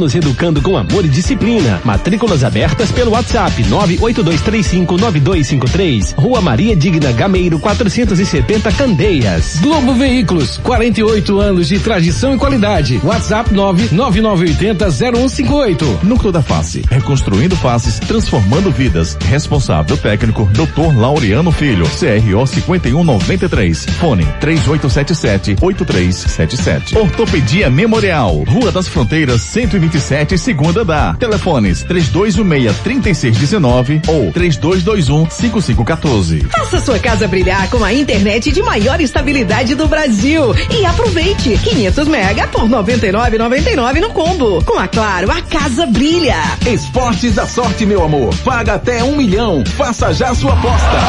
Nos 0.00 0.14
educando 0.14 0.62
com 0.62 0.78
amor 0.78 1.04
e 1.04 1.08
disciplina. 1.08 1.78
Matrículas 1.84 2.42
abertas 2.42 2.90
pelo 2.90 3.10
WhatsApp 3.10 3.62
982359253. 3.64 6.14
Rua 6.16 6.40
Maria 6.40 6.74
Digna 6.74 7.12
Gameiro 7.12 7.58
470 7.58 8.72
Candeias. 8.72 9.58
Globo 9.60 9.92
Veículos, 9.92 10.56
48 10.56 11.38
anos 11.38 11.68
de 11.68 11.78
tradição 11.80 12.34
e 12.34 12.38
qualidade. 12.38 12.98
WhatsApp 13.04 13.54
999800158. 13.54 16.02
Núcleo 16.02 16.32
da 16.32 16.40
Face, 16.40 16.82
reconstruindo 16.88 17.54
faces, 17.56 17.98
transformando 17.98 18.70
vidas. 18.70 19.18
Responsável 19.28 19.98
técnico 19.98 20.48
Dr. 20.54 20.98
Laureano 20.98 21.52
Filho, 21.52 21.84
CRO 21.84 22.46
5193. 22.46 23.84
Fone 24.00 24.24
3877-8377. 24.40 26.96
Ortopedia 26.96 27.68
Memorial, 27.68 28.42
Rua 28.48 28.72
das 28.72 28.88
Fronteiras 28.88 29.42
120 29.42 29.89
27, 29.90 30.38
segunda 30.38 30.84
da. 30.84 31.14
Telefones 31.14 31.84
3216-3619 31.84 34.08
ou 34.08 34.32
3221-5514. 34.32 36.46
Faça 36.48 36.80
sua 36.80 36.98
casa 37.00 37.26
brilhar 37.26 37.68
com 37.68 37.82
a 37.82 37.92
internet 37.92 38.52
de 38.52 38.62
maior 38.62 39.00
estabilidade 39.00 39.74
do 39.74 39.88
Brasil 39.88 40.54
e 40.70 40.86
aproveite 40.86 41.58
500 41.58 42.06
mega 42.06 42.46
por 42.46 42.68
99,99 42.68 44.00
no 44.00 44.10
combo. 44.10 44.62
Com 44.64 44.78
a 44.78 44.86
Claro, 44.86 45.28
a 45.30 45.40
casa 45.42 45.86
brilha. 45.86 46.36
Esportes 46.66 47.34
da 47.34 47.46
sorte, 47.46 47.84
meu 47.86 48.04
amor. 48.04 48.34
Paga 48.44 48.74
até 48.74 49.02
um 49.02 49.16
milhão. 49.16 49.64
Faça 49.76 50.12
já 50.12 50.34
sua 50.34 50.52
aposta. 50.52 51.00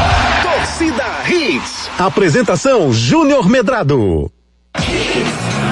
Torcida 0.42 1.04
Hits. 1.28 1.90
Apresentação 1.98 2.90
Júnior 2.92 3.48
Medrado. 3.48 4.30
Atenção, 4.74 5.71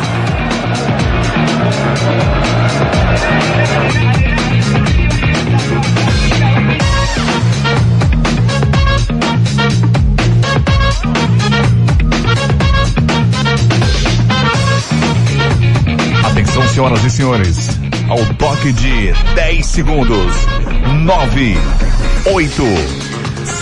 senhoras 16.81 17.05
e 17.05 17.11
senhores, 17.11 17.69
ao 18.09 18.35
toque 18.37 18.73
de 18.73 19.13
10 19.35 19.67
segundos. 19.67 20.35
9, 21.05 21.59
8, 22.33 22.63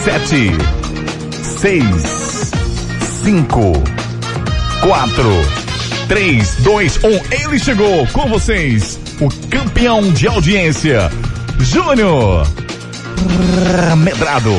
7, 0.04 0.52
6, 1.42 2.52
5, 3.24 3.72
4, 4.80 5.22
3, 6.06 6.54
2, 6.60 7.00
1. 7.02 7.08
Ele 7.42 7.58
chegou 7.58 8.06
com 8.12 8.28
vocês, 8.28 9.00
o 9.20 9.28
campeão 9.48 10.12
de 10.12 10.28
audiência, 10.28 11.10
Júnior 11.58 12.46
Medrado. 13.96 14.54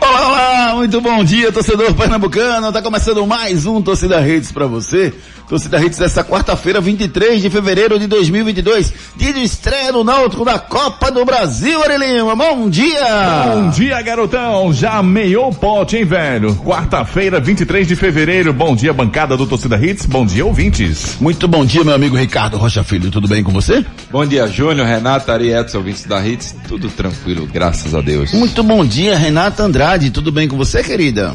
Olá, 0.00 0.26
olá, 0.26 0.74
muito 0.74 1.00
bom 1.00 1.22
dia, 1.22 1.52
torcedor 1.52 1.94
pernambucano. 1.94 2.72
Tá 2.72 2.82
começando 2.82 3.24
mais 3.24 3.64
um 3.64 3.80
Torcida 3.80 4.18
Redes 4.18 4.50
para 4.50 4.66
você. 4.66 5.14
Torcida 5.48 5.82
Hits 5.82 5.98
dessa 5.98 6.22
quarta-feira, 6.22 6.78
23 6.78 7.40
de 7.40 7.48
fevereiro 7.48 7.98
de 7.98 8.06
2022, 8.06 8.92
dia 9.16 9.32
de 9.32 9.42
estreia 9.42 9.90
no 9.90 10.04
Náutico 10.04 10.44
da 10.44 10.58
Copa 10.58 11.10
do 11.10 11.24
Brasil, 11.24 11.82
Arilima. 11.82 12.36
Bom 12.36 12.68
dia! 12.68 13.54
Bom 13.54 13.70
dia, 13.70 14.00
garotão. 14.02 14.72
Já 14.74 15.02
meiou 15.02 15.48
o 15.48 15.54
pote, 15.54 15.96
hein, 15.96 16.04
velho? 16.04 16.54
Quarta-feira, 16.56 17.40
23 17.40 17.88
de 17.88 17.96
fevereiro. 17.96 18.52
Bom 18.52 18.76
dia, 18.76 18.92
bancada 18.92 19.38
do 19.38 19.46
Torcida 19.46 19.76
Hits. 19.82 20.04
Bom 20.04 20.26
dia, 20.26 20.44
ouvintes. 20.44 21.16
Muito 21.18 21.48
bom 21.48 21.64
dia, 21.64 21.82
meu 21.82 21.94
amigo 21.94 22.14
Ricardo 22.14 22.58
Rocha 22.58 22.84
Filho. 22.84 23.10
Tudo 23.10 23.26
bem 23.26 23.42
com 23.42 23.50
você? 23.50 23.82
Bom 24.10 24.26
dia, 24.26 24.46
Júnior, 24.46 24.86
Renato, 24.86 25.32
Ari 25.32 25.52
Edson, 25.52 25.78
ouvintes 25.78 26.04
da 26.04 26.26
Hits. 26.26 26.54
Tudo 26.68 26.90
tranquilo, 26.90 27.48
graças 27.50 27.94
a 27.94 28.02
Deus. 28.02 28.32
Muito 28.34 28.62
bom 28.62 28.84
dia, 28.84 29.16
Renata 29.16 29.62
Andrade. 29.62 30.10
Tudo 30.10 30.30
bem 30.30 30.46
com 30.46 30.58
você, 30.58 30.82
querida? 30.82 31.34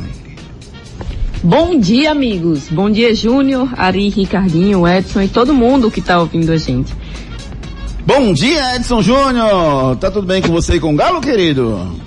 Bom 1.44 1.78
dia, 1.78 2.12
amigos. 2.12 2.70
Bom 2.70 2.90
dia, 2.90 3.14
Júnior, 3.14 3.68
Ari, 3.76 4.08
Ricardinho, 4.08 4.88
Edson 4.88 5.24
e 5.24 5.28
todo 5.28 5.54
mundo 5.54 5.92
que 5.92 6.00
está 6.00 6.18
ouvindo 6.18 6.54
a 6.54 6.58
gente. 6.58 6.96
Bom 8.06 8.32
dia, 8.32 8.78
Edson 8.78 9.02
Júnior. 9.02 9.98
Tá 9.98 10.10
tudo 10.10 10.26
bem 10.26 10.42
com 10.42 10.48
você 10.48 10.76
e 10.76 10.80
com 10.80 10.94
o 10.94 10.96
Galo, 10.96 11.20
querido? 11.20 12.00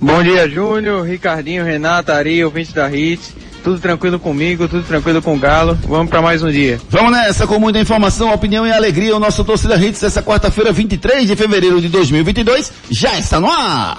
Bom 0.00 0.20
dia, 0.24 0.48
Júnior, 0.48 1.06
Ricardinho, 1.06 1.64
Renata, 1.64 2.14
Ari, 2.14 2.44
ouvinte 2.44 2.74
da 2.74 2.90
Hits. 2.90 3.32
Tudo 3.62 3.78
tranquilo 3.78 4.18
comigo, 4.18 4.66
tudo 4.66 4.82
tranquilo 4.82 5.22
com 5.22 5.36
o 5.36 5.38
Galo. 5.38 5.78
Vamos 5.86 6.10
para 6.10 6.20
mais 6.20 6.42
um 6.42 6.50
dia. 6.50 6.80
Vamos 6.90 7.12
nessa 7.12 7.46
com 7.46 7.60
muita 7.60 7.78
informação, 7.78 8.34
opinião 8.34 8.66
e 8.66 8.72
alegria. 8.72 9.14
O 9.14 9.20
nosso 9.20 9.44
torcida 9.44 9.76
Hits 9.76 10.02
essa 10.02 10.20
quarta-feira, 10.20 10.72
23 10.72 11.28
de 11.28 11.36
fevereiro 11.36 11.80
de 11.80 11.88
2022, 11.88 12.72
já 12.90 13.16
está 13.20 13.38
no 13.38 13.48
ar. 13.48 13.98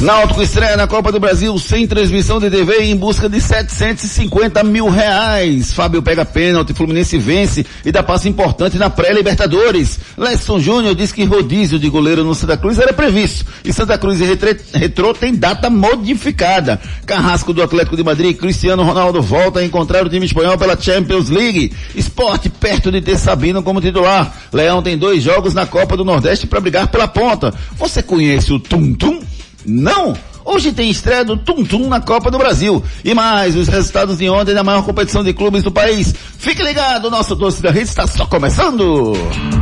Náutico 0.00 0.40
estreia 0.42 0.78
na 0.78 0.86
Copa 0.86 1.12
do 1.12 1.20
Brasil 1.20 1.58
sem 1.58 1.86
transmissão 1.86 2.40
de 2.40 2.48
TV 2.48 2.84
em 2.84 2.96
busca 2.96 3.28
de 3.28 3.38
750 3.38 4.64
mil 4.64 4.88
reais. 4.88 5.74
Fábio 5.74 6.02
pega 6.02 6.24
pênalti, 6.24 6.72
Fluminense 6.72 7.18
vence 7.18 7.66
e 7.84 7.92
dá 7.92 8.02
passo 8.02 8.26
importante 8.26 8.78
na 8.78 8.88
pré-Libertadores. 8.88 10.00
Lesson 10.16 10.58
Júnior 10.58 10.94
diz 10.94 11.12
que 11.12 11.24
rodízio 11.24 11.78
de 11.78 11.90
goleiro 11.90 12.24
no 12.24 12.34
Santa 12.34 12.56
Cruz 12.56 12.78
era 12.78 12.94
previsto 12.94 13.44
e 13.62 13.74
Santa 13.74 13.98
Cruz 13.98 14.18
e 14.22 14.24
Retrô 14.72 15.12
tem 15.12 15.34
data 15.34 15.68
modificada. 15.68 16.80
Carrasco 17.04 17.52
do 17.52 17.62
Atlético 17.62 17.96
de 17.96 18.02
Madrid, 18.02 18.34
Cristiano 18.34 18.82
Ronaldo 18.82 19.20
volta 19.20 19.60
a 19.60 19.64
encontrar 19.64 20.06
o 20.06 20.08
time 20.08 20.24
espanhol 20.24 20.56
pela 20.56 20.80
Champions 20.80 21.28
League. 21.28 21.72
Esporte 21.94 22.48
perto 22.48 22.90
de 22.90 23.02
ter 23.02 23.18
Sabino 23.18 23.62
como 23.62 23.82
titular. 23.82 24.34
Leão 24.50 24.82
tem 24.82 24.96
dois 24.96 25.22
jogos 25.22 25.52
na 25.52 25.66
Copa 25.66 25.94
do 25.94 26.06
Nordeste 26.06 26.46
para 26.46 26.58
brigar 26.58 26.88
pela 26.88 27.06
ponta. 27.06 27.52
Você 27.76 28.02
conhece 28.02 28.50
o 28.50 28.58
Tum 28.58 28.94
Tum? 28.94 29.20
Não! 29.64 30.14
Hoje 30.44 30.72
tem 30.72 30.90
estreia 30.90 31.24
do 31.24 31.36
Tum 31.36 31.64
Tum 31.64 31.88
na 31.88 32.00
Copa 32.00 32.28
do 32.30 32.38
Brasil. 32.38 32.82
E 33.04 33.12
mais, 33.14 33.54
os 33.56 33.68
resultados 33.68 34.18
de 34.18 34.28
ontem 34.28 34.52
na 34.54 34.64
maior 34.64 34.84
competição 34.84 35.22
de 35.22 35.32
clubes 35.32 35.62
do 35.62 35.70
país. 35.70 36.12
Fique 36.38 36.60
ligado, 36.62 37.10
nosso 37.10 37.36
Doce 37.36 37.62
da 37.62 37.70
Rede 37.70 37.88
está 37.88 38.06
só 38.06 38.26
começando. 38.26 39.12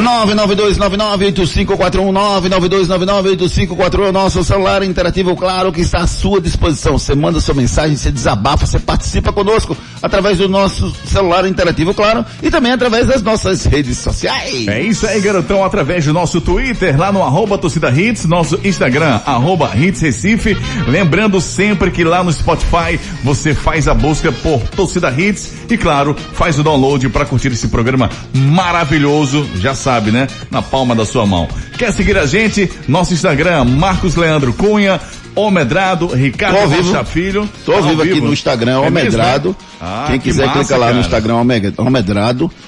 992998541 0.00 2.12
992998541 2.12 4.06
é 4.06 4.08
o 4.08 4.12
nosso 4.12 4.44
celular 4.44 4.82
interativo, 4.82 5.36
claro, 5.36 5.72
que 5.72 5.80
está 5.80 5.98
à 5.98 6.06
sua 6.06 6.40
disposição. 6.40 6.98
Você 6.98 7.14
manda 7.14 7.40
sua 7.40 7.54
mensagem, 7.54 7.96
você 7.96 8.10
desabafa, 8.10 8.66
você 8.66 8.78
participa 8.78 9.32
conosco 9.32 9.76
através 10.02 10.38
do 10.38 10.48
nosso 10.48 10.94
celular 11.04 11.46
interativo, 11.46 11.94
claro, 11.94 12.24
e 12.42 12.50
também 12.50 12.72
através 12.72 13.06
das 13.06 13.22
nossas 13.22 13.64
redes 13.64 13.98
sociais. 13.98 14.68
É 14.68 14.80
isso 14.80 15.06
aí, 15.06 15.20
garotão, 15.20 15.64
através 15.64 16.04
do 16.04 16.12
nosso 16.12 16.40
Twitter, 16.40 16.98
lá 16.98 17.12
no 17.12 17.22
arroba 17.22 17.58
torcida 17.58 17.90
hits, 17.90 18.24
nosso 18.24 18.58
Instagram, 18.64 19.20
arroba 19.26 19.70
hits 19.76 20.00
Recife. 20.00 20.56
Lembrando 20.86 21.40
sempre 21.40 21.90
que 21.90 22.04
lá 22.04 22.24
no 22.24 22.32
Spotify 22.32 22.98
você 23.22 23.54
faz 23.54 23.88
a 23.88 23.94
busca 23.94 24.32
por 24.32 24.60
torcida 24.70 25.10
hits 25.10 25.52
e 25.68 25.76
claro, 25.76 26.16
faz 26.32 26.58
o 26.58 26.62
download 26.62 27.08
para 27.10 27.24
curtir 27.24 27.48
esse 27.48 27.68
programa 27.68 28.10
maravilhoso, 28.34 29.46
já 29.56 29.69
sabe, 29.74 30.10
né? 30.10 30.26
Na 30.50 30.62
palma 30.62 30.94
da 30.94 31.04
sua 31.04 31.26
mão. 31.26 31.48
Quer 31.78 31.92
seguir 31.92 32.16
a 32.18 32.26
gente? 32.26 32.70
Nosso 32.88 33.14
Instagram, 33.14 33.64
Marcos 33.64 34.16
Leandro 34.16 34.52
Cunha, 34.52 35.00
Omedrado, 35.34 36.06
Ricardo 36.08 36.56
Tô 36.58 36.66
vivo. 36.68 36.92
Rocha 36.92 37.04
Filho. 37.04 37.48
Tô 37.64 37.72
ao 37.72 37.82
Tá 37.82 37.88
vivo 37.88 38.02
aqui 38.02 38.20
no 38.20 38.32
Instagram, 38.32 38.72
É 38.82 38.90
mesmo, 38.90 38.98
Almedrado. 38.98 39.48
né? 39.50 39.54
Ah, 39.80 40.04
Quem 40.08 40.18
que 40.18 40.24
quiser 40.30 40.46
massa, 40.46 40.58
clica 40.58 40.76
lá 40.76 40.86
cara. 40.86 40.94
no 40.94 41.00
Instagram. 41.00 41.30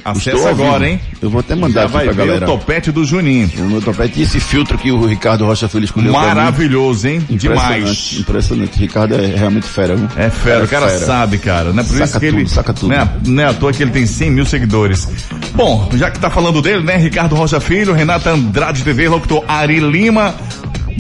Acessa 0.05 0.31
Estou 0.31 0.43
ao 0.47 0.49
agora, 0.55 0.79
vivo. 0.81 0.85
hein? 0.87 1.01
Eu 1.21 1.31
vou 1.31 1.41
até 1.41 1.55
mandar 1.55 1.81
Já 1.81 1.83
aqui 1.85 1.93
vai 1.93 2.05
pra 2.05 2.13
ver 2.13 2.27
galera. 2.27 2.45
o 2.47 2.49
topete 2.59 2.91
do 2.91 3.05
Juninho. 3.05 3.51
O 3.59 3.63
meu 3.71 3.81
topete 3.83 4.19
e 4.21 4.23
esse 4.23 4.41
filtro 4.41 4.79
que 4.79 4.91
o 4.91 5.05
Ricardo 5.07 5.45
Rocha 5.45 5.69
Filho 5.69 5.85
escolheu. 5.85 6.13
Maravilhoso, 6.13 7.07
hein? 7.07 7.17
Impressionante, 7.29 7.41
Demais. 7.79 8.17
Impressionante. 8.19 8.79
Ricardo 8.79 9.15
é 9.15 9.27
realmente 9.37 9.67
fera, 9.67 9.95
viu? 9.97 10.09
É 10.17 10.31
fera, 10.31 10.65
o 10.65 10.69
cara 10.69 10.89
fera. 10.89 10.99
sabe, 11.07 11.39
cara. 11.39 11.73
Não 11.73 11.83
é 11.83 11.87
por 11.87 11.95
isso 11.97 12.07
Saca 12.07 12.21
que 12.21 12.27
ele. 12.27 12.37
tudo, 12.39 12.49
saca 12.51 12.73
tudo. 12.73 12.89
Não 12.89 12.97
é, 13.03 13.09
não 13.27 13.43
é 13.43 13.47
à 13.47 13.55
toa 13.55 13.73
que 13.73 13.83
ele 13.83 13.91
tem 13.91 14.07
100 14.07 14.31
mil 14.31 14.47
seguidores. 14.47 15.09
Bom, 15.55 15.89
já 15.95 16.11
que 16.11 16.19
tá 16.19 16.31
falando 16.31 16.63
dele, 16.63 16.83
né? 16.83 16.97
Ricardo 16.97 17.35
Rocha 17.35 17.61
Filho, 17.61 17.93
Renata 17.93 18.31
Andrade 18.31 18.83
TV, 18.83 19.09
locutor 19.09 19.45
Ari 19.47 19.81
Lima, 19.81 20.35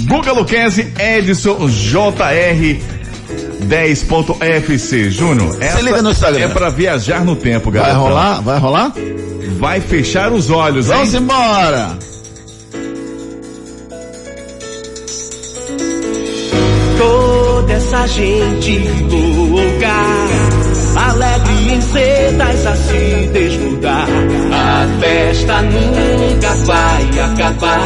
Guga 0.06 0.32
Luquezzi, 0.32 0.92
Edson 0.98 1.68
JR. 1.68 2.80
10.fc, 3.62 5.10
Júnior. 5.10 5.56
essa 5.62 5.80
liga 5.80 6.02
no 6.02 6.10
Instagram. 6.10 6.44
É 6.44 6.48
pra 6.48 6.68
viajar 6.68 7.24
no 7.24 7.36
tempo, 7.36 7.70
Vai 7.70 7.80
galera. 7.80 7.98
rolar? 7.98 8.40
Vai 8.42 8.58
rolar? 8.58 8.92
Vai 9.58 9.80
fechar 9.80 10.32
os 10.32 10.50
olhos, 10.50 10.86
hein? 10.90 10.96
Vamos 10.96 11.14
embora! 11.14 11.96
Toda 16.98 17.72
essa 17.72 18.06
gente 18.08 18.78
louca 18.78 19.94
alegre 20.96 21.72
em 21.72 21.80
sedas 21.80 22.66
a 22.66 22.76
se 22.76 23.28
desnudar. 23.32 24.06
A 24.52 25.00
festa 25.00 25.62
nunca 25.62 26.54
vai 26.66 27.20
acabar. 27.20 27.80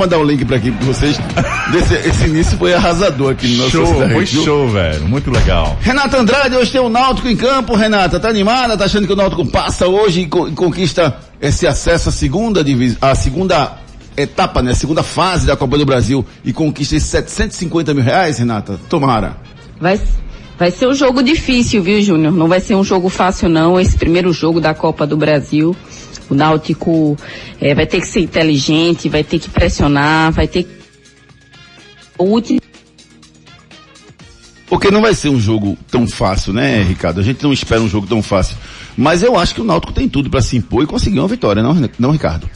Mandar 0.00 0.18
o 0.18 0.24
link 0.24 0.44
pra 0.44 0.56
aqui 0.56 0.70
pra 0.72 0.84
vocês. 0.86 1.18
Desse, 1.72 1.94
esse 2.08 2.24
início 2.24 2.58
foi 2.58 2.74
arrasador 2.74 3.30
aqui 3.32 3.46
no 3.48 3.56
nosso 3.58 3.70
Show, 3.70 3.86
Cidade, 3.86 4.12
foi 4.12 4.24
viu? 4.24 4.44
show, 4.44 4.68
velho. 4.68 5.08
Muito 5.08 5.30
legal. 5.30 5.76
Renata 5.80 6.18
Andrade, 6.18 6.56
hoje 6.56 6.72
tem 6.72 6.80
o 6.80 6.88
Náutico 6.88 7.28
em 7.28 7.36
campo, 7.36 7.74
Renata. 7.76 8.18
Tá 8.18 8.28
animada? 8.28 8.76
Tá 8.76 8.84
achando 8.86 9.06
que 9.06 9.12
o 9.12 9.16
Náutico 9.16 9.46
passa 9.46 9.86
hoje 9.86 10.22
e, 10.22 10.26
co- 10.26 10.48
e 10.48 10.52
conquista 10.52 11.16
esse 11.40 11.66
acesso 11.66 12.08
à 12.08 12.12
segunda 12.12 12.62
divisão, 12.64 12.98
à 13.00 13.14
segunda 13.14 13.72
etapa, 14.16 14.60
né? 14.62 14.72
A 14.72 14.74
segunda 14.74 15.02
fase 15.02 15.46
da 15.46 15.56
Copa 15.56 15.78
do 15.78 15.86
Brasil 15.86 16.24
e 16.44 16.52
conquista 16.52 16.96
esses 16.96 17.08
750 17.08 17.94
mil 17.94 18.02
reais, 18.04 18.38
Renata? 18.38 18.78
Tomara. 18.88 19.36
Vai, 19.80 19.98
vai 20.58 20.70
ser 20.70 20.86
um 20.88 20.94
jogo 20.94 21.22
difícil, 21.22 21.82
viu, 21.82 22.02
Júnior? 22.02 22.32
Não 22.32 22.48
vai 22.48 22.60
ser 22.60 22.74
um 22.74 22.84
jogo 22.84 23.08
fácil, 23.08 23.48
não. 23.48 23.80
Esse 23.80 23.96
primeiro 23.96 24.32
jogo 24.32 24.60
da 24.60 24.74
Copa 24.74 25.06
do 25.06 25.16
Brasil. 25.16 25.74
O 26.30 26.34
Náutico 26.34 27.16
eh, 27.60 27.74
vai 27.74 27.86
ter 27.86 28.00
que 28.00 28.06
ser 28.06 28.20
inteligente, 28.20 29.08
vai 29.08 29.24
ter 29.24 29.38
que 29.38 29.50
pressionar, 29.50 30.32
vai 30.32 30.46
ter 30.46 30.62
que. 30.62 30.70
O 32.16 32.24
último. 32.24 32.60
Porque 34.66 34.90
não 34.90 35.02
vai 35.02 35.12
ser 35.14 35.28
um 35.28 35.40
jogo 35.40 35.76
tão 35.90 36.06
fácil, 36.06 36.52
né, 36.52 36.82
Ricardo? 36.84 37.18
A 37.18 37.24
gente 37.24 37.42
não 37.42 37.52
espera 37.52 37.80
um 37.80 37.88
jogo 37.88 38.06
tão 38.06 38.22
fácil. 38.22 38.56
Mas 38.96 39.22
eu 39.22 39.36
acho 39.36 39.54
que 39.54 39.60
o 39.60 39.64
Náutico 39.64 39.92
tem 39.92 40.08
tudo 40.08 40.30
pra 40.30 40.40
se 40.40 40.56
impor 40.56 40.84
e 40.84 40.86
conseguir 40.86 41.18
uma 41.18 41.26
vitória, 41.26 41.62
não, 41.62 41.74
não 41.98 42.12
Ricardo? 42.12 42.48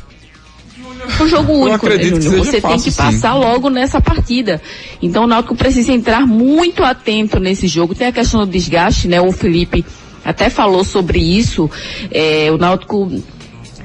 um 1.21 1.29
jogo 1.29 1.53
único, 1.53 1.89
né, 1.89 1.99
que 1.99 2.05
Júnior? 2.05 2.45
Você 2.45 2.53
tem 2.53 2.61
fácil, 2.61 2.85
que 2.85 2.91
sim. 2.91 2.97
passar 2.97 3.35
logo 3.35 3.69
nessa 3.69 4.01
partida. 4.01 4.61
Então 5.03 5.25
o 5.25 5.27
Náutico 5.27 5.55
precisa 5.55 5.93
entrar 5.93 6.27
muito 6.27 6.83
atento 6.83 7.39
nesse 7.39 7.67
jogo. 7.67 7.95
Tem 7.95 8.07
a 8.07 8.13
questão 8.13 8.41
do 8.41 8.47
desgaste, 8.47 9.09
né? 9.09 9.21
O 9.21 9.33
Felipe 9.33 9.85
até 10.25 10.49
falou 10.49 10.85
sobre 10.85 11.19
isso. 11.19 11.71
É, 12.11 12.51
o 12.51 12.57
Náutico 12.57 13.11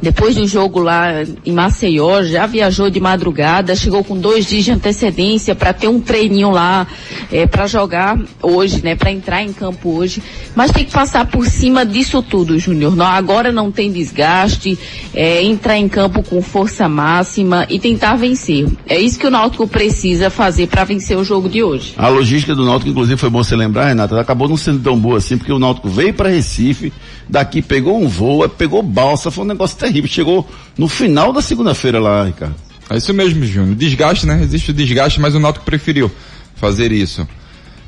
depois 0.01 0.35
do 0.35 0.47
jogo 0.47 0.79
lá 0.79 1.23
em 1.45 1.51
Maceió, 1.51 2.23
já 2.23 2.45
viajou 2.45 2.89
de 2.89 2.99
madrugada, 2.99 3.75
chegou 3.75 4.03
com 4.03 4.17
dois 4.17 4.45
dias 4.45 4.65
de 4.65 4.71
antecedência 4.71 5.53
para 5.55 5.73
ter 5.73 5.87
um 5.87 5.99
treininho 5.99 6.51
lá, 6.51 6.87
é, 7.31 7.45
para 7.45 7.67
jogar 7.67 8.17
hoje, 8.41 8.81
né, 8.83 8.95
para 8.95 9.11
entrar 9.11 9.43
em 9.43 9.51
campo 9.51 9.89
hoje. 9.89 10.21
Mas 10.55 10.71
tem 10.71 10.85
que 10.85 10.91
passar 10.91 11.25
por 11.25 11.45
cima 11.45 11.85
disso 11.85 12.21
tudo, 12.21 12.57
Júnior. 12.57 12.99
Agora 13.01 13.51
não 13.51 13.71
tem 13.71 13.91
desgaste, 13.91 14.77
é, 15.13 15.43
entrar 15.43 15.77
em 15.77 15.87
campo 15.87 16.23
com 16.23 16.41
força 16.41 16.87
máxima 16.87 17.65
e 17.69 17.79
tentar 17.79 18.15
vencer. 18.15 18.67
É 18.87 18.99
isso 18.99 19.19
que 19.19 19.27
o 19.27 19.31
Náutico 19.31 19.67
precisa 19.67 20.29
fazer 20.29 20.67
para 20.67 20.83
vencer 20.83 21.17
o 21.17 21.23
jogo 21.23 21.49
de 21.49 21.63
hoje. 21.63 21.93
A 21.97 22.07
logística 22.07 22.55
do 22.55 22.65
Náutico, 22.65 22.89
inclusive, 22.89 23.17
foi 23.17 23.29
bom 23.29 23.43
você 23.43 23.55
lembrar, 23.55 23.87
Renata, 23.87 24.19
acabou 24.19 24.47
não 24.47 24.57
sendo 24.57 24.79
tão 24.79 24.97
boa 24.97 25.17
assim, 25.17 25.37
porque 25.37 25.51
o 25.51 25.59
Náutico 25.59 25.89
veio 25.89 26.13
para 26.13 26.29
Recife, 26.29 26.91
daqui 27.27 27.61
pegou 27.61 28.01
um 28.01 28.07
voo, 28.07 28.47
pegou 28.49 28.81
balsa, 28.81 29.29
foi 29.29 29.43
um 29.43 29.47
negócio. 29.47 29.77
Chegou 30.07 30.49
no 30.77 30.87
final 30.87 31.31
da 31.33 31.41
segunda-feira 31.41 31.99
lá, 31.99 32.25
Ricardo. 32.25 32.55
É 32.89 32.97
isso 32.97 33.13
mesmo, 33.13 33.45
Júnior. 33.45 33.75
Desgaste, 33.75 34.25
né? 34.25 34.39
Existe 34.41 34.71
o 34.71 34.73
desgaste, 34.73 35.19
mas 35.19 35.35
o 35.35 35.39
Náutico 35.39 35.63
preferiu 35.65 36.11
fazer 36.55 36.91
isso. 36.91 37.27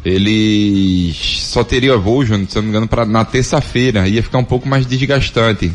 Ele 0.04 1.14
só 1.16 1.64
teria 1.64 1.96
voo, 1.98 2.26
Júnior, 2.26 2.50
se 2.50 2.56
não 2.56 2.64
me 2.64 2.70
engano, 2.70 2.88
pra, 2.88 3.06
na 3.06 3.24
terça-feira. 3.24 4.08
Ia 4.08 4.22
ficar 4.24 4.38
um 4.40 4.44
pouco 4.44 4.68
mais 4.68 4.86
desgastante. 4.86 5.72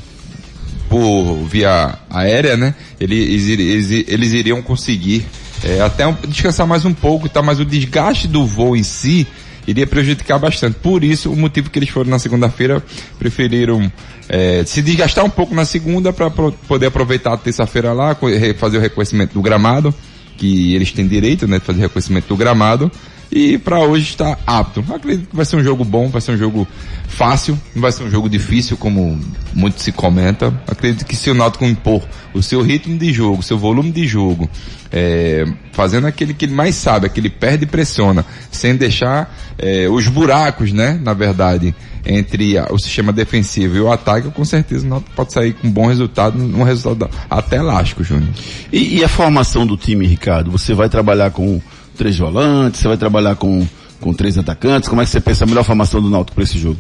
Por 0.89 1.45
via 1.49 1.99
aérea, 2.09 2.57
né? 2.57 2.75
Eles, 3.01 3.49
eles, 3.49 3.91
eles 4.09 4.33
iriam 4.33 4.63
conseguir 4.63 5.25
é, 5.65 5.81
até 5.81 6.07
um- 6.07 6.15
descansar 6.29 6.65
mais 6.67 6.85
um 6.85 6.95
pouco 6.95 7.29
tal, 7.29 7.43
mas 7.43 7.59
o 7.59 7.65
desgaste 7.65 8.29
do 8.29 8.47
voo 8.47 8.77
em 8.77 8.85
si 8.85 9.27
iria 9.67 9.87
prejudicar 9.87 10.39
bastante. 10.39 10.77
Por 10.81 11.03
isso, 11.03 11.31
o 11.31 11.37
motivo 11.37 11.71
que 11.71 11.79
eles 11.79 11.89
foram 11.89 12.11
na 12.11 12.19
segunda-feira, 12.19 12.83
preferiram 13.19 13.91
é, 14.29 14.65
se 14.65 14.83
desgastar 14.83 15.25
um 15.25 15.31
pouco 15.31 15.55
na 15.55 15.65
segunda 15.65 16.13
para 16.13 16.31
poder 16.31 16.87
aproveitar 16.87 17.33
a 17.33 17.37
terça-feira 17.37 17.93
lá, 17.93 18.17
fazer 18.59 18.79
o 18.79 18.81
reconhecimento 18.81 19.35
do 19.35 19.43
gramado, 19.43 19.95
que 20.37 20.75
eles 20.75 20.93
têm 20.93 21.07
direito, 21.07 21.47
né, 21.47 21.59
de 21.59 21.65
fazer 21.65 21.81
reconhecimento 21.81 22.29
do 22.29 22.37
gramado. 22.37 22.91
E 23.31 23.59
para 23.59 23.81
hoje 23.81 24.11
está 24.11 24.39
apto. 24.47 24.85
Acredito 24.95 25.29
que 25.29 25.37
vai 25.37 25.45
ser 25.45 25.57
um 25.57 25.63
jogo 25.63 25.85
bom, 25.85 26.09
vai 26.09 26.21
ser 26.21 26.33
um 26.33 26.37
jogo 26.37 26.67
fácil, 27.09 27.59
não 27.75 27.83
vai 27.83 27.91
ser 27.91 28.05
um 28.05 28.11
jogo 28.11 28.29
difícil, 28.29 28.77
como 28.77 29.19
muito 29.53 29.83
se 29.83 29.91
comenta. 29.91 30.55
Acredito 30.67 31.05
que 31.05 31.17
se 31.17 31.29
o 31.31 31.35
Náutico 31.35 31.65
impor 31.65 32.03
o 32.33 32.43
seu 32.43 32.63
ritmo 32.63 32.97
de 32.97 33.13
jogo, 33.13 33.43
seu 33.43 33.59
volume 33.59 33.91
de 33.91 34.07
jogo, 34.07 34.49
é, 34.93 35.45
fazendo 35.73 36.07
aquele 36.07 36.33
que 36.35 36.45
ele 36.45 36.55
mais 36.55 36.75
sabe, 36.75 37.07
aquele 37.07 37.29
perde 37.31 37.65
e 37.65 37.67
pressiona, 37.67 38.25
sem 38.51 38.77
deixar 38.77 39.35
é, 39.59 39.89
os 39.89 40.07
buracos, 40.09 40.73
né, 40.73 40.99
na 41.03 41.13
verdade, 41.15 41.75
entre 42.05 42.57
a- 42.57 42.69
o 42.71 42.79
sistema 42.79 43.13
defensivo 43.13 43.77
e 43.77 43.81
o 43.81 43.91
ataque, 43.91 44.31
com 44.31 44.45
certeza 44.45 44.87
o 44.87 44.89
Náutico 44.89 45.11
pode 45.17 45.33
sair 45.33 45.55
com 45.55 45.67
um 45.67 45.71
bom 45.71 45.87
resultado, 45.87 46.39
um 46.39 46.63
resultado 46.63 47.11
até 47.29 47.57
elástico, 47.57 48.05
Júnior. 48.05 48.29
E, 48.73 48.99
e 48.99 49.05
a 49.05 49.09
formação 49.09 49.67
do 49.67 49.77
time, 49.77 50.07
Ricardo? 50.07 50.51
Você 50.51 50.73
vai 50.75 50.89
trabalhar 50.89 51.31
com 51.31 51.61
três 51.97 52.17
volantes, 52.19 52.81
você 52.81 52.89
vai 52.89 52.97
trabalhar 52.97 53.35
com, 53.37 53.67
com 54.01 54.13
três 54.13 54.39
atacantes? 54.39 54.89
Como 54.89 55.01
é 55.03 55.05
que 55.05 55.11
você 55.11 55.21
pensa 55.21 55.45
a 55.45 55.47
melhor 55.49 55.65
formação 55.65 56.01
do 56.01 56.09
Náutico 56.11 56.35
para 56.37 56.45
esse 56.45 56.59
jogo? 56.59 56.79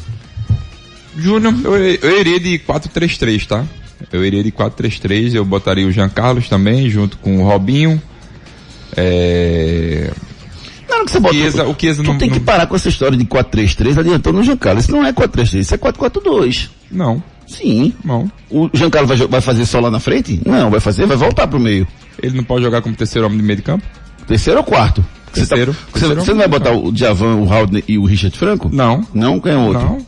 Júnior, 1.16 1.54
eu, 1.64 1.74
eu 1.76 2.20
iria 2.20 2.38
de 2.38 2.58
4-3-3, 2.58 3.46
tá? 3.46 3.64
Eu 4.12 4.24
iria 4.24 4.42
de 4.42 4.52
4-3-3, 4.52 5.34
eu 5.34 5.44
botaria 5.44 5.86
o 5.86 5.92
Jean 5.92 6.08
Carlos 6.08 6.48
também, 6.48 6.88
junto 6.90 7.16
com 7.18 7.38
o 7.38 7.44
Robinho. 7.46 8.00
É... 8.96 10.10
Não, 10.88 11.04
que 11.04 11.10
você 11.12 11.20
bota. 11.20 11.34
Chiesa- 11.34 11.64
o 11.66 11.74
Chiesa 11.78 12.02
tu 12.02 12.06
não- 12.08 12.18
tem 12.18 12.30
que 12.30 12.38
não- 12.38 12.44
parar 12.44 12.66
com 12.66 12.76
essa 12.76 12.88
história 12.88 13.16
de 13.16 13.24
4-3-3 13.24 13.98
adiantando 13.98 14.38
o 14.38 14.42
Giancarlo. 14.42 14.80
Isso 14.80 14.92
não 14.92 15.04
é 15.04 15.12
4-3-3, 15.12 15.60
isso 15.60 15.74
é 15.74 15.78
4-4-2. 15.78 16.68
Não, 16.90 17.22
Sim. 17.46 17.92
não. 18.04 18.30
O 18.50 18.70
Giancarlo 18.72 19.08
vai, 19.08 19.16
jo- 19.16 19.28
vai 19.28 19.40
fazer 19.40 19.66
só 19.66 19.80
lá 19.80 19.90
na 19.90 20.00
frente? 20.00 20.40
Não, 20.46 20.70
vai 20.70 20.80
fazer, 20.80 21.06
vai 21.06 21.16
voltar 21.16 21.46
pro 21.46 21.58
meio. 21.58 21.86
Ele 22.22 22.36
não 22.36 22.44
pode 22.44 22.64
jogar 22.64 22.80
como 22.82 22.94
terceiro 22.94 23.26
homem 23.26 23.38
de 23.38 23.44
meio 23.44 23.56
de 23.56 23.62
campo? 23.62 23.84
Terceiro 24.26 24.60
ou 24.60 24.64
quarto? 24.64 25.04
Você 25.32 25.40
tá- 25.42 25.48
Terceiro. 25.56 25.72
você, 25.72 25.92
Terceiro 26.00 26.20
você 26.24 26.30
não 26.30 26.38
vai 26.38 26.48
botar 26.48 26.72
o 26.72 26.90
Djavan, 26.90 27.34
o 27.36 27.52
Haldner 27.52 27.84
e 27.86 27.98
o 27.98 28.04
Richard 28.04 28.36
Franco? 28.38 28.70
Não. 28.72 29.06
Não? 29.12 29.38
Quem 29.40 29.52
é 29.52 29.56
o 29.56 29.60
outro? 29.66 29.82
Não. 29.82 30.06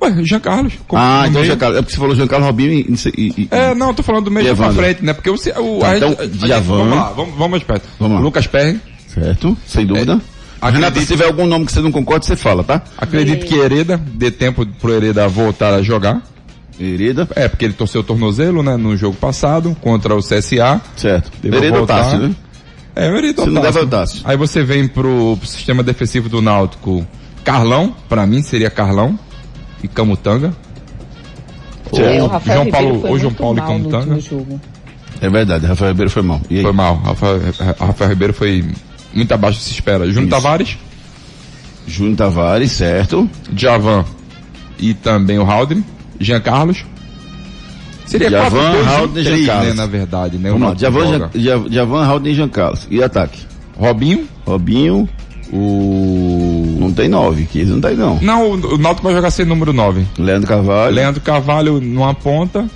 Ué, 0.00 0.24
Jean 0.24 0.40
Carlos. 0.40 0.74
Ah, 0.92 1.22
no 1.22 1.28
então 1.28 1.32
meio. 1.40 1.44
Giancarlo. 1.46 1.76
É 1.76 1.80
porque 1.82 1.92
você 1.94 1.98
falou 2.00 2.14
Giancarlo 2.14 2.46
Robinho 2.46 2.72
e... 2.72 2.94
e- 3.16 3.34
e- 3.42 3.48
É, 3.50 3.74
não, 3.74 3.92
tô 3.92 4.02
falando 4.02 4.26
do 4.26 4.30
meio 4.30 4.54
pra 4.56 4.70
frente, 4.72 5.04
né? 5.04 5.12
Porque 5.12 5.28
o, 5.30 5.34
o 5.34 5.78
Tá, 5.80 5.90
a 5.90 5.96
então, 5.96 6.10
a. 6.12 6.60
Vamos 6.60 6.96
lá, 6.96 7.10
vamos, 7.10 7.32
vamos 7.34 7.50
mais 7.50 7.62
perto. 7.64 7.88
Vamos 7.98 8.16
lá. 8.16 8.20
Lucas 8.22 8.46
Perry. 8.46 8.80
Certo, 9.12 9.56
sem 9.66 9.84
dúvida. 9.84 10.20
É, 10.60 10.66
Renata, 10.66 10.86
acredito- 10.88 11.00
se 11.00 11.06
tiver 11.14 11.26
algum 11.26 11.46
nome 11.46 11.66
que 11.66 11.72
você 11.72 11.80
não 11.80 11.90
concorde, 11.92 12.26
você 12.26 12.36
fala, 12.36 12.62
tá? 12.62 12.82
Acredito 12.96 13.46
que 13.46 13.54
Hereda 13.56 13.96
dê 13.96 14.30
tempo 14.30 14.64
pro 14.66 14.92
Hereda 14.92 15.26
voltar 15.28 15.74
a 15.74 15.82
jogar. 15.82 16.22
Hereda. 16.80 17.28
É, 17.34 17.48
porque 17.48 17.64
ele 17.64 17.74
torceu 17.74 18.02
o 18.02 18.04
tornozelo, 18.04 18.62
né, 18.62 18.76
no 18.76 18.96
jogo 18.96 19.16
passado, 19.16 19.76
contra 19.80 20.14
o 20.14 20.20
CSA. 20.20 20.80
Certo. 20.96 21.30
Deve 21.42 21.56
Hereda 21.56 21.72
ou 21.72 21.78
voltar. 21.86 22.04
Tássio, 22.04 22.18
né? 22.20 22.34
É, 22.94 23.10
o 23.10 23.16
Hereda 23.16 23.42
Se 23.42 23.50
não 23.50 23.62
der, 23.62 23.86
Tássio. 23.86 24.20
Aí 24.24 24.36
você 24.36 24.62
vem 24.62 24.86
pro, 24.86 25.36
pro 25.36 25.46
sistema 25.48 25.82
defensivo 25.82 26.28
do 26.28 26.40
Náutico, 26.42 27.06
Carlão, 27.44 27.94
pra 28.08 28.26
mim 28.26 28.42
seria 28.42 28.70
Carlão 28.70 29.18
e 29.82 29.88
Camutanga. 29.88 30.52
É, 31.92 32.22
o 32.22 32.28
João 32.28 32.64
Ribeiro 32.64 32.70
Paulo, 32.70 33.00
foi 33.00 33.10
ou 33.10 33.18
João 33.18 33.30
muito 33.30 33.40
Paulo 33.40 33.58
e 33.58 33.62
Camutanga. 33.62 34.18
É 35.20 35.28
verdade, 35.28 35.66
Rafael 35.66 35.90
Ribeiro 35.92 36.10
foi 36.10 36.22
mal. 36.22 36.40
E 36.48 36.56
aí? 36.58 36.62
Foi 36.62 36.72
mal. 36.72 36.96
Rafael, 36.96 37.40
Rafael 37.78 38.10
Ribeiro 38.10 38.34
foi 38.34 38.64
muito 39.12 39.32
abaixo 39.32 39.58
do 39.58 39.62
que 39.62 39.68
se 39.68 39.72
espera. 39.74 40.06
Júnior 40.06 40.22
Isso. 40.22 40.30
Tavares, 40.30 40.78
Júnior 41.86 42.16
Tavares, 42.16 42.72
certo. 42.72 43.28
Javan 43.56 44.04
e 44.78 44.94
também 44.94 45.38
o 45.38 45.50
Haldren. 45.50 45.84
Jean 46.20 46.40
Carlos. 46.40 46.84
Seria 48.06 48.30
Javan, 48.30 48.72
4, 48.72 48.72
2, 48.72 48.86
1, 48.86 48.88
Haldren, 48.88 49.24
3, 49.24 49.26
Jean 49.26 49.46
Carlos. 49.46 49.68
né, 49.68 49.74
na 49.74 49.86
verdade, 49.86 50.38
né? 50.38 50.50
Vamos 50.50 50.66
O 50.66 50.70
lá, 50.70 50.76
Javan, 50.78 51.30
Javan, 51.70 52.28
e 52.28 52.34
Jean 52.34 52.48
Carlos. 52.48 52.86
E 52.90 53.02
ataque? 53.02 53.40
Robinho, 53.76 54.26
Robinho, 54.46 55.08
o... 55.52 56.76
não 56.78 56.92
tem 56.92 57.08
nove, 57.08 57.46
que 57.46 57.64
não 57.64 57.80
tem 57.80 57.96
não. 57.96 58.18
Não, 58.20 58.50
o 58.50 58.74
o 58.74 58.78
Náutico 58.78 59.06
vai 59.06 59.14
jogar 59.14 59.30
sem 59.30 59.44
número 59.46 59.72
9. 59.72 60.04
Leandro 60.18 60.48
Carvalho. 60.48 60.94
Leandro 60.94 61.20
Carvalho 61.20 61.80
numa 61.80 62.14
ponta. 62.14 62.66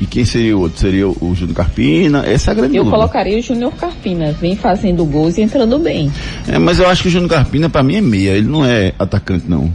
E 0.00 0.06
quem 0.06 0.24
seria 0.24 0.56
o 0.56 0.60
outro? 0.60 0.78
Seria 0.80 1.08
o, 1.08 1.34
Júnior 1.34 1.56
Carpina? 1.56 2.24
Essa 2.24 2.50
é 2.50 2.52
a 2.52 2.54
grande 2.54 2.76
Eu 2.76 2.84
dúvida. 2.84 2.96
colocaria 2.98 3.38
o 3.38 3.42
Júnior 3.42 3.72
Carpina, 3.72 4.32
vem 4.40 4.56
fazendo 4.56 5.04
gols 5.04 5.36
e 5.36 5.42
entrando 5.42 5.78
bem. 5.78 6.10
É, 6.46 6.58
mas 6.58 6.78
eu 6.78 6.88
acho 6.88 7.02
que 7.02 7.08
o 7.08 7.10
Júnior 7.10 7.30
Carpina 7.30 7.68
pra 7.68 7.82
mim 7.82 7.96
é 7.96 8.00
meia, 8.00 8.30
ele 8.30 8.46
não 8.46 8.64
é 8.64 8.92
atacante 8.98 9.44
não. 9.48 9.70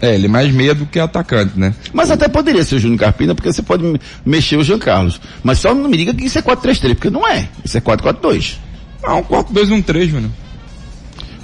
É, 0.00 0.14
ele 0.14 0.26
é 0.26 0.28
mais 0.28 0.52
meia 0.52 0.74
do 0.74 0.86
que 0.86 0.98
atacante, 0.98 1.58
né? 1.58 1.74
Mas 1.92 2.10
até 2.10 2.28
poderia 2.28 2.64
ser 2.64 2.76
o 2.76 2.78
Júnior 2.78 3.00
Carpina, 3.00 3.34
porque 3.34 3.52
você 3.52 3.62
pode 3.62 3.82
me- 3.84 4.00
mexer 4.24 4.56
o 4.56 4.64
Jean 4.64 4.78
Carlos. 4.78 5.20
Mas 5.42 5.58
só 5.58 5.74
não 5.74 5.88
me 5.88 5.96
diga 5.96 6.14
que 6.14 6.24
isso 6.24 6.38
é 6.38 6.42
4-3-3, 6.42 6.94
porque 6.94 7.10
não 7.10 7.26
é. 7.26 7.48
Isso 7.64 7.76
é 7.76 7.80
4-4-2. 7.80 8.54
Não, 9.02 9.22
4-2-1-3, 9.24 10.06
Júnior. 10.08 10.30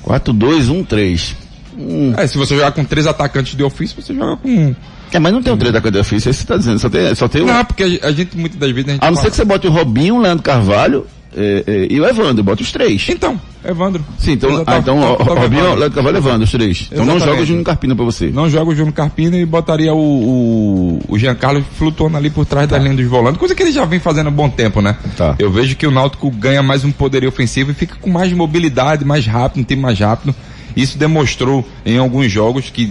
4-2-1-3. 0.09 1.35
Hum. 1.79 2.12
É, 2.17 2.27
se 2.27 2.37
você 2.37 2.55
jogar 2.57 2.73
com 2.73 2.85
três 2.85 3.07
atacantes 3.07 3.55
de 3.57 3.62
ofício, 3.62 4.00
você 4.00 4.15
joga 4.15 4.37
com... 4.37 4.75
É, 5.12 5.19
mas 5.19 5.33
não 5.33 5.43
tem 5.43 5.53
um 5.53 5.57
3 5.57 5.71
atacante 5.75 5.95
de 5.95 6.00
ofício, 6.00 6.29
é 6.29 6.31
isso 6.31 6.41
que 6.41 6.47
você 6.47 6.53
tá 6.53 6.57
dizendo. 6.59 6.79
Só 6.79 6.91
tem, 6.91 7.15
só 7.15 7.29
tem 7.29 7.43
um. 7.43 7.47
Não, 7.47 7.65
porque 7.65 8.00
a, 8.03 8.09
a 8.09 8.12
gente, 8.12 8.37
muitas 8.37 8.59
das 8.59 8.71
vezes, 8.71 8.88
a 8.91 8.93
gente 8.93 9.03
A 9.03 9.07
não 9.11 9.15
fala- 9.17 9.25
ser 9.25 9.31
que 9.31 9.37
você 9.37 9.45
bote 9.45 9.67
o 9.67 9.71
Robinho, 9.71 10.17
o 10.17 10.21
Leandro 10.21 10.43
Carvalho 10.43 11.07
é, 11.37 11.64
é, 11.66 11.87
e 11.90 12.00
o 12.00 12.06
Evandro, 12.06 12.42
bota 12.42 12.62
os 12.62 12.73
três. 12.73 13.06
Então, 13.08 13.40
Evandro. 13.64 14.04
Sim, 14.18 14.32
então, 14.32 14.50
Exatamente. 14.50 14.88
ah, 14.88 14.92
então 14.92 15.16
Tá- 15.16 15.25
tá 15.25 15.32
o 15.32 15.35
Robinho, 15.35 15.66
Evandro. 15.66 16.16
Evandro, 16.16 16.44
os 16.44 16.50
três. 16.50 16.88
Então 16.90 17.04
não 17.04 17.16
Exatamente. 17.16 17.26
joga 17.37 17.42
o 17.42 17.47
Júnior 17.47 17.64
Carpina 17.64 17.97
pra 17.97 18.04
você. 18.04 18.26
Não 18.28 18.49
joga 18.49 18.70
o 18.70 18.75
Júnior 18.75 18.94
Carpina 18.94 19.37
e 19.37 19.44
botaria 19.44 19.92
o, 19.94 19.99
o, 19.99 21.00
o 21.08 21.18
Giancarlo 21.18 21.62
flutuando 21.76 22.16
ali 22.16 22.30
por 22.30 22.47
trás 22.47 22.68
da 22.68 22.78
linha 22.78 22.94
dos 22.94 23.06
volantes, 23.06 23.38
coisa 23.38 23.54
que 23.54 23.62
ele 23.62 23.73
já 23.73 23.85
vem 23.85 23.99
fazendo 24.00 24.28
há 24.28 24.30
bom 24.30 24.49
tempo, 24.49 24.80
né? 24.80 24.97
Tá. 25.16 25.35
Eu 25.38 25.50
vejo 25.50 25.76
que 25.76 25.87
o 25.87 25.90
Náutico 25.90 26.30
ganha 26.30 26.62
mais 26.62 26.85
um 26.85 26.90
poderio 26.90 27.28
ofensivo 27.28 27.70
e 27.70 27.75
fica 27.75 27.97
com 28.00 28.11
mais 28.11 28.32
mobilidade, 28.32 29.04
mais 29.04 29.26
rápido, 29.26 29.61
um 29.61 29.64
time 29.64 29.82
mais 29.82 29.99
rápido. 29.99 30.35
Isso 30.76 30.97
demonstrou 30.97 31.66
em 31.85 31.99
alguns 31.99 32.30
jogos 32.30 32.70
que 32.70 32.90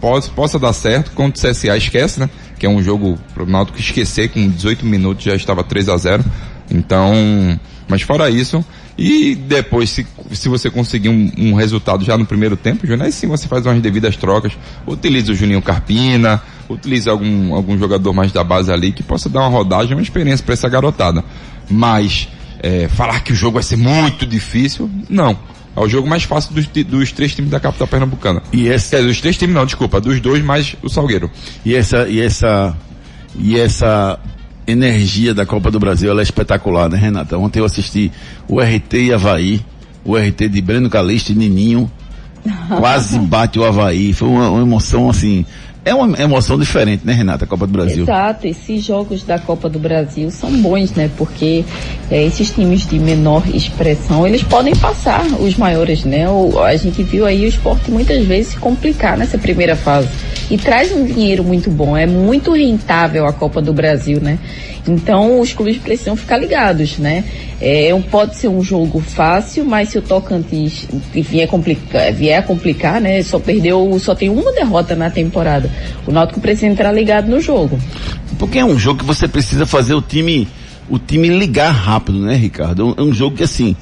possa, 0.00 0.30
possa 0.30 0.58
dar 0.58 0.72
certo, 0.72 1.10
contra 1.12 1.48
o 1.48 1.50
CSA 1.52 1.76
esquece, 1.76 2.20
né? 2.20 2.30
Que 2.58 2.66
é 2.66 2.68
um 2.68 2.82
jogo 2.82 3.18
pro 3.34 3.44
Náutico 3.46 3.78
esquecer, 3.78 4.28
com 4.30 4.48
18 4.48 4.86
minutos 4.86 5.24
já 5.24 5.34
estava 5.34 5.62
3 5.64 5.88
a 5.88 5.96
0 5.96 6.24
Então, 6.70 7.12
mas 7.88 8.02
fora 8.02 8.30
isso, 8.30 8.64
e 8.96 9.34
depois, 9.34 9.90
se, 9.90 10.06
se 10.32 10.48
você 10.48 10.70
conseguir 10.70 11.08
um, 11.08 11.30
um 11.36 11.54
resultado 11.54 12.04
já 12.04 12.16
no 12.16 12.24
primeiro 12.24 12.56
tempo, 12.56 12.86
Júnior, 12.86 13.06
aí 13.06 13.12
sim 13.12 13.26
você 13.26 13.48
faz 13.48 13.66
umas 13.66 13.80
devidas 13.82 14.16
trocas, 14.16 14.52
utiliza 14.86 15.32
o 15.32 15.34
Juninho 15.34 15.60
Carpina, 15.60 16.40
utiliza 16.68 17.10
algum, 17.10 17.54
algum 17.54 17.76
jogador 17.76 18.12
mais 18.12 18.32
da 18.32 18.44
base 18.44 18.72
ali 18.72 18.92
que 18.92 19.02
possa 19.02 19.28
dar 19.28 19.40
uma 19.40 19.48
rodagem, 19.48 19.94
uma 19.94 20.02
experiência 20.02 20.44
para 20.44 20.54
essa 20.54 20.68
garotada. 20.68 21.24
Mas, 21.68 22.28
é, 22.62 22.88
falar 22.88 23.20
que 23.20 23.32
o 23.32 23.36
jogo 23.36 23.54
vai 23.54 23.62
ser 23.62 23.76
muito 23.76 24.24
difícil, 24.24 24.90
não. 25.08 25.36
É 25.76 25.80
o 25.80 25.88
jogo 25.88 26.08
mais 26.08 26.22
fácil 26.22 26.54
dos, 26.54 26.68
dos 26.68 27.10
três 27.10 27.34
times 27.34 27.50
da 27.50 27.58
capital 27.58 27.88
pernambucana. 27.88 28.42
E 28.52 28.68
esse, 28.68 28.90
Quer 28.90 28.96
dizer, 28.98 29.08
dos 29.08 29.20
três 29.20 29.36
times 29.36 29.56
não, 29.56 29.66
desculpa, 29.66 30.00
dos 30.00 30.20
dois 30.20 30.42
mais 30.42 30.76
o 30.82 30.88
Salgueiro. 30.88 31.28
E 31.64 31.74
essa, 31.74 32.08
e 32.08 32.20
essa, 32.20 32.76
e 33.36 33.58
essa 33.58 34.20
energia 34.66 35.34
da 35.34 35.44
Copa 35.44 35.70
do 35.70 35.78
Brasil, 35.78 36.10
ela 36.10 36.20
é 36.20 36.22
espetacular, 36.22 36.88
né, 36.88 36.96
Renata? 36.96 37.38
Ontem 37.38 37.60
eu 37.60 37.64
assisti 37.64 38.10
o 38.48 38.60
RT 38.60 38.94
e 38.94 39.12
Havaí, 39.12 39.60
o 40.04 40.16
RT 40.16 40.48
de 40.48 40.60
Breno 40.60 40.88
Calixto 40.88 41.32
e 41.32 41.34
Nininho, 41.34 41.90
quase 42.78 43.18
bate 43.18 43.58
o 43.58 43.64
Havaí, 43.64 44.12
foi 44.12 44.28
uma, 44.28 44.50
uma 44.50 44.62
emoção 44.62 45.08
assim, 45.10 45.44
é 45.84 45.94
uma 45.94 46.18
emoção 46.18 46.58
diferente, 46.58 47.02
né, 47.04 47.12
Renata, 47.12 47.44
a 47.44 47.48
Copa 47.48 47.66
do 47.66 47.72
Brasil. 47.72 48.04
Exato, 48.04 48.46
esses 48.46 48.82
jogos 48.82 49.22
da 49.22 49.38
Copa 49.38 49.68
do 49.68 49.78
Brasil 49.78 50.30
são 50.30 50.50
bons, 50.62 50.92
né? 50.92 51.10
Porque 51.18 51.62
é, 52.10 52.24
esses 52.24 52.50
times 52.50 52.86
de 52.86 52.98
menor 52.98 53.42
expressão, 53.54 54.26
eles 54.26 54.42
podem 54.42 54.74
passar 54.74 55.22
os 55.38 55.56
maiores, 55.56 56.04
né? 56.04 56.26
O, 56.28 56.58
a 56.58 56.74
gente 56.76 57.02
viu 57.02 57.26
aí 57.26 57.44
o 57.44 57.48
esporte 57.48 57.90
muitas 57.90 58.24
vezes 58.24 58.52
se 58.52 58.56
complicar 58.56 59.18
nessa 59.18 59.36
primeira 59.36 59.76
fase. 59.76 60.08
E 60.54 60.56
traz 60.56 60.92
um 60.92 61.04
dinheiro 61.04 61.42
muito 61.42 61.68
bom, 61.68 61.96
é 61.96 62.06
muito 62.06 62.52
rentável 62.52 63.26
a 63.26 63.32
Copa 63.32 63.60
do 63.60 63.72
Brasil, 63.72 64.20
né? 64.20 64.38
Então 64.86 65.40
os 65.40 65.52
clubes 65.52 65.78
precisam 65.78 66.14
ficar 66.14 66.36
ligados, 66.36 66.96
né? 66.96 67.24
É, 67.60 67.90
pode 68.08 68.36
ser 68.36 68.46
um 68.46 68.62
jogo 68.62 69.00
fácil, 69.00 69.64
mas 69.64 69.88
se 69.88 69.98
o 69.98 70.02
Tocantins 70.02 70.86
vier 71.12 71.48
complicar, 71.48 72.12
vier 72.12 72.38
a 72.38 72.42
complicar, 72.44 73.00
né? 73.00 73.20
Só 73.24 73.40
perdeu, 73.40 73.98
só 73.98 74.14
tem 74.14 74.30
uma 74.30 74.52
derrota 74.52 74.94
na 74.94 75.10
temporada. 75.10 75.68
O 76.06 76.12
Náutico 76.12 76.38
precisa 76.38 76.68
entrar 76.68 76.92
ligado 76.92 77.28
no 77.28 77.40
jogo. 77.40 77.76
Porque 78.38 78.60
é 78.60 78.64
um 78.64 78.78
jogo 78.78 79.00
que 79.00 79.04
você 79.04 79.26
precisa 79.26 79.66
fazer 79.66 79.94
o 79.94 80.00
time, 80.00 80.46
o 80.88 81.00
time 81.00 81.30
ligar 81.30 81.72
rápido, 81.72 82.20
né, 82.20 82.36
Ricardo? 82.36 82.94
É 82.96 83.02
um 83.02 83.12
jogo 83.12 83.38
que 83.38 83.42
assim, 83.42 83.74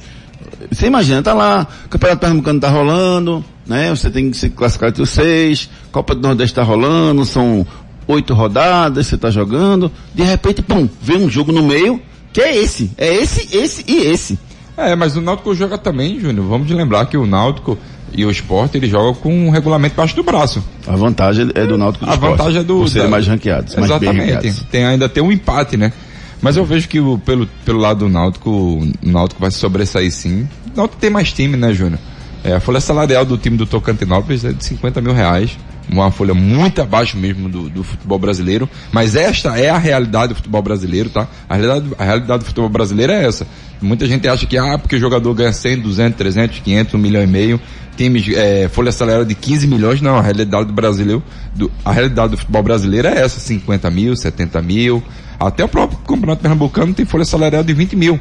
você 0.71 0.87
imagina, 0.87 1.21
tá 1.21 1.35
lá, 1.35 1.67
o 1.85 1.89
Campeonato 1.89 2.19
Pernambucano 2.19 2.59
tá 2.59 2.69
rolando, 2.69 3.45
né? 3.65 3.89
Você 3.89 4.09
tem 4.09 4.29
que 4.31 4.37
se 4.37 4.49
classificar 4.49 4.89
entre 4.89 5.01
os 5.03 5.09
seis, 5.09 5.69
Copa 5.91 6.13
do 6.15 6.21
Nordeste 6.21 6.55
tá 6.55 6.63
rolando, 6.63 7.25
são 7.25 7.65
oito 8.07 8.33
rodadas, 8.33 9.07
você 9.07 9.17
tá 9.17 9.29
jogando, 9.31 9.91
de 10.13 10.23
repente, 10.23 10.61
pum, 10.61 10.89
vem 11.01 11.17
um 11.17 11.29
jogo 11.29 11.51
no 11.51 11.63
meio, 11.63 12.01
que 12.33 12.41
é 12.41 12.55
esse, 12.57 12.91
é 12.97 13.13
esse, 13.15 13.55
esse 13.55 13.83
e 13.87 13.97
esse. 14.07 14.37
É, 14.75 14.95
mas 14.95 15.15
o 15.15 15.21
Náutico 15.21 15.53
joga 15.53 15.77
também, 15.77 16.19
Júnior. 16.19 16.47
Vamos 16.47 16.69
lembrar 16.71 17.05
que 17.05 17.15
o 17.15 17.25
Náutico 17.27 17.77
e 18.11 18.25
o 18.25 18.31
Sport, 18.31 18.73
ele 18.75 18.87
joga 18.87 19.17
com 19.19 19.31
um 19.47 19.49
regulamento 19.51 19.95
baixo 19.95 20.15
do 20.15 20.23
braço. 20.23 20.63
A 20.87 20.95
vantagem 20.95 21.49
é 21.53 21.65
do 21.65 21.77
Náutico 21.77 22.05
do 22.05 22.11
A 22.11 22.15
Sport, 22.15 22.31
vantagem 22.37 22.59
é 22.59 22.63
do... 22.63 22.79
Por 22.79 22.89
serem 22.89 23.03
da- 23.03 23.11
mais 23.11 23.27
ranqueados, 23.27 23.75
mais 23.75 23.85
Exatamente. 23.89 24.31
ranqueados. 24.33 24.63
Tem, 24.71 24.85
ainda 24.85 25.07
tem 25.07 25.23
um 25.23 25.31
empate, 25.31 25.77
né? 25.77 25.93
Mas 26.41 26.57
eu 26.57 26.65
vejo 26.65 26.89
que 26.89 26.99
o- 26.99 27.17
pelo, 27.19 27.47
pelo 27.63 27.79
lado 27.79 27.99
do 27.99 28.09
Náutico, 28.09 28.49
o 28.49 28.91
Náutico 29.01 29.39
vai 29.39 29.49
se 29.51 29.57
sobressair 29.59 30.11
sim. 30.11 30.47
O 30.73 30.77
Náutico 30.77 30.99
tem 30.99 31.09
mais 31.09 31.31
time, 31.31 31.55
né, 31.55 31.71
Júnior? 31.73 31.99
É, 32.43 32.53
a 32.53 32.59
folha 32.59 32.81
salarial 32.81 33.23
do 33.23 33.37
time 33.37 33.55
do 33.55 33.65
Tocantinópolis 33.65 34.43
é 34.43 34.51
de 34.51 34.63
50 34.65 35.01
mil 35.01 35.13
reais. 35.13 35.57
Uma 35.89 36.11
folha 36.11 36.33
muito 36.33 36.81
abaixo 36.81 37.17
mesmo 37.17 37.47
do, 37.47 37.69
do 37.69 37.83
futebol 37.83 38.19
brasileiro. 38.19 38.69
Mas 38.91 39.15
esta 39.15 39.57
é 39.57 39.69
a 39.69 39.77
realidade 39.77 40.29
do 40.29 40.35
futebol 40.35 40.61
brasileiro, 40.61 41.09
tá? 41.09 41.27
A 41.47 41.55
realidade, 41.55 41.95
a 41.97 42.03
realidade 42.03 42.39
do 42.39 42.45
futebol 42.45 42.69
brasileiro 42.69 43.13
é 43.13 43.25
essa. 43.25 43.47
Muita 43.81 44.05
gente 44.05 44.27
acha 44.27 44.45
que, 44.45 44.57
ah, 44.57 44.77
porque 44.77 44.95
o 44.95 44.99
jogador 44.99 45.33
ganha 45.33 45.51
100, 45.51 45.79
200, 45.79 46.17
300, 46.17 46.59
500, 46.59 46.93
1 46.93 46.97
milhão 46.97 47.23
e 47.23 47.27
meio, 47.27 47.61
times, 47.97 48.25
é, 48.29 48.69
folha 48.69 48.91
salarial 48.91 49.25
de 49.25 49.35
15 49.35 49.67
milhões, 49.67 50.01
não, 50.01 50.15
a 50.15 50.21
realidade 50.21 50.65
do 50.65 50.73
brasileiro, 50.73 51.21
do, 51.53 51.71
a 51.83 51.91
realidade 51.91 52.31
do 52.31 52.37
futebol 52.37 52.63
brasileiro 52.63 53.09
é 53.09 53.19
essa, 53.19 53.41
50 53.41 53.89
mil, 53.89 54.15
70 54.15 54.61
mil, 54.61 55.03
até 55.37 55.65
o 55.65 55.67
próprio 55.67 55.99
campeonato 55.99 56.41
pernambucano 56.41 56.93
tem 56.93 57.05
folha 57.05 57.25
salarial 57.25 57.63
de 57.63 57.73
20 57.73 57.95
mil. 57.97 58.19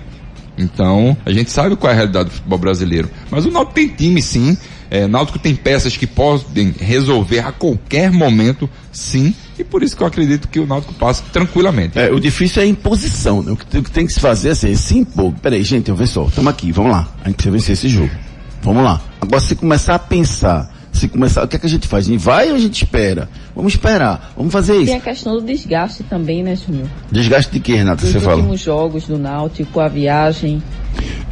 Então, 0.56 1.16
a 1.24 1.32
gente 1.32 1.50
sabe 1.50 1.76
qual 1.76 1.90
é 1.90 1.94
a 1.94 1.96
realidade 1.96 2.28
do 2.30 2.34
futebol 2.34 2.58
brasileiro. 2.58 3.08
Mas 3.30 3.44
o 3.46 3.50
Náutico 3.50 3.74
tem 3.74 3.88
time, 3.88 4.20
sim. 4.20 4.56
É, 4.90 5.06
Náutico 5.06 5.38
tem 5.38 5.54
peças 5.54 5.96
que 5.96 6.06
podem 6.06 6.74
resolver 6.78 7.38
a 7.40 7.50
qualquer 7.50 8.10
momento, 8.12 8.68
sim. 8.92 9.34
E 9.58 9.64
por 9.64 9.82
isso 9.82 9.96
que 9.96 10.02
eu 10.02 10.06
acredito 10.06 10.48
que 10.48 10.60
o 10.60 10.66
Náutico 10.66 10.92
passa 10.94 11.24
tranquilamente. 11.32 11.98
É, 11.98 12.10
o 12.10 12.20
difícil 12.20 12.60
é 12.60 12.66
a 12.66 12.68
imposição, 12.68 13.42
né? 13.42 13.52
O 13.52 13.56
que, 13.56 13.64
tem- 13.90 14.06
que 14.06 14.12
se 14.12 14.20
fazer 14.20 14.50
é 14.50 14.54
se 14.54 14.98
impor. 14.98 15.32
Peraí, 15.40 15.62
gente, 15.62 15.88
eu 15.90 16.06
só, 16.06 16.26
estamos 16.26 16.50
aqui, 16.50 16.70
vamos 16.72 16.92
lá. 16.92 17.08
A 17.24 17.28
gente 17.28 17.36
precisa 17.36 17.52
vencer 17.52 17.72
esse 17.72 17.88
jogo. 17.88 18.10
Vamos 18.62 18.84
lá. 18.84 19.00
Agora, 19.20 19.40
se 19.40 19.54
começar 19.56 19.94
a 19.94 19.98
pensar, 19.98 20.70
se 20.92 21.08
começar, 21.08 21.42
o 21.42 21.48
que 21.48 21.56
é 21.56 21.58
que 21.58 21.66
a 21.66 21.68
gente 21.68 21.88
faz? 21.88 22.06
A 22.06 22.10
gente 22.10 22.20
vai 22.22 22.50
ou 22.50 22.54
a 22.56 22.58
gente 22.58 22.84
espera? 22.84 23.28
Vamos 23.56 23.72
esperar, 23.74 24.32
vamos 24.36 24.52
fazer 24.52 24.74
Tem 24.74 24.82
isso. 24.84 24.94
a 24.96 25.00
questão 25.00 25.34
do 25.34 25.42
desgaste 25.42 26.02
também, 26.04 26.42
né, 26.42 26.54
Júnior? 26.54 26.86
Desgaste 27.10 27.50
de 27.52 27.60
quê, 27.60 27.74
Renata, 27.76 28.04
Os 28.04 28.10
você 28.12 28.20
fala? 28.20 28.36
últimos 28.36 28.60
jogos 28.60 29.06
do 29.06 29.18
Náutico, 29.18 29.80
a 29.80 29.88
viagem, 29.88 30.62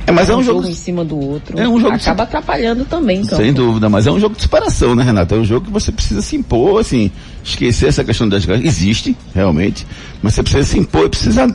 É, 0.06 0.10
mas 0.12 0.28
é 0.28 0.34
um 0.36 0.42
jogo, 0.42 0.66
em 0.66 0.74
cima 0.74 1.04
do 1.04 1.18
outro. 1.18 1.58
é 1.58 1.68
um 1.68 1.78
jogo 1.78 1.96
de 1.96 2.02
Acaba 2.02 2.22
atrapalhando 2.24 2.84
também, 2.84 3.20
então. 3.20 3.38
sem 3.38 3.52
dúvida, 3.52 3.88
mas 3.88 4.06
é 4.06 4.10
um 4.10 4.18
jogo 4.18 4.34
de 4.34 4.42
superação, 4.42 4.94
né, 4.94 5.04
Renata? 5.04 5.34
É 5.34 5.38
um 5.38 5.44
jogo 5.44 5.66
que 5.66 5.72
você 5.72 5.92
precisa 5.92 6.20
se 6.22 6.36
impor, 6.36 6.80
assim, 6.80 7.10
esquecer 7.44 7.88
essa 7.88 8.02
questão 8.02 8.28
do 8.28 8.34
desgaste. 8.36 8.66
Existe, 8.66 9.16
realmente, 9.34 9.86
mas 10.22 10.34
você 10.34 10.42
precisa 10.42 10.64
se 10.64 10.78
impor 10.78 11.06
e 11.06 11.08
precisa 11.10 11.46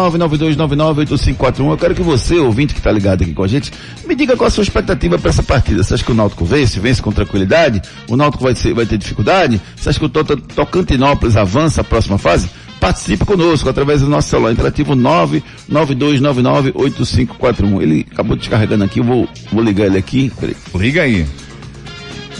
992998541. 0.09 1.71
Eu 1.71 1.76
quero 1.76 1.95
que 1.95 2.02
você, 2.02 2.37
ouvinte 2.38 2.75
que 2.75 2.80
está 2.80 2.90
ligado 2.90 3.23
aqui 3.23 3.33
com 3.33 3.45
a 3.45 3.49
gente, 3.49 3.71
me 4.07 4.16
diga 4.16 4.37
qual 4.37 4.49
a 4.49 4.50
sua 4.50 4.64
expectativa 4.64 5.16
para 5.21 5.30
essa 5.30 5.42
partida. 5.45 5.85
Você 5.85 5.95
acha 5.95 6.02
que 6.04 6.11
o 6.11 6.14
Náutico 6.16 6.45
vence, 6.45 6.80
vence 6.80 7.00
com 7.00 7.12
tranquilidade? 7.12 7.80
O 8.09 8.16
Náutico 8.16 8.42
vai, 8.42 8.57
ser, 8.57 8.75
vai 8.75 8.87
ter 8.87 8.99
dificuldade? 8.99 9.61
Você 9.76 9.88
acha 9.90 10.00
que 10.00 10.04
o 10.04 10.09
Tota- 10.09 10.37
Tocantinópolis 10.37 11.37
avança 11.37 11.83
a 11.83 11.85
próxima 11.85 12.18
fase? 12.18 12.50
Participe 12.88 13.26
conosco 13.26 13.68
através 13.68 14.00
do 14.00 14.09
nosso 14.09 14.30
celular 14.30 14.50
interativo 14.50 14.97
992998541. 14.97 17.83
Ele 17.83 18.07
acabou 18.11 18.35
descarregando 18.35 18.85
aqui, 18.85 19.00
eu 19.00 19.04
vou, 19.04 19.28
vou 19.52 19.62
ligar 19.62 19.85
ele 19.85 19.99
aqui. 19.99 20.33
Peraí. 20.40 20.57
Liga 20.75 21.02
aí. 21.02 21.26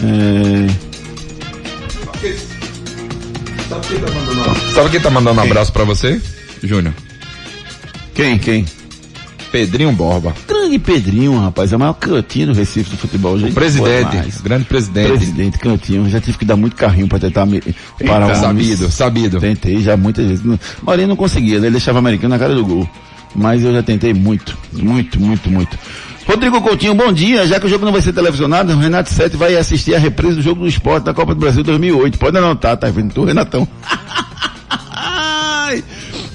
É... 0.01 0.65
Sabe 4.73 4.89
quem 4.89 4.99
tá 4.99 5.11
mandando 5.11 5.39
um 5.39 5.43
abraço 5.43 5.71
pra 5.71 5.83
você, 5.83 6.19
Júnior? 6.63 6.95
Quem? 8.15 8.39
Quem? 8.39 8.65
Pedrinho 9.51 9.91
Borba. 9.91 10.33
Grande 10.47 10.79
Pedrinho, 10.79 11.37
rapaz, 11.37 11.73
é 11.73 11.75
o 11.75 11.79
maior 11.79 11.93
cantinho 11.93 12.47
do 12.47 12.53
Recife 12.53 12.89
do 12.91 12.97
futebol. 12.97 13.37
Gente, 13.37 13.51
O 13.51 13.55
presidente, 13.55 14.41
grande 14.43 14.65
presidente. 14.65 15.07
Presidente, 15.07 15.59
cantinho. 15.59 16.09
Já 16.09 16.19
tive 16.21 16.37
que 16.37 16.45
dar 16.45 16.55
muito 16.55 16.75
carrinho 16.75 17.07
pra 17.07 17.19
tentar 17.19 17.45
me 17.45 17.61
parar 18.05 18.27
o 18.27 18.45
homem. 18.45 18.63
Sabido, 18.75 18.91
sabido. 18.91 19.39
Tentei 19.39 19.81
já 19.81 19.97
muitas 19.97 20.25
vezes. 20.27 20.43
Marinho 20.81 21.07
não 21.07 21.15
conseguia, 21.15 21.59
né? 21.59 21.67
ele 21.67 21.71
deixava 21.71 21.97
o 21.97 21.99
americano 21.99 22.33
na 22.33 22.39
cara 22.39 22.53
do 22.53 22.65
gol. 22.65 22.89
Mas 23.35 23.63
eu 23.63 23.71
já 23.73 23.83
tentei 23.83 24.13
muito, 24.13 24.57
muito, 24.73 25.19
muito, 25.19 25.51
muito. 25.51 25.77
Rodrigo 26.29 26.61
Coutinho, 26.61 26.93
bom 26.93 27.11
dia. 27.11 27.47
Já 27.47 27.59
que 27.59 27.65
o 27.65 27.69
jogo 27.69 27.85
não 27.85 27.91
vai 27.91 28.01
ser 28.01 28.13
televisionado, 28.13 28.71
o 28.73 28.77
Renato 28.77 29.11
Sete 29.11 29.35
vai 29.35 29.55
assistir 29.55 29.95
a 29.95 29.99
reprise 29.99 30.35
do 30.35 30.41
jogo 30.43 30.61
do 30.61 30.67
esporte 30.67 31.05
da 31.05 31.13
Copa 31.13 31.33
do 31.33 31.39
Brasil 31.39 31.63
2008. 31.63 32.19
Pode 32.19 32.37
anotar, 32.37 32.77
tá 32.77 32.87
vendo 32.89 33.13
tu, 33.13 33.23
Renatão? 33.23 33.67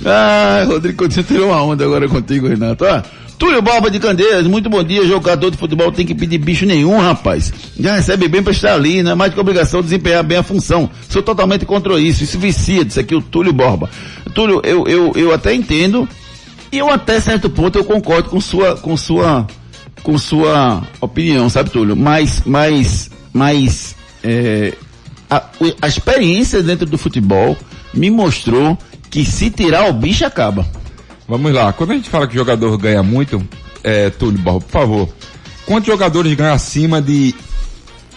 Ai, 0.04 0.66
Rodrigo 0.66 0.98
Coutinho 0.98 1.24
tirou 1.24 1.48
uma 1.48 1.62
onda 1.62 1.84
agora 1.84 2.06
contigo, 2.08 2.46
Renato. 2.46 2.84
Ó, 2.84 3.02
Túlio 3.38 3.62
Barba 3.62 3.90
de 3.90 3.98
Candeias, 3.98 4.46
muito 4.46 4.68
bom 4.68 4.82
dia. 4.84 5.06
Jogador 5.06 5.50
de 5.50 5.56
futebol 5.56 5.90
tem 5.90 6.04
que 6.04 6.14
pedir 6.14 6.38
bicho 6.38 6.66
nenhum, 6.66 6.98
rapaz. 6.98 7.52
Já 7.78 7.96
recebe 7.96 8.28
bem 8.28 8.42
pra 8.42 8.52
estar 8.52 8.74
ali, 8.74 9.02
não 9.02 9.12
é 9.12 9.14
mais 9.14 9.32
que 9.32 9.40
obrigação 9.40 9.80
de 9.80 9.86
desempenhar 9.86 10.22
bem 10.22 10.38
a 10.38 10.42
função. 10.42 10.90
Sou 11.08 11.22
totalmente 11.22 11.64
contra 11.64 11.98
isso. 11.98 12.22
Isso 12.22 12.38
vicia, 12.38 12.84
disse 12.84 13.00
aqui 13.00 13.14
o 13.14 13.22
Túlio 13.22 13.52
Borba. 13.52 13.88
Túlio, 14.34 14.60
eu, 14.64 14.86
eu, 14.86 15.12
eu 15.16 15.32
até 15.32 15.54
entendo, 15.54 16.08
e 16.70 16.78
eu 16.78 16.90
até 16.90 17.18
certo 17.18 17.48
ponto 17.48 17.78
eu 17.78 17.84
concordo 17.84 18.28
com 18.28 18.40
sua, 18.40 18.76
com 18.76 18.96
sua, 18.96 19.46
com 20.02 20.18
sua 20.18 20.82
opinião, 21.00 21.48
sabe, 21.48 21.70
Túlio? 21.70 21.96
Mas, 21.96 22.42
mas, 22.44 23.10
mas, 23.32 23.96
é, 24.22 24.74
a, 25.30 25.42
a 25.80 25.88
experiência 25.88 26.62
dentro 26.62 26.86
do 26.86 26.98
futebol 26.98 27.56
me 27.92 28.10
mostrou 28.10 28.76
que 29.14 29.24
se 29.24 29.48
tirar 29.48 29.88
o 29.88 29.92
bicho 29.92 30.26
acaba. 30.26 30.66
Vamos 31.28 31.52
lá. 31.52 31.72
Quando 31.72 31.92
a 31.92 31.94
gente 31.94 32.10
fala 32.10 32.26
que 32.26 32.34
jogador 32.34 32.76
ganha 32.76 33.00
muito, 33.00 33.40
é, 33.84 34.10
Túlio 34.10 34.40
Borba, 34.40 34.60
por 34.66 34.72
favor, 34.72 35.08
quantos 35.64 35.86
jogadores 35.86 36.34
ganham 36.34 36.52
acima 36.52 37.00
de 37.00 37.32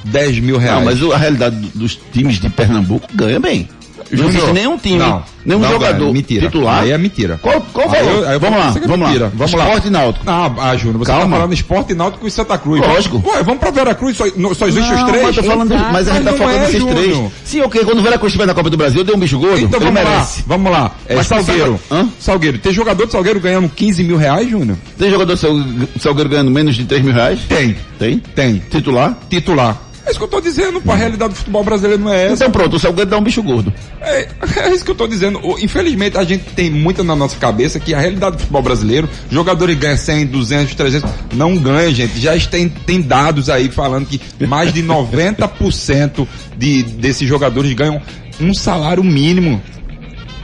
10 0.06 0.40
mil 0.40 0.58
reais? 0.58 0.80
Não, 0.80 0.86
mas 0.86 1.14
a 1.14 1.18
realidade 1.18 1.56
do- 1.56 1.80
dos 1.80 1.96
times 2.12 2.40
de 2.40 2.50
Pernambuco 2.50 3.08
ganha 3.14 3.40
bem. 3.40 3.70
Não 4.12 4.18
Júnior, 4.18 4.36
existe 4.36 4.54
nenhum 4.54 4.78
time, 4.78 4.98
não, 4.98 5.24
nenhum 5.46 5.60
não 5.60 5.70
jogador 5.72 6.00
ganha, 6.00 6.14
mentira. 6.14 6.46
titular. 6.48 6.84
Aí 6.84 6.92
é 6.92 6.98
mentira. 6.98 7.40
Qual, 7.42 7.62
qual 7.74 7.90
Aí 7.92 8.04
valor? 8.04 8.24
eu- 8.24 8.30
eu 8.32 8.40
vamos 8.40 8.60
lá, 8.60 8.68
é 8.68 8.88
vamos 8.88 9.00
mentira. 9.08 9.26
lá. 9.26 9.32
Vamos 9.36 9.54
lá. 9.54 9.64
Esporte 9.66 9.90
Náutico. 9.90 10.26
Ah, 10.28 10.52
ah, 10.60 10.76
Júnior, 10.78 10.98
você 11.00 11.12
Calma. 11.12 11.26
tá 11.26 11.32
falando 11.36 11.54
esporte 11.54 11.94
náutico 11.94 12.28
e 12.28 12.32
Santa 12.32 12.58
Cruz. 12.58 12.82
Lógico. 12.82 13.24
Ué, 13.26 13.44
vamos 13.44 13.60
pra 13.60 13.72
Vera 13.72 13.94
Cruz, 13.96 14.16
só, 14.18 14.26
não- 14.36 14.54
só 14.54 14.68
existe 14.68 14.92
os 14.94 15.00
Não, 15.00 15.08
três? 15.08 15.24
mas, 15.24 15.38
eu 15.38 15.44
tô 15.44 15.50
falando, 15.50 15.74
Exato. 15.74 15.94
mas 15.94 16.08
a 16.08 16.14
gente 16.14 16.24
tá 16.24 16.32
Mas 16.32 16.40
não 16.40 16.48
focando 16.48 16.90
é, 16.92 16.94
três. 16.94 17.32
Sim, 17.44 17.62
ok, 17.62 17.86
quando 17.86 18.00
o 18.00 18.02
Veracruz 18.04 18.32
estiver 18.32 18.46
na 18.48 18.54
Copa 18.54 18.70
do 18.70 18.78
Brasil, 18.78 19.04
deu 19.04 19.16
um 19.16 19.20
bicho 19.20 19.38
gordo, 19.40 19.60
Então 19.60 19.80
ele 19.80 19.92
vamos 19.92 20.10
merece. 20.10 20.40
lá, 20.40 20.46
vamos 20.48 20.72
lá. 20.72 20.92
É, 21.08 21.16
Mas 21.16 21.28
Salgueiro. 21.28 21.80
Hã? 21.92 22.08
Salgueiro. 22.20 22.58
Tem 22.60 22.74
jogador 22.74 23.06
de 23.06 23.12
Salgueiro 23.12 23.40
ganhando 23.40 23.70
15 23.70 24.04
mil 24.04 24.18
reais, 24.18 24.50
Júnior? 24.50 24.78
Tem 24.98 25.10
jogador 25.10 25.34
do 25.34 25.38
Sal- 25.38 25.52
Salgueiro 26.00 26.30
ganhando 26.30 26.52
menos 26.52 26.76
de 26.76 26.86
3 26.86 27.04
mil 27.04 27.14
reais? 27.14 27.40
Tem. 27.48 27.76
Tem? 28.00 28.20
Tem. 28.20 28.62
Titular? 28.70 29.18
Titular. 29.30 29.78
É 30.08 30.12
isso 30.12 30.20
que 30.20 30.24
eu 30.24 30.30
tô 30.30 30.40
dizendo, 30.40 30.80
pô, 30.80 30.94
a 30.94 30.96
realidade 30.96 31.34
do 31.34 31.36
futebol 31.36 31.66
brasileiro 31.66 32.02
não 32.02 32.14
é 32.14 32.28
essa. 32.28 32.46
Então 32.46 32.52
pronto, 32.52 32.78
o 32.78 32.80
Salgueiro 32.80 33.10
dá 33.10 33.18
um 33.18 33.22
bicho 33.22 33.44
gordo. 33.44 33.74
É, 34.00 34.26
é 34.56 34.74
isso 34.74 34.86
que 34.86 34.92
eu 34.92 34.96
tô 34.96 35.06
dizendo. 35.06 35.42
Infelizmente, 35.60 36.18
a 36.18 36.24
gente 36.24 36.46
tem 36.56 36.72
muito 36.72 37.04
na 37.04 37.14
nossa 37.14 37.36
cabeça 37.36 37.78
que 37.78 37.94
a 37.94 38.00
realidade 38.00 38.38
do 38.38 38.40
futebol 38.40 38.62
brasileiro, 38.62 39.10
jogadores 39.30 39.78
ganham 39.78 39.98
100, 39.98 40.28
200, 40.28 40.76
300, 40.76 41.12
não 41.34 41.58
ganha, 41.58 41.94
gente. 41.94 42.18
Já 42.22 42.40
tem, 42.40 42.70
tem 42.70 43.02
dados 43.02 43.50
aí 43.50 43.70
falando 43.70 44.06
que 44.06 44.22
mais 44.46 44.72
de 44.72 44.82
90% 44.82 46.26
de, 46.56 46.84
desses 46.84 47.28
jogadores 47.28 47.74
ganham 47.74 48.02
um 48.40 48.54
salário 48.54 49.04
mínimo. 49.04 49.62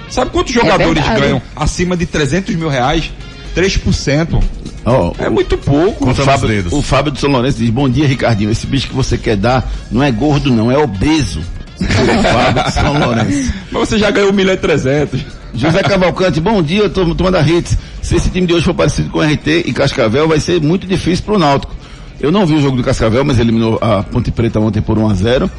Sabe 0.09 0.31
quantos 0.31 0.53
jogadores 0.53 0.93
verdade. 0.93 1.21
ganham 1.21 1.41
acima 1.55 1.95
de 1.95 2.05
300 2.05 2.53
mil 2.55 2.67
reais? 2.67 3.13
3%. 3.55 4.41
Ó, 4.85 5.13
É 5.17 5.29
muito 5.29 5.57
pouco. 5.57 6.03
o 6.03 6.07
nos 6.07 6.17
Fábio, 6.17 6.65
o 6.71 6.81
Fábio 6.81 7.11
de 7.11 7.19
São 7.19 7.31
Lourenço 7.31 7.57
diz, 7.59 7.69
bom 7.69 7.87
dia 7.89 8.05
Ricardinho, 8.07 8.51
esse 8.51 8.67
bicho 8.67 8.87
que 8.89 8.95
você 8.95 9.17
quer 9.17 9.37
dar 9.37 9.69
não 9.91 10.03
é 10.03 10.11
gordo 10.11 10.51
não, 10.51 10.71
é 10.71 10.77
obeso. 10.77 11.39
O 11.79 11.83
Fábio 12.23 12.63
de 12.63 12.71
São 12.73 12.99
Lourenço. 12.99 13.53
Mas 13.71 13.89
você 13.89 13.97
já 13.97 14.11
ganhou 14.11 14.29
1 14.31 14.33
milhão 14.33 14.53
e 14.53 14.57
300. 14.57 15.21
José 15.55 15.83
Cavalcante, 15.83 16.39
bom 16.41 16.61
dia, 16.63 16.89
tô 16.89 17.13
tomando 17.13 17.35
a 17.35 17.41
hits. 17.41 17.77
Se 18.01 18.15
esse 18.15 18.29
time 18.29 18.47
de 18.47 18.53
hoje 18.53 18.65
for 18.65 18.73
parecido 18.73 19.09
com 19.09 19.19
o 19.19 19.21
RT 19.21 19.47
e 19.65 19.71
Cascavel, 19.73 20.27
vai 20.27 20.39
ser 20.39 20.59
muito 20.61 20.87
difícil 20.87 21.23
pro 21.23 21.37
Náutico. 21.37 21.73
Eu 22.19 22.31
não 22.31 22.45
vi 22.45 22.55
o 22.55 22.61
jogo 22.61 22.75
do 22.77 22.83
Cascavel, 22.83 23.23
mas 23.23 23.37
eliminou 23.39 23.77
a 23.81 24.01
Ponte 24.03 24.31
Preta 24.31 24.59
ontem 24.59 24.81
por 24.81 24.97
1 24.97 25.09
a 25.09 25.13
0 25.13 25.51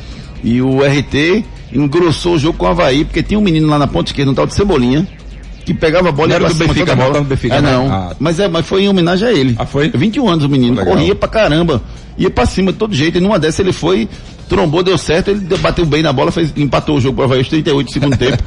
E 0.42 0.60
o 0.60 0.80
RT 0.80 1.44
engrossou 1.72 2.34
o 2.34 2.38
jogo 2.38 2.58
com 2.58 2.66
o 2.66 2.68
Havaí, 2.68 3.04
porque 3.04 3.22
tinha 3.22 3.38
um 3.38 3.42
menino 3.42 3.68
lá 3.68 3.78
na 3.78 3.86
ponta 3.86 4.10
esquerda, 4.10 4.30
um 4.30 4.34
tal 4.34 4.46
de 4.46 4.54
Cebolinha, 4.54 5.06
que 5.64 5.72
pegava 5.72 6.10
a 6.10 6.12
bola 6.12 6.28
Não 6.28 6.34
e 6.34 6.36
era 6.36 6.48
do 6.48 6.54
Benfica, 6.54 6.92
a 6.92 6.96
não, 6.96 7.04
bola. 7.04 7.24
Benfica, 7.24 7.54
é, 7.54 7.60
não. 7.60 7.88
não. 7.88 7.94
Ah. 7.94 8.16
Mas, 8.18 8.38
é, 8.38 8.48
mas 8.48 8.66
foi 8.66 8.82
em 8.82 8.88
homenagem 8.88 9.28
a 9.28 9.32
ele. 9.32 9.54
Ah, 9.58 9.66
foi? 9.66 9.88
21 9.88 10.28
anos 10.28 10.44
o 10.44 10.48
menino, 10.48 10.76
Legal. 10.76 10.94
corria 10.94 11.14
pra 11.14 11.28
caramba. 11.28 11.82
Ia 12.16 12.30
pra 12.30 12.46
cima 12.46 12.72
de 12.72 12.78
todo 12.78 12.94
jeito, 12.94 13.18
e 13.18 13.20
numa 13.20 13.38
dessa 13.38 13.60
ele 13.62 13.72
foi 13.72 14.08
trombou, 14.48 14.82
deu 14.82 14.96
certo, 14.96 15.30
ele 15.30 15.40
bateu 15.58 15.84
bem 15.84 16.02
na 16.02 16.12
bola, 16.12 16.30
fez, 16.30 16.52
empatou 16.56 16.96
o 16.96 17.00
jogo 17.00 17.26
para 17.26 17.36
aos 17.36 17.48
38 17.48 17.86
do 17.86 17.92
segundo 17.92 18.16
tempo. 18.16 18.42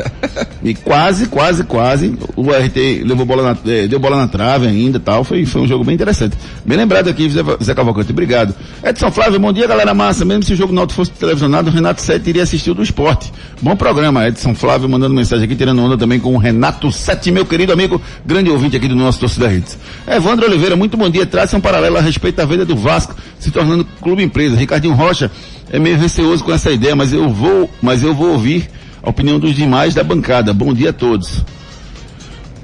E 0.64 0.74
quase, 0.74 1.28
quase, 1.28 1.64
quase, 1.64 2.18
o 2.36 2.52
RT 2.52 3.04
levou 3.06 3.26
bola 3.26 3.44
na, 3.44 3.72
eh, 3.72 3.88
deu 3.88 4.00
bola 4.00 4.18
na 4.18 4.28
trave 4.28 4.68
ainda 4.68 5.00
tal. 5.00 5.24
Foi, 5.24 5.46
foi 5.46 5.62
um 5.62 5.68
jogo 5.68 5.84
bem 5.84 5.96
interessante. 5.96 6.36
Bem 6.66 6.78
lembrado 6.78 7.08
aqui, 7.10 7.30
Zé, 7.30 7.42
Zé 7.64 7.74
Cavalcante. 7.74 8.12
Obrigado. 8.12 8.54
Edson 8.84 9.12
Flávio, 9.12 9.40
bom 9.40 9.54
dia, 9.54 9.68
galera 9.68 9.94
massa. 9.94 10.26
Mesmo 10.26 10.44
se 10.44 10.54
o 10.54 10.56
jogo 10.56 10.74
Náutico 10.74 10.98
fosse 10.98 11.12
televisionado, 11.12 11.70
o 11.70 11.74
Renato 11.74 12.02
Sete 12.02 12.30
iria 12.30 12.44
assistir 12.44 12.72
o 12.72 12.74
do 12.74 12.84
esporte. 12.84 13.32
Bom 13.62 13.76
programa, 13.76 14.28
Edson 14.28 14.56
Flávio 14.56 14.90
mandando 14.90 15.14
mensagem 15.14 15.46
aqui, 15.46 15.56
tirando 15.56 15.82
onda 15.82 15.98
também 15.98 16.20
com 16.20 16.34
o 16.34 16.38
Renato 16.38 16.92
Sete, 16.92 17.32
meu 17.32 17.46
querido 17.46 17.72
amigo, 17.72 18.02
grande 18.26 18.50
ouvinte 18.50 18.76
aqui 18.76 18.88
do 18.88 18.96
nosso 18.96 19.20
Torcida 19.20 19.54
Hits. 19.54 19.78
Evandro 20.08 20.48
Oliveira, 20.48 20.76
muito 20.76 20.98
bom 20.98 21.10
dia. 21.10 21.26
Traça 21.26 21.56
um 21.56 21.62
paralelo 21.62 21.98
a 21.98 22.02
respeito 22.02 22.36
da 22.36 22.46
venda 22.46 22.66
do 22.66 22.76
Vasco 22.76 23.16
se 23.40 23.52
tornando 23.52 23.86
clube 24.02 24.24
empresa. 24.24 24.56
Ricardinho 24.56 24.94
Rocha 24.94 25.32
é 25.72 25.80
meio 25.80 25.98
receoso 25.98 26.44
com 26.44 26.52
essa 26.54 26.72
ideia, 26.72 26.96
mas 26.96 27.12
eu 27.14 27.30
vou, 27.30 27.70
mas 27.82 28.04
eu 28.04 28.14
vou 28.14 28.32
ouvir 28.32 28.70
a 29.02 29.10
opinião 29.10 29.40
dos 29.40 29.56
demais 29.56 29.94
da 29.94 30.04
bancada. 30.04 30.54
Bom 30.54 30.74
dia 30.74 30.90
a 30.90 30.94
todos. 30.94 31.44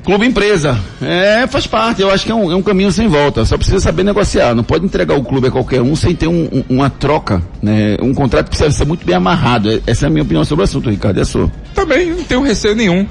Clube 0.04 0.26
empresa. 0.28 0.78
É, 1.02 1.48
faz 1.48 1.66
parte. 1.66 2.02
Eu 2.02 2.12
acho 2.12 2.26
que 2.26 2.32
é 2.32 2.36
um, 2.36 2.52
é 2.52 2.56
um 2.56 2.62
caminho 2.62 2.92
sem 2.92 3.08
volta. 3.08 3.46
Só 3.46 3.56
precisa 3.56 3.80
saber 3.80 4.04
negociar. 4.04 4.54
Não 4.54 4.64
pode 4.64 4.84
entregar 4.86 5.16
o 5.16 5.24
clube 5.24 5.48
a 5.48 5.52
qualquer 5.52 5.82
um 5.82 5.96
sem 5.96 6.14
ter 6.14 6.28
um- 6.28 6.50
um- 6.52 6.64
uma 6.76 6.90
troca, 6.90 7.42
né? 7.62 7.96
Um 8.02 8.14
contrato 8.14 8.50
precisa 8.50 8.70
ser 8.70 8.86
muito 8.86 9.06
bem 9.06 9.16
amarrado. 9.16 9.72
É- 9.72 9.80
Essa 9.88 10.06
é 10.06 10.08
a 10.08 10.10
minha 10.10 10.24
opinião 10.24 10.44
sobre 10.44 10.64
o 10.64 10.66
assunto, 10.66 10.90
Ricardo. 10.90 11.20
É 11.20 11.22
a 11.22 11.26
sua. 11.26 11.50
Também 11.74 12.10
não 12.10 12.24
tenho 12.26 12.42
receio 12.42 12.76
nenhum. 12.76 13.08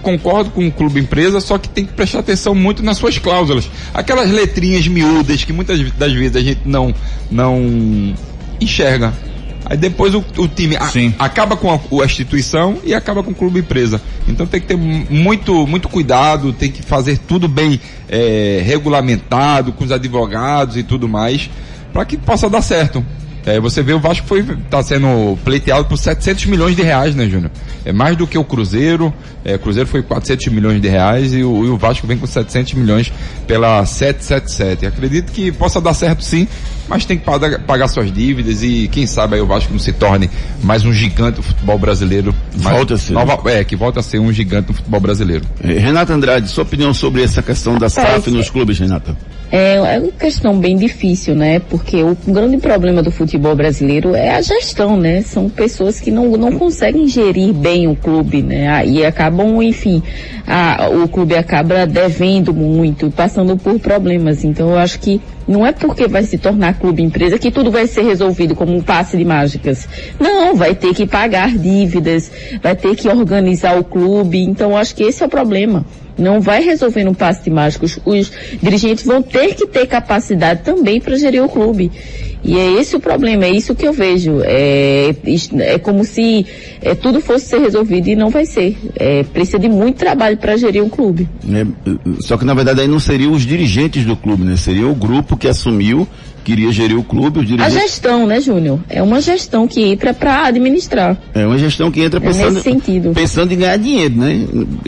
Concordo 0.00 0.50
com 0.50 0.64
o 0.64 0.70
clube 0.70 1.00
empresa, 1.00 1.40
só 1.40 1.58
que 1.58 1.68
tem 1.68 1.84
que 1.84 1.92
prestar 1.92 2.20
atenção 2.20 2.54
muito 2.54 2.84
nas 2.84 2.98
suas 2.98 3.18
cláusulas. 3.18 3.68
Aquelas 3.92 4.30
letrinhas 4.30 4.86
miúdas 4.86 5.42
que 5.42 5.52
muitas 5.52 5.90
das 5.94 6.12
vezes 6.12 6.36
a 6.36 6.40
gente 6.40 6.60
não, 6.64 6.94
não 7.28 8.14
enxerga. 8.60 9.12
Aí 9.66 9.76
depois 9.76 10.14
o, 10.14 10.24
o 10.38 10.48
time 10.48 10.76
a- 10.76 10.88
acaba 11.18 11.56
com 11.56 11.70
a, 11.70 12.02
a 12.02 12.06
instituição 12.06 12.78
e 12.84 12.94
acaba 12.94 13.22
com 13.22 13.32
o 13.32 13.34
clube 13.34 13.60
empresa. 13.60 14.00
Então 14.26 14.46
tem 14.46 14.60
que 14.60 14.66
ter 14.66 14.76
mu- 14.76 15.06
muito, 15.10 15.66
muito 15.66 15.88
cuidado, 15.88 16.52
tem 16.52 16.70
que 16.70 16.82
fazer 16.82 17.18
tudo 17.18 17.46
bem 17.48 17.78
eh, 18.08 18.62
regulamentado, 18.64 19.72
com 19.72 19.84
os 19.84 19.92
advogados 19.92 20.76
e 20.76 20.82
tudo 20.82 21.08
mais, 21.08 21.50
para 21.92 22.04
que 22.04 22.16
possa 22.16 22.48
dar 22.48 22.62
certo. 22.62 23.04
É, 23.48 23.58
você 23.60 23.82
vê 23.82 23.92
o 23.94 23.98
Vasco 24.00 24.26
foi 24.26 24.42
tá 24.70 24.82
sendo 24.82 25.38
pleiteado 25.44 25.84
por 25.86 25.96
700 25.96 26.46
milhões 26.46 26.76
de 26.76 26.82
reais, 26.82 27.14
né, 27.14 27.26
Júnior? 27.28 27.50
É 27.84 27.92
mais 27.92 28.16
do 28.16 28.26
que 28.26 28.36
o 28.36 28.44
Cruzeiro. 28.44 29.12
É, 29.44 29.54
o 29.54 29.58
Cruzeiro 29.58 29.88
foi 29.88 30.02
400 30.02 30.48
milhões 30.48 30.80
de 30.82 30.88
reais 30.88 31.32
e 31.32 31.42
o, 31.42 31.64
e 31.64 31.68
o 31.68 31.76
Vasco 31.78 32.06
vem 32.06 32.18
com 32.18 32.26
700 32.26 32.74
milhões 32.74 33.12
pela 33.46 33.84
777. 33.86 34.86
Acredito 34.86 35.32
que 35.32 35.50
possa 35.50 35.80
dar 35.80 35.94
certo 35.94 36.22
sim, 36.22 36.46
mas 36.88 37.04
tem 37.04 37.16
que 37.18 37.24
pagar, 37.24 37.58
pagar 37.60 37.88
suas 37.88 38.12
dívidas 38.12 38.62
e 38.62 38.88
quem 38.88 39.06
sabe 39.06 39.36
aí 39.36 39.40
o 39.40 39.46
Vasco 39.46 39.72
não 39.72 39.78
se 39.78 39.92
torne 39.92 40.28
mais 40.62 40.84
um 40.84 40.92
gigante 40.92 41.36
do 41.36 41.42
futebol 41.42 41.78
brasileiro. 41.78 42.34
Mais- 42.62 42.76
Volta 42.76 42.94
a 42.94 42.98
ser. 42.98 43.12
nova- 43.14 43.50
é, 43.50 43.64
que 43.64 43.76
volta 43.76 44.00
a 44.00 44.02
ser 44.02 44.18
um 44.18 44.32
gigante 44.32 44.66
do 44.68 44.74
futebol 44.74 45.00
brasileiro. 45.00 45.44
Renata 45.62 46.12
Andrade, 46.12 46.48
sua 46.48 46.64
opinião 46.64 46.92
sobre 46.92 47.22
essa 47.22 47.42
questão 47.42 47.78
da 47.78 47.88
SAF 47.88 48.30
nos 48.30 48.50
clubes, 48.50 48.78
Renata? 48.78 49.16
É, 49.50 49.76
é 49.76 49.98
uma 49.98 50.12
questão 50.12 50.58
bem 50.58 50.76
difícil, 50.76 51.34
né? 51.34 51.58
Porque 51.58 52.02
o 52.02 52.14
grande 52.26 52.58
problema 52.58 53.02
do 53.02 53.10
futebol 53.10 53.56
brasileiro 53.56 54.14
é 54.14 54.30
a 54.34 54.42
gestão, 54.42 54.96
né? 54.98 55.22
São 55.22 55.48
pessoas 55.48 55.98
que 56.00 56.10
não, 56.10 56.26
não 56.36 56.52
conseguem 56.52 57.08
gerir 57.08 57.54
bem 57.54 57.88
o 57.88 57.96
clube, 57.96 58.42
né? 58.42 58.86
E 58.86 59.02
acabam, 59.06 59.62
enfim, 59.62 60.02
a- 60.46 60.90
o 61.02 61.08
clube 61.08 61.34
acaba 61.34 61.86
devendo 61.86 62.52
muito, 62.52 63.10
passando 63.10 63.56
por 63.56 63.78
problemas. 63.80 64.44
Então 64.44 64.68
eu 64.68 64.76
acho 64.78 65.00
que 65.00 65.18
não 65.46 65.66
é 65.66 65.72
porque 65.72 66.06
vai 66.06 66.24
se 66.24 66.36
tornar 66.36 66.78
clube 66.78 67.02
empresa 67.02 67.38
que 67.38 67.50
tudo 67.50 67.70
vai 67.70 67.86
ser 67.86 68.02
resolvido 68.02 68.54
como 68.54 68.76
um 68.76 68.82
passe 68.82 69.16
de 69.16 69.24
mágicas. 69.24 69.88
Não, 70.20 70.54
vai 70.56 70.74
ter 70.74 70.92
que 70.92 71.06
pagar 71.06 71.56
dívidas, 71.56 72.30
vai 72.62 72.76
ter 72.76 72.94
que 72.94 73.08
organizar 73.08 73.78
o 73.78 73.84
clube. 73.84 74.42
Então 74.42 74.72
eu 74.72 74.76
acho 74.76 74.94
que 74.94 75.04
esse 75.04 75.22
é 75.22 75.26
o 75.26 75.28
problema. 75.30 75.86
Não 76.18 76.40
vai 76.40 76.62
resolver 76.62 77.04
no 77.04 77.14
passe 77.14 77.44
de 77.44 77.50
mágicos. 77.50 77.98
Os 78.04 78.32
dirigentes 78.62 79.04
vão 79.04 79.22
ter 79.22 79.54
que 79.54 79.66
ter 79.66 79.86
capacidade 79.86 80.62
também 80.62 81.00
para 81.00 81.16
gerir 81.16 81.42
o 81.42 81.48
clube. 81.48 81.90
E 82.42 82.56
é 82.56 82.80
esse 82.80 82.96
o 82.96 83.00
problema, 83.00 83.44
é 83.44 83.50
isso 83.50 83.74
que 83.74 83.86
eu 83.86 83.92
vejo. 83.92 84.40
É, 84.44 85.14
é 85.60 85.78
como 85.78 86.04
se 86.04 86.46
é, 86.80 86.94
tudo 86.94 87.20
fosse 87.20 87.46
ser 87.46 87.60
resolvido 87.60 88.08
e 88.08 88.16
não 88.16 88.30
vai 88.30 88.46
ser. 88.46 88.76
É, 88.96 89.22
precisa 89.24 89.58
de 89.58 89.68
muito 89.68 89.96
trabalho 89.96 90.36
para 90.36 90.56
gerir 90.56 90.82
um 90.82 90.88
clube. 90.88 91.28
É, 91.52 91.66
só 92.20 92.36
que 92.36 92.44
na 92.44 92.54
verdade 92.54 92.80
aí 92.80 92.88
não 92.88 93.00
seriam 93.00 93.32
os 93.32 93.42
dirigentes 93.42 94.04
do 94.04 94.16
clube, 94.16 94.44
né? 94.44 94.56
Seria 94.56 94.86
o 94.86 94.94
grupo 94.94 95.36
que 95.36 95.48
assumiu, 95.48 96.06
queria 96.48 96.72
gerir 96.72 96.98
o 96.98 97.02
clube, 97.02 97.40
os 97.40 97.44
A 97.44 97.46
dirigentes. 97.46 97.74
gestão, 97.82 98.26
né, 98.26 98.40
Júnior? 98.40 98.80
É 98.88 99.02
uma 99.02 99.20
gestão 99.20 99.68
que 99.68 99.82
entra 99.82 100.14
para 100.14 100.46
administrar. 100.46 101.16
É 101.34 101.46
uma 101.46 101.58
gestão 101.58 101.90
que 101.90 102.00
entra 102.00 102.18
É 102.18 102.22
pensando, 102.22 102.52
nesse 102.54 102.62
sentido. 102.62 103.12
pensando 103.14 103.52
em 103.52 103.56
ganhar 103.58 103.76
dinheiro, 103.76 104.14
né? 104.16 104.46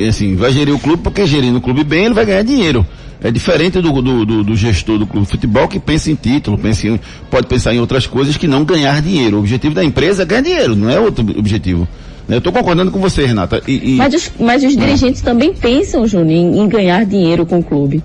Assim, 0.09 0.35
vai 0.37 0.51
gerir 0.53 0.75
o 0.75 0.79
clube 0.79 1.03
porque 1.03 1.27
gerindo 1.27 1.59
o 1.59 1.61
clube 1.61 1.85
bem 1.85 2.07
ele 2.07 2.14
vai 2.14 2.25
ganhar 2.25 2.42
dinheiro. 2.42 2.87
É 3.23 3.31
diferente 3.31 3.79
do, 3.83 3.92
do, 4.01 4.25
do- 4.25 4.42
do 4.44 4.57
gestor 4.57 4.99
do 4.99 5.07
clube 5.07 5.27
de 5.27 5.33
futebol 5.33 5.68
que 5.68 5.79
pensa 5.79 6.11
em 6.11 6.14
título, 6.14 6.57
pensa 6.57 6.88
em, 6.88 6.99
pode 7.31 7.46
pensar 7.46 7.75
em 7.75 7.79
outras 7.79 8.07
coisas 8.07 8.37
que 8.38 8.46
não 8.46 8.64
ganhar 8.64 9.03
dinheiro. 9.03 9.37
O 9.37 9.40
objetivo 9.40 9.75
da 9.75 9.85
empresa 9.85 10.23
é 10.23 10.25
ganhar 10.25 10.40
dinheiro, 10.42 10.75
não 10.75 10.88
é 10.88 10.99
outro 10.99 11.23
objetivo. 11.38 11.87
Eu 12.27 12.38
estou 12.38 12.53
concordando 12.53 12.90
com 12.90 12.99
você, 13.01 13.27
Renata. 13.27 13.61
E, 13.68 13.92
e- 13.92 13.96
Mas 13.96 14.14
os, 14.14 14.31
mas 14.40 14.64
os 14.64 14.75
dirigentes 14.77 15.20
também 15.20 15.53
pensam, 15.53 16.07
Júnior, 16.07 16.31
em, 16.38 16.61
em 16.61 16.68
ganhar 16.68 17.05
dinheiro 17.05 17.44
com 17.44 17.59
o 17.59 17.62
clube. 17.62 18.03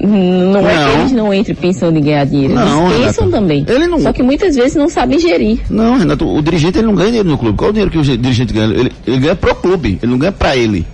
Não, 0.00 0.68
é 0.68 0.72
que 0.74 0.78
Não. 0.80 1.00
eles 1.00 1.12
não 1.12 1.34
entrem 1.34 1.56
pensando 1.56 1.98
em 1.98 2.02
ganhar 2.02 2.24
dinheiro. 2.26 2.54
Não, 2.54 2.86
eles 2.92 3.06
pensam 3.06 3.24
Renata. 3.24 3.40
também. 3.42 3.64
Ele 3.68 3.86
não- 3.86 4.00
Só 4.00 4.12
que 4.12 4.22
muitas 4.22 4.54
vezes 4.54 4.74
não 4.76 4.88
sabem 4.88 5.18
gerir. 5.18 5.60
Não, 5.70 5.96
Renato, 5.98 6.26
o 6.28 6.42
dirigente 6.42 6.78
ele 6.78 6.86
não 6.86 6.94
ganha 6.94 7.08
dinheiro 7.08 7.28
no 7.28 7.38
clube. 7.38 7.56
Qual 7.56 7.68
é 7.68 7.70
o 7.70 7.72
dinheiro 7.72 7.90
que 7.90 7.98
o 7.98 8.04
ge- 8.04 8.16
dirigente 8.16 8.52
ganha? 8.52 8.72
Ele, 8.72 8.92
ele 9.06 9.18
ganha 9.18 9.34
pro 9.34 9.54
clube, 9.54 9.98
ele 10.02 10.12
não 10.12 10.18
ganha 10.18 10.32
pra 10.32 10.56
ele. 10.56 10.86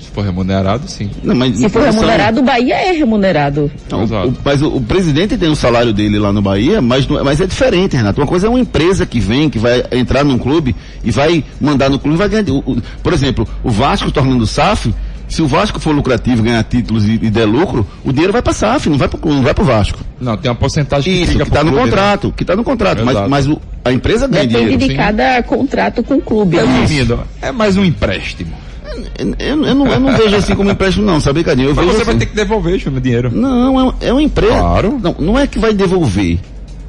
Se 0.00 0.10
for 0.10 0.24
remunerado, 0.24 0.88
sim. 0.88 1.10
Não, 1.22 1.34
mas 1.34 1.56
Se 1.58 1.68
for 1.68 1.82
remunerado, 1.82 2.40
o 2.40 2.42
Bahia 2.42 2.74
é 2.74 2.92
remunerado. 2.92 3.70
Não, 3.90 4.04
o- 4.04 4.34
mas 4.44 4.62
o, 4.62 4.68
o 4.68 4.80
presidente 4.80 5.36
tem 5.36 5.48
o 5.48 5.56
salário 5.56 5.92
dele 5.92 6.18
lá 6.18 6.32
no 6.32 6.42
Bahia, 6.42 6.80
mas, 6.82 7.06
não- 7.08 7.22
mas 7.24 7.40
é 7.40 7.46
diferente, 7.46 7.96
Renato. 7.96 8.20
Uma 8.20 8.26
coisa 8.26 8.46
é 8.46 8.50
uma 8.50 8.60
empresa 8.60 9.06
que 9.06 9.18
vem, 9.20 9.48
que 9.48 9.58
vai 9.58 9.82
entrar 9.92 10.24
num 10.24 10.38
clube 10.38 10.74
e 11.04 11.10
vai 11.10 11.42
mandar 11.60 11.88
no 11.90 11.98
clube 11.98 12.14
e 12.16 12.18
vai 12.18 12.28
ganhar. 12.28 12.48
o- 12.50 12.58
o- 12.58 12.82
por 13.02 13.12
exemplo, 13.12 13.46
o 13.62 13.70
Vasco 13.70 14.10
tornando 14.12 14.46
SAF, 14.46 14.94
se 15.34 15.42
o 15.42 15.46
Vasco 15.48 15.80
for 15.80 15.94
lucrativo, 15.94 16.42
ganhar 16.42 16.62
títulos 16.64 17.04
e, 17.06 17.12
e 17.14 17.30
der 17.30 17.44
lucro, 17.46 17.86
o 18.04 18.12
dinheiro 18.12 18.32
vai 18.32 18.40
pra 18.40 18.52
SAF, 18.52 18.88
não 18.88 18.96
vai 18.96 19.08
pro, 19.08 19.18
clube, 19.18 19.36
não 19.36 19.42
vai 19.44 19.52
pro 19.54 19.64
Vasco. 19.64 19.98
Não, 20.20 20.36
tem 20.36 20.50
uma 20.50 20.54
porcentagem 20.56 21.12
que 21.12 21.22
Isso, 21.22 21.32
fica 21.32 21.44
que 21.44 21.50
pro 21.50 21.58
tá 21.58 21.64
no 21.64 21.70
clube, 21.72 21.84
né? 21.86 21.90
contrato, 21.90 22.34
que 22.36 22.44
tá 22.44 22.56
no 22.56 22.62
contrato, 22.64 23.04
mas, 23.04 23.14
Exato. 23.16 23.30
mas 23.30 23.46
o- 23.48 23.60
a 23.84 23.92
empresa 23.92 24.26
ganha 24.28 24.46
Depende 24.46 24.76
dinheiro. 24.76 24.88
de 24.88 24.94
cada 24.94 25.42
contrato 25.42 26.02
com 26.02 26.14
o 26.14 26.20
clube. 26.22 26.56
né? 26.56 26.62
Resumindo, 26.82 27.20
é 27.42 27.50
mais 27.52 27.76
um 27.76 27.84
empréstimo. 27.84 28.52
Eu, 29.18 29.34
eu 29.64 29.74
não, 29.74 29.86
eu 29.88 29.98
não 30.00 30.16
vejo 30.16 30.36
assim 30.36 30.54
como 30.54 30.70
empréstimo 30.70 31.04
não, 31.04 31.18
sabe, 31.20 31.42
Cadinho? 31.42 31.70
Eu 31.70 31.74
Mas 31.74 31.84
vejo 31.84 31.98
você 31.98 32.04
vai 32.04 32.14
assim- 32.14 32.18
ter 32.20 32.26
que 32.26 32.36
devolver, 32.36 32.78
Júnior, 32.78 33.00
dinheiro. 33.00 33.30
Não, 33.34 33.80
é, 33.80 33.82
um- 33.84 33.92
é 34.00 34.12
uma 34.12 34.22
empresa. 34.22 34.52
Claro. 34.58 35.00
Não, 35.02 35.16
não 35.18 35.38
é 35.38 35.46
que 35.48 35.58
vai 35.58 35.74
devolver. 35.74 36.38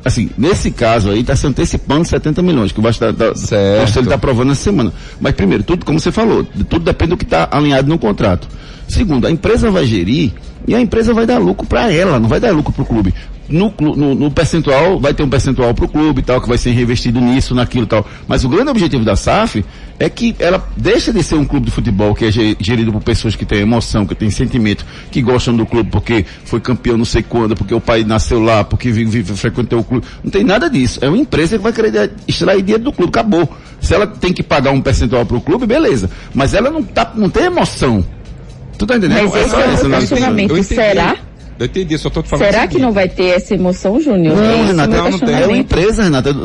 Assim, 0.05 0.29
nesse 0.37 0.69
caso 0.69 1.09
aí, 1.09 1.21
está 1.21 1.35
se 1.35 1.47
antecipando 1.47 2.05
70 2.05 2.39
milhões, 2.43 2.71
que 2.71 2.79
o 2.79 2.83
Vasco 2.83 3.03
tá, 3.03 3.11
tá, 3.11 3.29
Conselho 3.29 3.81
está 3.81 4.13
aprovando 4.13 4.51
essa 4.51 4.61
semana. 4.61 4.93
Mas 5.19 5.33
primeiro, 5.33 5.63
tudo, 5.63 5.83
como 5.83 5.99
você 5.99 6.11
falou, 6.11 6.43
tudo 6.43 6.85
depende 6.85 7.09
do 7.09 7.17
que 7.17 7.23
está 7.23 7.47
alinhado 7.51 7.89
no 7.89 7.97
contrato. 7.97 8.47
Segundo, 8.87 9.25
a 9.25 9.31
empresa 9.31 9.71
vai 9.71 9.83
gerir 9.83 10.31
e 10.67 10.75
a 10.75 10.79
empresa 10.79 11.11
vai 11.11 11.25
dar 11.25 11.39
lucro 11.39 11.65
para 11.65 11.91
ela, 11.91 12.19
não 12.19 12.29
vai 12.29 12.39
dar 12.39 12.51
lucro 12.51 12.71
para 12.71 12.83
o 12.83 12.85
clube. 12.85 13.15
No, 13.49 13.73
no, 13.79 14.13
no 14.13 14.29
percentual, 14.29 14.99
vai 14.99 15.11
ter 15.11 15.23
um 15.23 15.29
percentual 15.29 15.73
para 15.73 15.85
o 15.85 15.89
clube 15.89 16.21
tal, 16.21 16.39
que 16.39 16.47
vai 16.47 16.57
ser 16.59 16.69
reinvestido 16.69 17.19
nisso, 17.19 17.55
naquilo 17.55 17.85
e 17.85 17.87
tal. 17.87 18.05
Mas 18.27 18.43
o 18.43 18.49
grande 18.49 18.69
objetivo 18.69 19.03
da 19.03 19.15
SAF 19.15 19.65
é 19.97 20.09
que 20.09 20.35
ela 20.39 20.67
deixa 20.75 21.13
de 21.13 21.23
ser 21.23 21.35
um 21.35 21.45
clube 21.45 21.67
de 21.67 21.71
futebol 21.71 22.13
que 22.13 22.25
é 22.25 22.31
ge- 22.31 22.57
gerido 22.59 22.91
por 22.91 23.01
pessoas 23.01 23.35
que 23.35 23.45
têm 23.45 23.59
emoção, 23.59 24.05
que 24.05 24.13
têm 24.13 24.29
sentimento, 24.29 24.85
que 25.09 25.21
gostam 25.21 25.55
do 25.55 25.65
clube 25.65 25.89
porque 25.89 26.25
foi 26.43 26.59
campeão 26.59 26.97
não 26.97 27.05
sei 27.05 27.23
quando, 27.23 27.55
porque 27.55 27.73
o 27.73 27.79
pai 27.79 28.03
nasceu 28.03 28.41
lá, 28.41 28.63
porque 28.63 28.91
vive, 28.91 29.09
vive, 29.23 29.37
frequentou 29.37 29.79
o 29.79 29.83
clube. 29.83 30.05
Não 30.23 30.29
tem 30.29 30.43
nada 30.43 30.69
disso. 30.69 30.99
É 31.01 31.07
uma 31.07 31.17
empresa 31.17 31.57
que 31.57 31.63
vai 31.63 31.71
querer 31.71 32.11
extrair 32.27 32.61
dinheiro 32.61 32.83
do 32.83 32.91
clube. 32.91 33.09
Acabou. 33.09 33.49
Se 33.79 33.93
ela 33.93 34.05
tem 34.07 34.33
que 34.33 34.43
pagar 34.43 34.71
um 34.71 34.81
percentual 34.81 35.25
para 35.25 35.37
o 35.37 35.41
clube, 35.41 35.65
beleza. 35.65 36.09
Mas 36.33 36.53
ela 36.53 36.69
não, 36.69 36.83
tá, 36.83 37.11
não 37.15 37.29
tem 37.29 37.43
emoção. 37.45 38.03
Tu 38.77 38.85
tá 38.85 38.97
entendendo? 38.97 39.29
Mas 39.29 39.35
esse 39.35 39.49
só 39.49 39.59
é 39.61 39.67
o 39.67 39.99
questionamento. 39.99 40.63
Será? 40.63 41.15
Eu 41.57 41.65
entendi, 41.67 41.97
só 41.97 42.09
tô 42.09 42.21
te 42.21 42.27
falando. 42.27 42.45
Será 42.45 42.67
que 42.67 42.77
não 42.77 42.91
vai 42.91 43.07
ter 43.07 43.27
essa 43.27 43.55
emoção, 43.55 43.99
Júnior? 44.01 44.35
Não, 44.35 44.43
É 44.43 44.65
Renata, 44.65 44.97
não, 44.97 45.09
não 45.11 45.19
tem. 45.19 45.35
É 45.35 45.45
uma 45.47 45.55
empresa, 45.57 46.03
Renata. 46.03 46.35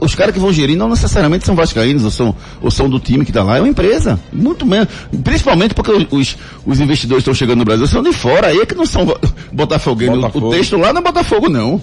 Os 0.00 0.14
caras 0.14 0.32
que 0.32 0.40
vão 0.40 0.50
gerir 0.52 0.74
não 0.76 0.88
necessariamente 0.88 1.44
são 1.44 1.54
vascaínos 1.54 2.02
ou 2.04 2.10
são, 2.10 2.34
ou 2.62 2.70
são 2.70 2.88
do 2.88 2.98
time 2.98 3.24
que 3.26 3.30
está 3.30 3.42
lá. 3.42 3.58
É 3.58 3.60
uma 3.60 3.68
empresa. 3.68 4.18
Muito 4.32 4.64
menos. 4.64 4.88
Principalmente 5.22 5.74
porque 5.74 5.92
os- 6.10 6.36
os, 6.64 6.80
investidores 6.80 7.20
estão 7.20 7.34
chegando 7.34 7.58
no 7.58 7.64
Brasil, 7.66 7.86
são 7.86 8.02
de 8.02 8.12
fora. 8.12 8.46
Aí 8.48 8.58
é 8.58 8.64
que 8.64 8.74
não 8.74 8.86
são 8.86 9.04
bo- 9.04 9.18
botafogueiros. 9.52 10.16
O- 10.16 10.20
Botafogo. 10.22 10.48
O 10.48 10.50
texto 10.50 10.76
lá 10.78 10.92
não 10.94 11.00
é 11.00 11.04
Botafogo, 11.04 11.48
não. 11.50 11.82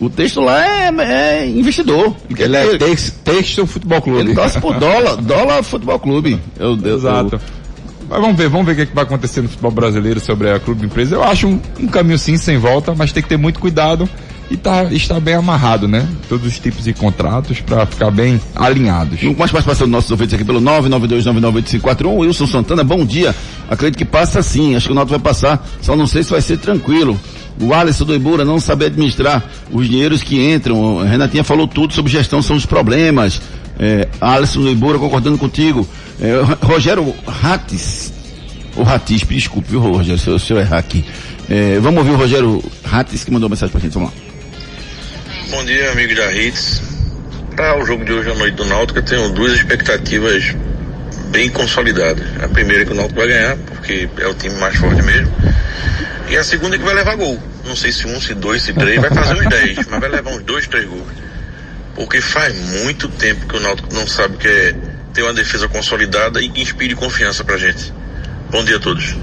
O 0.00 0.10
texto 0.10 0.40
lá 0.40 0.64
é, 0.64 0.92
é 1.42 1.46
investidor. 1.48 2.14
Ele 2.36 2.56
é 2.56 2.76
Tex- 2.78 3.12
Texto 3.24 3.66
Futebol 3.66 4.00
Clube. 4.02 4.20
Ele 4.20 4.34
torce 4.34 4.60
por 4.60 4.74
dólar, 4.78 5.16
dólar 5.22 5.62
futebol 5.62 5.98
clube. 5.98 6.38
Eu, 6.58 6.78
eu, 6.82 6.96
Exato. 6.96 7.40
Mas 8.08 8.20
vamos 8.20 8.36
ver, 8.36 8.48
vamos 8.48 8.66
ver 8.66 8.72
o 8.72 8.76
que, 8.76 8.82
é 8.82 8.86
que 8.86 8.94
vai 8.94 9.04
acontecer 9.04 9.42
no 9.42 9.48
futebol 9.48 9.70
brasileiro 9.70 10.20
sobre 10.20 10.50
a 10.50 10.60
clube 10.60 10.86
empresa. 10.86 11.16
Eu 11.16 11.24
acho 11.24 11.46
um, 11.46 11.60
um 11.80 11.86
caminho 11.86 12.18
sim, 12.18 12.36
sem 12.36 12.58
volta, 12.58 12.94
mas 12.94 13.12
tem 13.12 13.22
que 13.22 13.28
ter 13.28 13.36
muito 13.36 13.58
cuidado. 13.58 14.08
e 14.50 14.56
tá, 14.56 14.84
está 14.84 15.18
bem 15.18 15.34
amarrado, 15.34 15.88
né? 15.88 16.06
Todos 16.28 16.46
os 16.46 16.58
tipos 16.58 16.84
de 16.84 16.92
contratos 16.92 17.60
para 17.60 17.86
ficar 17.86 18.10
bem 18.10 18.40
alinhados. 18.54 19.22
Mais 19.22 19.50
participação 19.50 19.86
dos 19.86 19.92
nossos 19.92 20.10
ouvintes 20.10 20.34
aqui 20.34 20.44
pelo 20.44 20.60
992998541. 20.60 22.18
Wilson 22.18 22.46
Santana, 22.46 22.84
bom 22.84 23.04
dia. 23.04 23.34
Acredito 23.68 23.98
que 23.98 24.04
passa 24.04 24.42
sim, 24.42 24.76
acho 24.76 24.86
que 24.86 24.92
o 24.92 24.94
Náutico 24.94 25.18
vai 25.18 25.32
passar, 25.32 25.66
só 25.80 25.96
não 25.96 26.06
sei 26.06 26.22
se 26.22 26.30
vai 26.30 26.42
ser 26.42 26.58
tranquilo. 26.58 27.18
O 27.60 27.72
Alisson 27.72 28.04
do 28.04 28.14
Ibura 28.14 28.44
não 28.44 28.58
sabe 28.58 28.86
administrar 28.86 29.44
os 29.70 29.88
dinheiros 29.88 30.22
que 30.22 30.52
entram. 30.52 31.00
A 31.00 31.04
Renatinha 31.04 31.44
falou 31.44 31.68
tudo 31.68 31.94
sobre 31.94 32.10
gestão, 32.10 32.42
são 32.42 32.56
os 32.56 32.66
problemas. 32.66 33.40
É, 33.78 34.08
Alisson 34.20 34.68
Ibura 34.68 34.98
concordando 34.98 35.38
contigo. 35.38 35.86
É, 36.20 36.64
Rogério 36.64 37.14
Ratis, 37.26 38.12
o 38.76 38.82
Ratis, 38.82 39.22
desculpe, 39.22 39.70
viu, 39.70 39.80
Rogério, 39.80 40.18
se 40.18 40.28
eu, 40.28 40.38
se 40.38 40.52
eu 40.52 40.58
errar 40.58 40.78
aqui. 40.78 41.04
É, 41.48 41.78
vamos 41.80 41.98
ouvir 41.98 42.12
o 42.12 42.16
Rogério 42.16 42.62
Ratis 42.84 43.24
que 43.24 43.30
mandou 43.30 43.48
mensagem 43.48 43.72
pra 43.72 43.80
gente, 43.80 43.94
vamos 43.94 44.10
lá. 44.10 44.16
Bom 45.50 45.64
dia, 45.64 45.92
amigo 45.92 46.14
da 46.14 46.32
Hits. 46.32 46.82
Para 47.54 47.80
o 47.80 47.86
jogo 47.86 48.04
de 48.04 48.12
hoje 48.12 48.30
à 48.30 48.34
noite 48.34 48.54
do 48.54 48.64
Náutico, 48.64 48.98
eu 48.98 49.04
tenho 49.04 49.30
duas 49.32 49.52
expectativas 49.52 50.54
bem 51.30 51.48
consolidadas. 51.50 52.26
A 52.42 52.48
primeira 52.48 52.82
é 52.82 52.86
que 52.86 52.92
o 52.92 52.94
Náutico 52.94 53.20
vai 53.20 53.28
ganhar, 53.28 53.56
porque 53.56 54.08
é 54.18 54.26
o 54.26 54.34
time 54.34 54.54
mais 54.56 54.76
forte 54.76 55.02
mesmo. 55.02 55.32
E 56.28 56.36
a 56.36 56.42
segunda 56.42 56.74
é 56.74 56.78
que 56.78 56.84
vai 56.84 56.94
levar 56.94 57.14
gol. 57.16 57.38
Não 57.64 57.76
sei 57.76 57.92
se 57.92 58.06
um, 58.06 58.20
se 58.20 58.34
dois, 58.34 58.62
se 58.62 58.72
três, 58.72 59.00
vai 59.00 59.10
fazer 59.10 59.34
uns 59.34 59.48
dez, 59.48 59.76
mas 59.88 60.00
vai 60.00 60.08
levar 60.08 60.30
uns 60.30 60.42
dois, 60.42 60.66
três 60.66 60.86
gols. 60.86 61.06
Porque 61.94 62.20
faz 62.20 62.54
muito 62.82 63.08
tempo 63.08 63.46
que 63.46 63.56
o 63.56 63.60
Náutico 63.60 63.94
não 63.94 64.06
sabe 64.06 64.36
que 64.36 64.48
é 64.48 64.74
ter 65.12 65.22
uma 65.22 65.32
defesa 65.32 65.68
consolidada 65.68 66.40
e 66.42 66.48
que 66.48 66.60
inspire 66.60 66.94
confiança 66.94 67.44
pra 67.44 67.56
gente. 67.56 67.92
Bom 68.50 68.64
dia 68.64 68.76
a 68.76 68.80
todos. 68.80 69.16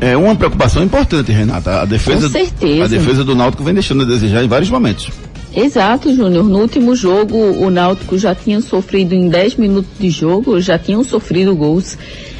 É 0.00 0.16
uma 0.16 0.36
preocupação 0.36 0.82
importante, 0.82 1.32
Renata. 1.32 1.82
A 1.82 1.84
defesa, 1.84 2.26
Com 2.26 2.32
certeza. 2.32 2.84
a 2.84 2.88
defesa 2.88 3.24
do 3.24 3.34
Náutico 3.34 3.64
vem 3.64 3.74
deixando 3.74 4.02
a 4.02 4.06
desejar 4.06 4.44
em 4.44 4.48
vários 4.48 4.68
momentos. 4.68 5.08
Exato, 5.54 6.12
Júnior. 6.14 6.44
No 6.44 6.58
último 6.58 6.96
jogo, 6.96 7.36
o 7.38 7.70
Náutico 7.70 8.18
já 8.18 8.34
tinha 8.34 8.60
sofrido 8.60 9.14
em 9.14 9.28
10 9.28 9.54
minutos 9.54 9.90
de 9.98 10.10
jogo, 10.10 10.60
já 10.60 10.78
tinham 10.78 11.04
sofrido 11.04 11.54
gols. 11.54 11.96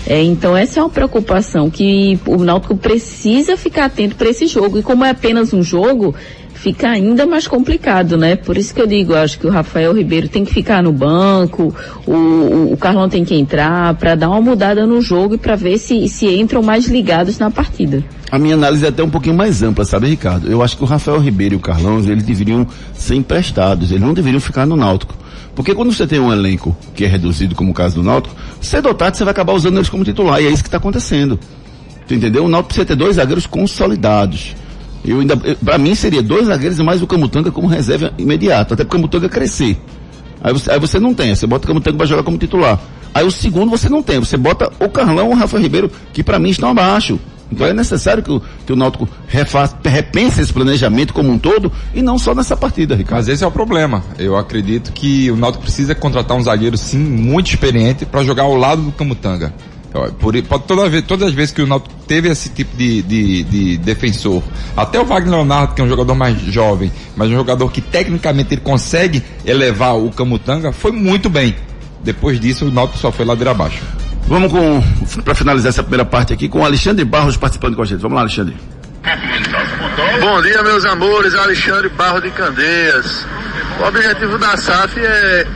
É, 0.06 0.22
então 0.22 0.56
essa 0.56 0.80
é 0.80 0.82
uma 0.82 0.90
preocupação 0.90 1.70
que 1.70 2.18
o 2.26 2.38
Náutico 2.38 2.76
precisa 2.76 3.56
ficar 3.56 3.86
atento 3.86 4.16
para 4.16 4.28
esse 4.28 4.46
jogo. 4.46 4.78
E 4.78 4.82
como 4.82 5.04
é 5.04 5.10
apenas 5.10 5.52
um 5.52 5.62
jogo, 5.62 6.14
fica 6.54 6.88
ainda 6.88 7.26
mais 7.26 7.46
complicado, 7.46 8.16
né? 8.16 8.36
Por 8.36 8.56
isso 8.56 8.74
que 8.74 8.80
eu 8.80 8.86
digo, 8.86 9.14
acho 9.14 9.38
que 9.38 9.46
o 9.46 9.50
Rafael 9.50 9.92
Ribeiro 9.92 10.28
tem 10.28 10.44
que 10.44 10.54
ficar 10.54 10.82
no 10.82 10.92
banco, 10.92 11.74
o, 12.06 12.12
o, 12.12 12.72
o 12.72 12.76
Carlão 12.76 13.08
tem 13.08 13.24
que 13.24 13.34
entrar 13.34 13.94
para 13.94 14.14
dar 14.14 14.30
uma 14.30 14.40
mudada 14.40 14.86
no 14.86 15.00
jogo 15.02 15.34
e 15.34 15.38
para 15.38 15.56
ver 15.56 15.76
se, 15.78 16.08
se 16.08 16.26
entram 16.26 16.62
mais 16.62 16.86
ligados 16.86 17.38
na 17.38 17.50
partida. 17.50 18.02
A 18.30 18.38
minha 18.38 18.54
análise 18.54 18.84
é 18.84 18.88
até 18.88 19.02
um 19.02 19.10
pouquinho 19.10 19.36
mais 19.36 19.62
ampla, 19.62 19.84
sabe, 19.84 20.08
Ricardo? 20.08 20.50
Eu 20.50 20.62
acho 20.62 20.76
que 20.76 20.82
o 20.82 20.86
Rafael 20.86 21.18
Ribeiro 21.18 21.54
e 21.54 21.56
o 21.56 21.60
Carlão, 21.60 21.98
eles 21.98 22.24
deveriam 22.24 22.66
ser 22.94 23.14
emprestados, 23.16 23.90
eles 23.90 24.02
não 24.02 24.14
deveriam 24.14 24.40
ficar 24.40 24.66
no 24.66 24.76
Náutico. 24.76 25.14
Porque 25.54 25.74
quando 25.74 25.92
você 25.92 26.06
tem 26.06 26.18
um 26.18 26.32
elenco 26.32 26.76
que 26.94 27.04
é 27.04 27.08
reduzido, 27.08 27.54
como 27.54 27.70
o 27.70 27.74
caso 27.74 27.96
do 27.96 28.02
Náutico, 28.02 28.34
cedo 28.60 28.88
ou 28.88 28.94
tarde 28.94 29.18
você 29.18 29.24
vai 29.24 29.32
acabar 29.32 29.52
usando 29.52 29.76
eles 29.76 29.88
como 29.88 30.04
titular, 30.04 30.40
e 30.42 30.46
é 30.46 30.50
isso 30.50 30.62
que 30.62 30.68
está 30.68 30.78
acontecendo. 30.78 31.38
Tu 32.08 32.14
entendeu? 32.14 32.44
O 32.44 32.48
Náutico 32.48 32.68
precisa 32.68 32.86
ter 32.86 32.96
dois 32.96 33.16
zagueiros 33.16 33.46
consolidados. 33.46 34.56
Eu 35.04 35.20
ainda, 35.20 35.36
para 35.36 35.76
mim 35.76 35.94
seria 35.94 36.22
dois 36.22 36.46
zagueiros 36.46 36.78
e 36.78 36.82
mais 36.82 37.02
o 37.02 37.06
Camutanga 37.06 37.50
como 37.50 37.68
reserva 37.68 38.12
imediata, 38.16 38.74
até 38.74 38.84
porque 38.84 38.96
o 38.96 39.00
Camutanga 39.00 39.28
crescer. 39.28 39.78
Aí 40.42 40.52
você, 40.52 40.70
aí 40.70 40.80
você 40.80 40.98
não 40.98 41.14
tem, 41.14 41.34
você 41.34 41.46
bota 41.46 41.64
o 41.64 41.68
Camutanga 41.68 41.96
para 41.96 42.06
jogar 42.06 42.22
como 42.22 42.38
titular. 42.38 42.80
Aí 43.12 43.24
o 43.24 43.30
segundo 43.30 43.70
você 43.70 43.88
não 43.88 44.02
tem, 44.02 44.18
você 44.18 44.36
bota 44.36 44.72
o 44.80 44.88
Carlão 44.88 45.26
ou 45.26 45.32
o 45.32 45.36
Rafael 45.36 45.62
Ribeiro, 45.62 45.90
que 46.12 46.22
para 46.22 46.38
mim 46.38 46.50
estão 46.50 46.70
abaixo. 46.70 47.18
Então 47.52 47.66
é 47.66 47.72
necessário 47.72 48.22
que 48.22 48.32
o, 48.32 48.42
que 48.66 48.72
o 48.72 48.76
Náutico 48.76 49.08
refaça, 49.28 49.76
repense 49.84 50.40
esse 50.40 50.52
planejamento 50.52 51.14
como 51.14 51.30
um 51.30 51.38
todo 51.38 51.70
e 51.94 52.02
não 52.02 52.18
só 52.18 52.34
nessa 52.34 52.56
partida, 52.56 52.96
Ricardo. 52.96 53.18
Mas 53.18 53.28
esse 53.28 53.44
é 53.44 53.46
o 53.46 53.50
problema. 53.50 54.02
Eu 54.18 54.36
acredito 54.36 54.92
que 54.92 55.30
o 55.30 55.36
Náutico 55.36 55.62
precisa 55.62 55.94
contratar 55.94 56.36
um 56.36 56.42
zagueiro, 56.42 56.76
sim, 56.76 56.98
muito 56.98 57.48
experiente 57.48 58.04
para 58.04 58.24
jogar 58.24 58.44
ao 58.44 58.56
lado 58.56 58.82
do 58.82 58.92
Camutanga. 58.92 59.54
Por, 60.18 60.34
toda 60.66 60.88
vez, 60.88 61.04
todas 61.04 61.28
as 61.28 61.34
vezes 61.34 61.54
que 61.54 61.62
o 61.62 61.66
Náutico 61.68 61.94
teve 62.08 62.28
esse 62.28 62.48
tipo 62.48 62.76
de, 62.76 63.00
de, 63.02 63.44
de, 63.44 63.78
defensor, 63.78 64.42
até 64.76 64.98
o 64.98 65.04
Wagner 65.04 65.36
Leonardo, 65.36 65.72
que 65.72 65.80
é 65.80 65.84
um 65.84 65.88
jogador 65.88 66.16
mais 66.16 66.36
jovem, 66.40 66.90
mas 67.14 67.30
um 67.30 67.34
jogador 67.34 67.70
que 67.70 67.80
tecnicamente 67.80 68.54
ele 68.54 68.60
consegue 68.60 69.22
elevar 69.46 69.96
o 69.96 70.10
Camutanga, 70.10 70.72
foi 70.72 70.90
muito 70.90 71.30
bem. 71.30 71.54
Depois 72.02 72.40
disso, 72.40 72.66
o 72.66 72.72
Náutico 72.72 72.98
só 72.98 73.12
foi 73.12 73.24
ladeira 73.24 73.52
abaixo. 73.52 73.84
Vamos 74.26 74.50
com, 74.50 74.82
para 75.22 75.34
finalizar 75.34 75.68
essa 75.68 75.82
primeira 75.82 76.04
parte 76.04 76.32
aqui, 76.32 76.48
com 76.48 76.58
o 76.58 76.64
Alexandre 76.64 77.04
Barros 77.04 77.36
participando 77.36 77.76
com 77.76 77.82
a 77.82 77.84
gente. 77.84 78.00
Vamos 78.00 78.16
lá, 78.16 78.22
Alexandre. 78.22 78.56
Bom 80.20 80.42
dia, 80.42 80.60
meus 80.64 80.84
amores. 80.86 81.34
Alexandre 81.36 81.88
Barros 81.90 82.22
de 82.22 82.30
Candeias. 82.30 83.26
O 83.78 83.84
objetivo 83.86 84.38
da 84.38 84.56
SAF 84.56 84.98
é 84.98 85.46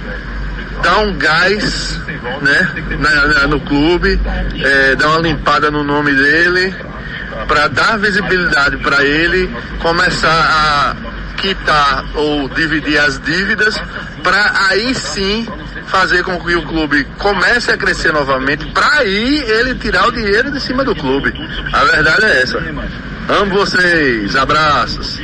dar 0.83 0.99
um 1.01 1.15
gás 1.15 2.01
né, 2.43 2.75
na, 2.99 3.27
na, 3.27 3.47
no 3.47 3.61
clube, 3.61 4.21
é, 4.63 4.97
dar 4.97 5.09
uma 5.11 5.21
limpada 5.21 5.71
no 5.71 5.85
nome 5.85 6.13
dele, 6.15 6.75
para 7.47 7.69
dar 7.69 7.99
visibilidade 7.99 8.77
para 8.79 9.05
ele, 9.05 9.51
começar 9.81 10.29
a 10.29 10.97
quitar 11.37 12.05
ou 12.15 12.49
dividir 12.49 12.99
as 12.99 13.21
dívidas, 13.21 13.81
para 14.23 14.69
aí 14.69 14.95
sim 14.95 15.47
fazer 15.87 16.23
com 16.25 16.39
que 16.41 16.55
o 16.57 16.63
clube 16.63 17.05
comece 17.17 17.71
a 17.71 17.77
crescer 17.77 18.13
novamente, 18.13 18.67
para 18.67 18.99
aí 18.99 19.39
ele 19.39 19.75
tirar 19.77 20.09
o 20.09 20.13
dinheiro 20.13 20.51
de 20.51 20.61
cima 20.61 20.85
do 20.85 20.95
clube. 20.95 21.33
A 21.73 21.85
verdade 21.85 22.25
é 22.25 22.43
essa. 22.43 22.59
Amo 23.29 23.55
vocês, 23.55 24.35
abraços. 24.37 25.21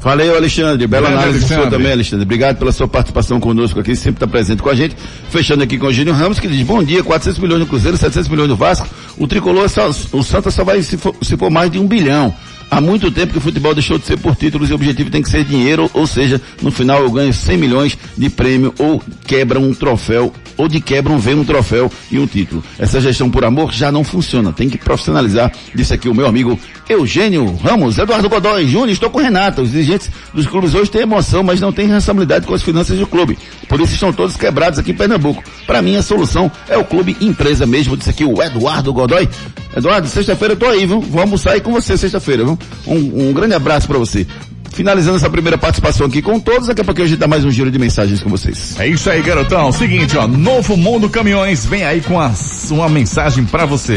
Valeu, 0.00 0.36
Alexandre. 0.36 0.86
Bela 0.86 1.08
Valeu, 1.08 1.18
análise 1.18 1.44
Alexandre. 1.44 1.70
também, 1.70 1.92
Alexandre. 1.92 2.24
Obrigado 2.24 2.56
pela 2.56 2.72
sua 2.72 2.86
participação 2.88 3.40
conosco 3.40 3.80
aqui, 3.80 3.96
sempre 3.96 4.16
está 4.16 4.26
presente 4.26 4.62
com 4.62 4.68
a 4.68 4.74
gente. 4.74 4.96
Fechando 5.30 5.62
aqui 5.62 5.78
com 5.78 5.86
o 5.86 5.92
Gênio 5.92 6.12
Ramos, 6.12 6.38
que 6.38 6.48
diz, 6.48 6.62
bom 6.66 6.82
dia, 6.82 7.02
400 7.02 7.40
milhões 7.40 7.60
no 7.60 7.66
Cruzeiro, 7.66 7.96
700 7.96 8.28
milhões 8.28 8.48
no 8.48 8.56
Vasco. 8.56 8.86
O 9.18 9.26
Tricolor, 9.26 9.66
o 10.12 10.22
Santa 10.22 10.50
só 10.50 10.64
vai 10.64 10.82
se 10.82 10.96
for, 10.96 11.14
se 11.22 11.36
for 11.36 11.50
mais 11.50 11.70
de 11.70 11.78
um 11.78 11.86
bilhão. 11.86 12.34
Há 12.70 12.80
muito 12.80 13.10
tempo 13.10 13.32
que 13.32 13.38
o 13.38 13.40
futebol 13.40 13.74
deixou 13.74 13.98
de 13.98 14.06
ser 14.06 14.18
por 14.18 14.34
títulos 14.34 14.68
e 14.68 14.72
o 14.72 14.74
objetivo 14.74 15.08
tem 15.08 15.22
que 15.22 15.30
ser 15.30 15.44
dinheiro, 15.44 15.88
ou 15.94 16.06
seja, 16.06 16.40
no 16.60 16.70
final 16.70 17.00
eu 17.02 17.10
ganho 17.10 17.32
100 17.32 17.56
milhões 17.56 17.98
de 18.16 18.28
prêmio 18.28 18.74
ou 18.78 19.00
quebra 19.26 19.58
um 19.58 19.72
troféu, 19.72 20.32
ou 20.56 20.68
de 20.68 20.80
quebra 20.80 21.16
vem 21.16 21.36
um 21.36 21.44
troféu 21.44 21.90
e 22.10 22.18
um 22.18 22.26
título. 22.26 22.62
Essa 22.78 23.00
gestão 23.00 23.30
por 23.30 23.44
amor 23.44 23.72
já 23.72 23.92
não 23.92 24.02
funciona, 24.02 24.52
tem 24.52 24.68
que 24.68 24.78
profissionalizar, 24.78 25.52
disse 25.74 25.94
aqui 25.94 26.08
o 26.08 26.14
meu 26.14 26.26
amigo 26.26 26.58
Eugênio 26.88 27.56
Ramos, 27.56 27.98
Eduardo 27.98 28.28
Godoy 28.28 28.66
Júnior, 28.66 28.90
estou 28.90 29.10
com 29.10 29.18
Renata, 29.18 29.62
os 29.62 29.70
dirigentes 29.70 30.10
dos 30.34 30.46
clubes 30.46 30.74
hoje 30.74 30.90
têm 30.90 31.02
emoção, 31.02 31.42
mas 31.42 31.60
não 31.60 31.72
têm 31.72 31.86
responsabilidade 31.86 32.46
com 32.46 32.54
as 32.54 32.62
finanças 32.62 32.98
do 32.98 33.06
clube. 33.06 33.38
Por 33.68 33.80
isso 33.80 33.94
estão 33.94 34.12
todos 34.12 34.36
quebrados 34.36 34.78
aqui 34.78 34.90
em 34.90 34.94
Pernambuco. 34.94 35.42
Para 35.66 35.80
mim 35.82 35.96
a 35.96 36.02
solução 36.02 36.50
é 36.68 36.76
o 36.76 36.84
clube 36.84 37.16
empresa 37.20 37.64
mesmo, 37.64 37.96
disse 37.96 38.10
aqui 38.10 38.24
o 38.24 38.42
Eduardo 38.42 38.92
Godoy. 38.92 39.28
Eduardo, 39.76 40.08
sexta-feira 40.08 40.54
eu 40.54 40.58
tô 40.58 40.66
aí, 40.66 40.86
viu? 40.86 41.04
Almoçar 41.18 41.52
aí 41.52 41.60
com 41.60 41.72
você 41.72 41.96
sexta-feira, 41.98 42.44
viu? 42.44 42.55
Um, 42.86 43.28
um 43.28 43.32
grande 43.32 43.54
abraço 43.54 43.86
para 43.86 43.98
você. 43.98 44.26
Finalizando 44.72 45.16
essa 45.16 45.30
primeira 45.30 45.56
participação 45.56 46.06
aqui 46.06 46.20
com 46.20 46.38
todos, 46.38 46.68
daqui 46.68 46.82
a 46.82 46.84
pouco 46.84 47.00
a 47.00 47.06
gente 47.06 47.18
dá 47.18 47.26
mais 47.26 47.44
um 47.44 47.50
giro 47.50 47.70
de 47.70 47.78
mensagens 47.78 48.20
com 48.20 48.28
vocês. 48.28 48.78
É 48.78 48.86
isso 48.86 49.08
aí, 49.08 49.22
garotão. 49.22 49.72
Seguinte, 49.72 50.16
ó, 50.18 50.26
Novo 50.26 50.76
Mundo 50.76 51.08
Caminhões 51.08 51.64
vem 51.64 51.82
aí 51.82 52.02
com 52.02 52.20
a, 52.20 52.30
uma 52.70 52.88
mensagem 52.88 53.44
para 53.46 53.64
você. 53.64 53.96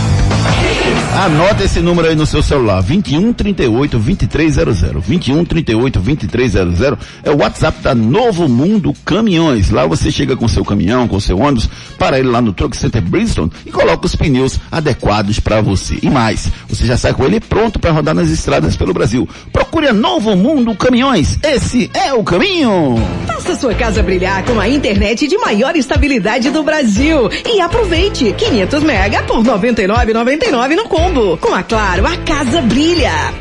Anota 1.13 1.65
esse 1.65 1.81
número 1.81 2.07
aí 2.07 2.15
no 2.15 2.25
seu 2.25 2.41
celular, 2.41 2.81
2138 2.81 3.99
2300. 3.99 4.81
2138 4.81 5.99
2300 5.99 6.97
é 7.23 7.29
o 7.29 7.37
WhatsApp 7.37 7.81
da 7.81 7.93
Novo 7.93 8.47
Mundo 8.47 8.93
Caminhões. 9.05 9.69
Lá 9.71 9.85
você 9.85 10.09
chega 10.09 10.37
com 10.37 10.47
seu 10.47 10.63
caminhão, 10.63 11.09
com 11.09 11.19
seu 11.19 11.37
ônibus, 11.37 11.69
para 11.99 12.17
ele 12.17 12.29
lá 12.29 12.41
no 12.41 12.53
Truck 12.53 12.75
Center 12.77 13.01
Bristol 13.01 13.51
e 13.65 13.71
coloca 13.71 14.05
os 14.05 14.15
pneus 14.15 14.57
adequados 14.71 15.39
para 15.39 15.59
você. 15.59 15.99
E 16.01 16.09
mais, 16.09 16.47
você 16.67 16.85
já 16.85 16.95
sai 16.95 17.13
com 17.13 17.25
ele 17.25 17.41
pronto 17.41 17.77
para 17.77 17.91
rodar 17.91 18.15
nas 18.15 18.29
estradas 18.29 18.77
pelo 18.77 18.93
Brasil. 18.93 19.27
Procure 19.51 19.89
a 19.89 19.93
Novo 19.93 20.35
Mundo 20.37 20.73
Caminhões. 20.75 21.37
Esse 21.43 21.91
é 21.93 22.13
o 22.13 22.23
caminho. 22.23 22.95
Faça 23.27 23.55
sua 23.55 23.75
casa 23.75 24.01
brilhar 24.01 24.43
com 24.45 24.59
a 24.59 24.67
internet 24.67 25.27
de 25.27 25.37
maior 25.37 25.75
estabilidade 25.75 26.49
do 26.51 26.63
Brasil 26.63 27.29
e 27.45 27.59
aproveite 27.59 28.33
500 28.33 28.83
mega 28.83 29.23
por 29.23 29.43
99,99 29.43 30.75
no 30.75 30.87
combo. 31.01 31.37
Com 31.37 31.53
a 31.53 31.63
Claro, 31.63 32.05
a 32.05 32.17
casa 32.17 32.61
brilha. 32.61 33.33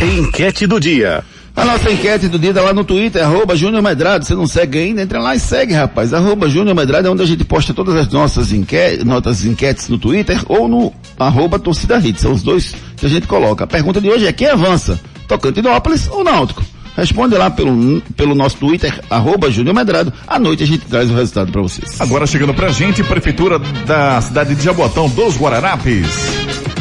Enquete 0.00 0.66
do 0.66 0.80
dia. 0.80 1.22
A 1.54 1.64
nossa 1.64 1.90
enquete 1.90 2.28
do 2.28 2.38
dia 2.38 2.52
tá 2.52 2.60
lá 2.60 2.74
no 2.74 2.84
Twitter, 2.84 3.24
arroba 3.24 3.56
Júnior 3.56 3.82
Medrado. 3.82 4.24
Você 4.24 4.34
não 4.34 4.46
segue 4.46 4.78
ainda? 4.78 5.00
Entra 5.00 5.18
lá 5.20 5.34
e 5.34 5.40
segue, 5.40 5.72
rapaz. 5.72 6.12
Arroba 6.12 6.48
Júnior 6.48 6.74
Medrado 6.74 7.08
é 7.08 7.10
onde 7.10 7.22
a 7.22 7.26
gente 7.26 7.44
posta 7.44 7.72
todas 7.72 7.94
as 7.94 8.08
nossas 8.08 8.52
enquetes, 8.52 9.04
notas 9.04 9.44
enquetes 9.44 9.88
no 9.88 9.96
Twitter 9.96 10.38
ou 10.48 10.68
no 10.68 10.92
arroba 11.18 11.58
Torcida 11.58 11.98
Hits. 11.98 12.20
São 12.20 12.32
os 12.32 12.42
dois 12.42 12.74
que 12.96 13.06
a 13.06 13.08
gente 13.08 13.26
coloca. 13.26 13.64
A 13.64 13.66
pergunta 13.66 14.00
de 14.00 14.10
hoje 14.10 14.26
é 14.26 14.32
quem 14.32 14.48
avança? 14.48 15.00
Tocantinópolis 15.26 16.08
ou 16.08 16.22
Náutico? 16.22 16.62
Responde 16.96 17.36
lá 17.36 17.50
pelo, 17.50 18.00
pelo 18.16 18.34
nosso 18.34 18.56
Twitter, 18.56 19.00
arroba 19.10 19.50
Júnior 19.50 19.74
Medrado. 19.74 20.12
À 20.26 20.38
noite 20.38 20.62
a 20.62 20.66
gente 20.66 20.86
traz 20.86 21.10
o 21.10 21.14
resultado 21.14 21.52
para 21.52 21.62
vocês. 21.62 22.00
Agora 22.00 22.26
chegando 22.26 22.54
pra 22.54 22.70
gente, 22.70 23.02
Prefeitura 23.04 23.58
da 23.58 24.20
cidade 24.20 24.54
de 24.54 24.62
Jaboatão 24.62 25.08
dos 25.08 25.36
Guararapes. 25.36 26.75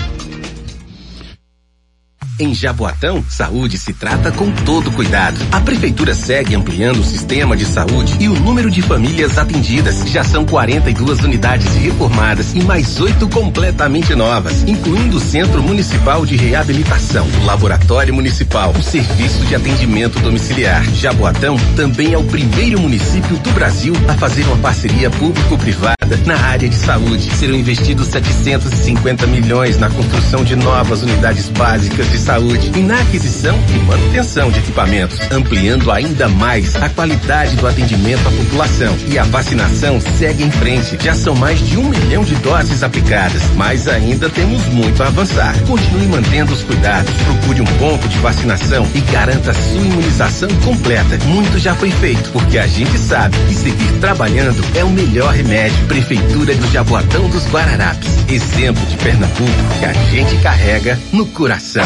Em 2.38 2.54
Jaboatão, 2.54 3.24
saúde 3.30 3.78
se 3.78 3.94
trata 3.94 4.30
com 4.30 4.52
todo 4.52 4.92
cuidado. 4.92 5.40
A 5.54 5.62
prefeitura 5.62 6.14
segue 6.14 6.54
ampliando 6.54 7.00
o 7.00 7.04
sistema 7.04 7.56
de 7.56 7.64
saúde 7.64 8.18
e 8.20 8.28
o 8.28 8.38
número 8.38 8.70
de 8.70 8.82
famílias 8.82 9.38
atendidas. 9.38 10.04
Já 10.10 10.22
são 10.22 10.46
42 10.46 11.20
unidades 11.22 11.74
reformadas 11.76 12.54
e 12.54 12.62
mais 12.62 13.00
oito 13.00 13.30
completamente 13.30 14.14
novas, 14.16 14.64
incluindo 14.64 15.16
o 15.16 15.20
Centro 15.20 15.64
Municipal 15.64 16.26
de 16.26 16.36
Reabilitação, 16.36 17.26
o 17.42 17.46
Laboratório 17.46 18.14
Municipal, 18.14 18.74
o 18.78 18.84
Serviço 18.84 19.46
de 19.46 19.56
Atendimento 19.56 20.20
Domiciliar. 20.20 20.84
Jaboatão 20.94 21.56
também 21.78 22.12
é 22.12 22.18
o 22.18 22.24
primeiro 22.26 22.82
município 22.82 23.38
do 23.38 23.52
Brasil 23.52 23.94
a 24.10 24.14
fazer 24.14 24.44
uma 24.44 24.58
parceria 24.58 25.10
público-privada 25.10 25.96
na 26.26 26.36
área 26.36 26.68
de 26.68 26.76
saúde. 26.76 27.34
Serão 27.38 27.56
investidos 27.56 28.08
750 28.08 29.26
milhões 29.28 29.80
na 29.80 29.90
construção 29.90 30.44
de 30.44 30.58
novas 30.58 31.02
unidades 31.02 31.48
básicas 31.48 32.12
de 32.12 32.25
saúde 32.26 32.72
e 32.76 32.82
na 32.82 33.00
aquisição 33.00 33.56
e 33.70 33.78
manutenção 33.86 34.50
de 34.50 34.58
equipamentos, 34.60 35.20
ampliando 35.32 35.92
ainda 35.92 36.28
mais 36.28 36.76
a 36.76 36.90
qualidade 36.90 37.56
do 37.56 37.68
atendimento 37.68 38.28
à 38.28 38.32
população. 38.32 38.98
E 39.08 39.20
a 39.20 39.24
vacinação 39.24 40.02
segue 40.02 40.44
em 40.44 40.50
frente. 40.50 40.98
Já 41.00 41.14
são 41.14 41.36
mais 41.36 41.60
de 41.60 41.78
um 41.78 41.88
milhão 41.88 42.24
de 42.24 42.34
doses 42.38 42.82
aplicadas, 42.82 43.44
mas 43.56 43.88
ainda 43.88 44.28
temos 44.28 44.66
muito 44.70 45.04
a 45.04 45.08
avançar. 45.08 45.54
Continue 45.68 46.08
mantendo 46.08 46.52
os 46.52 46.64
cuidados, 46.64 47.14
procure 47.14 47.62
um 47.62 47.78
ponto 47.78 48.08
de 48.08 48.18
vacinação 48.18 48.88
e 48.96 49.02
garanta 49.12 49.54
sua 49.54 49.82
imunização 49.82 50.50
completa. 50.64 51.20
Muito 51.26 51.60
já 51.60 51.76
foi 51.76 51.92
feito, 51.92 52.32
porque 52.32 52.58
a 52.58 52.66
gente 52.66 52.98
sabe 52.98 53.38
que 53.48 53.54
seguir 53.54 54.00
trabalhando 54.02 54.66
é 54.74 54.84
o 54.84 54.90
melhor 54.90 55.32
remédio. 55.32 55.86
Prefeitura 55.86 56.56
do 56.56 56.72
Jaboatão 56.72 57.30
dos 57.30 57.46
Guararapes. 57.50 58.10
Exemplo 58.28 58.84
de 58.88 58.98
Pernambuco 58.98 59.46
que 59.80 59.86
a 59.86 59.94
gente 59.94 60.36
carrega 60.38 61.00
no 61.12 61.28
coração. 61.28 61.86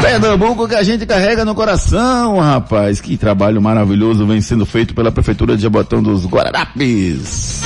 Pernambuco 0.00 0.68
que 0.68 0.74
a 0.74 0.82
gente 0.82 1.04
carrega 1.04 1.44
no 1.44 1.54
coração, 1.54 2.38
rapaz. 2.38 3.00
Que 3.00 3.16
trabalho 3.16 3.60
maravilhoso 3.60 4.26
vem 4.26 4.40
sendo 4.40 4.64
feito 4.64 4.94
pela 4.94 5.10
Prefeitura 5.10 5.56
de 5.56 5.62
Jabotão 5.62 6.02
dos 6.02 6.26
Guararapes. 6.26 7.62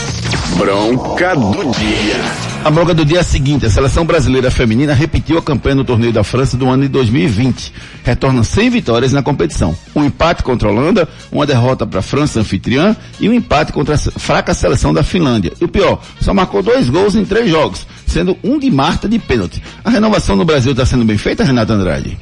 Bronca 0.56 1.34
do 1.36 1.70
dia. 1.72 2.50
A 2.62 2.70
bronca 2.70 2.92
do 2.92 3.06
dia 3.06 3.18
é 3.18 3.20
a 3.20 3.24
seguinte, 3.24 3.64
a 3.64 3.70
seleção 3.70 4.04
brasileira 4.04 4.50
feminina 4.50 4.92
repetiu 4.92 5.38
a 5.38 5.42
campanha 5.42 5.76
no 5.76 5.84
torneio 5.84 6.12
da 6.12 6.22
França 6.22 6.58
do 6.58 6.68
ano 6.68 6.82
de 6.82 6.88
2020. 6.88 7.72
Retorna 8.04 8.44
sem 8.44 8.68
vitórias 8.68 9.12
na 9.12 9.22
competição. 9.22 9.74
Um 9.94 10.04
empate 10.04 10.42
contra 10.42 10.68
a 10.68 10.70
Holanda, 10.70 11.08
uma 11.32 11.46
derrota 11.46 11.86
para 11.86 12.00
a 12.00 12.02
França 12.02 12.40
anfitriã 12.40 12.94
e 13.18 13.30
um 13.30 13.32
empate 13.32 13.72
contra 13.72 13.94
a 13.94 13.98
fraca 13.98 14.52
seleção 14.52 14.92
da 14.92 15.02
Finlândia. 15.02 15.52
E 15.58 15.64
o 15.64 15.68
pior, 15.68 16.02
só 16.20 16.34
marcou 16.34 16.62
dois 16.62 16.90
gols 16.90 17.14
em 17.14 17.24
três 17.24 17.48
jogos, 17.48 17.86
sendo 18.10 18.36
um 18.44 18.58
de 18.58 18.70
Marta 18.70 19.08
de 19.08 19.18
pênalti. 19.18 19.62
A 19.84 19.88
renovação 19.90 20.36
no 20.36 20.44
Brasil 20.44 20.72
está 20.72 20.84
sendo 20.84 21.04
bem 21.04 21.16
feita, 21.16 21.44
Renata 21.44 21.72
Andrade? 21.72 22.18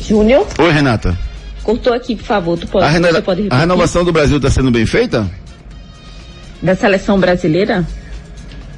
Júnior, 0.00 0.46
Oi, 0.58 0.70
Renata. 0.72 1.16
cortou 1.62 1.92
aqui, 1.92 2.16
por 2.16 2.24
favor. 2.24 2.58
Tu 2.58 2.66
pode, 2.66 2.84
A, 2.84 2.88
reno- 2.88 3.08
você 3.08 3.22
pode 3.22 3.42
repetir? 3.42 3.56
a 3.56 3.60
renovação 3.60 4.04
do 4.04 4.12
Brasil 4.12 4.36
está 4.36 4.50
sendo 4.50 4.70
bem 4.70 4.84
feita? 4.86 5.30
Da 6.60 6.74
seleção 6.74 7.18
brasileira? 7.18 7.86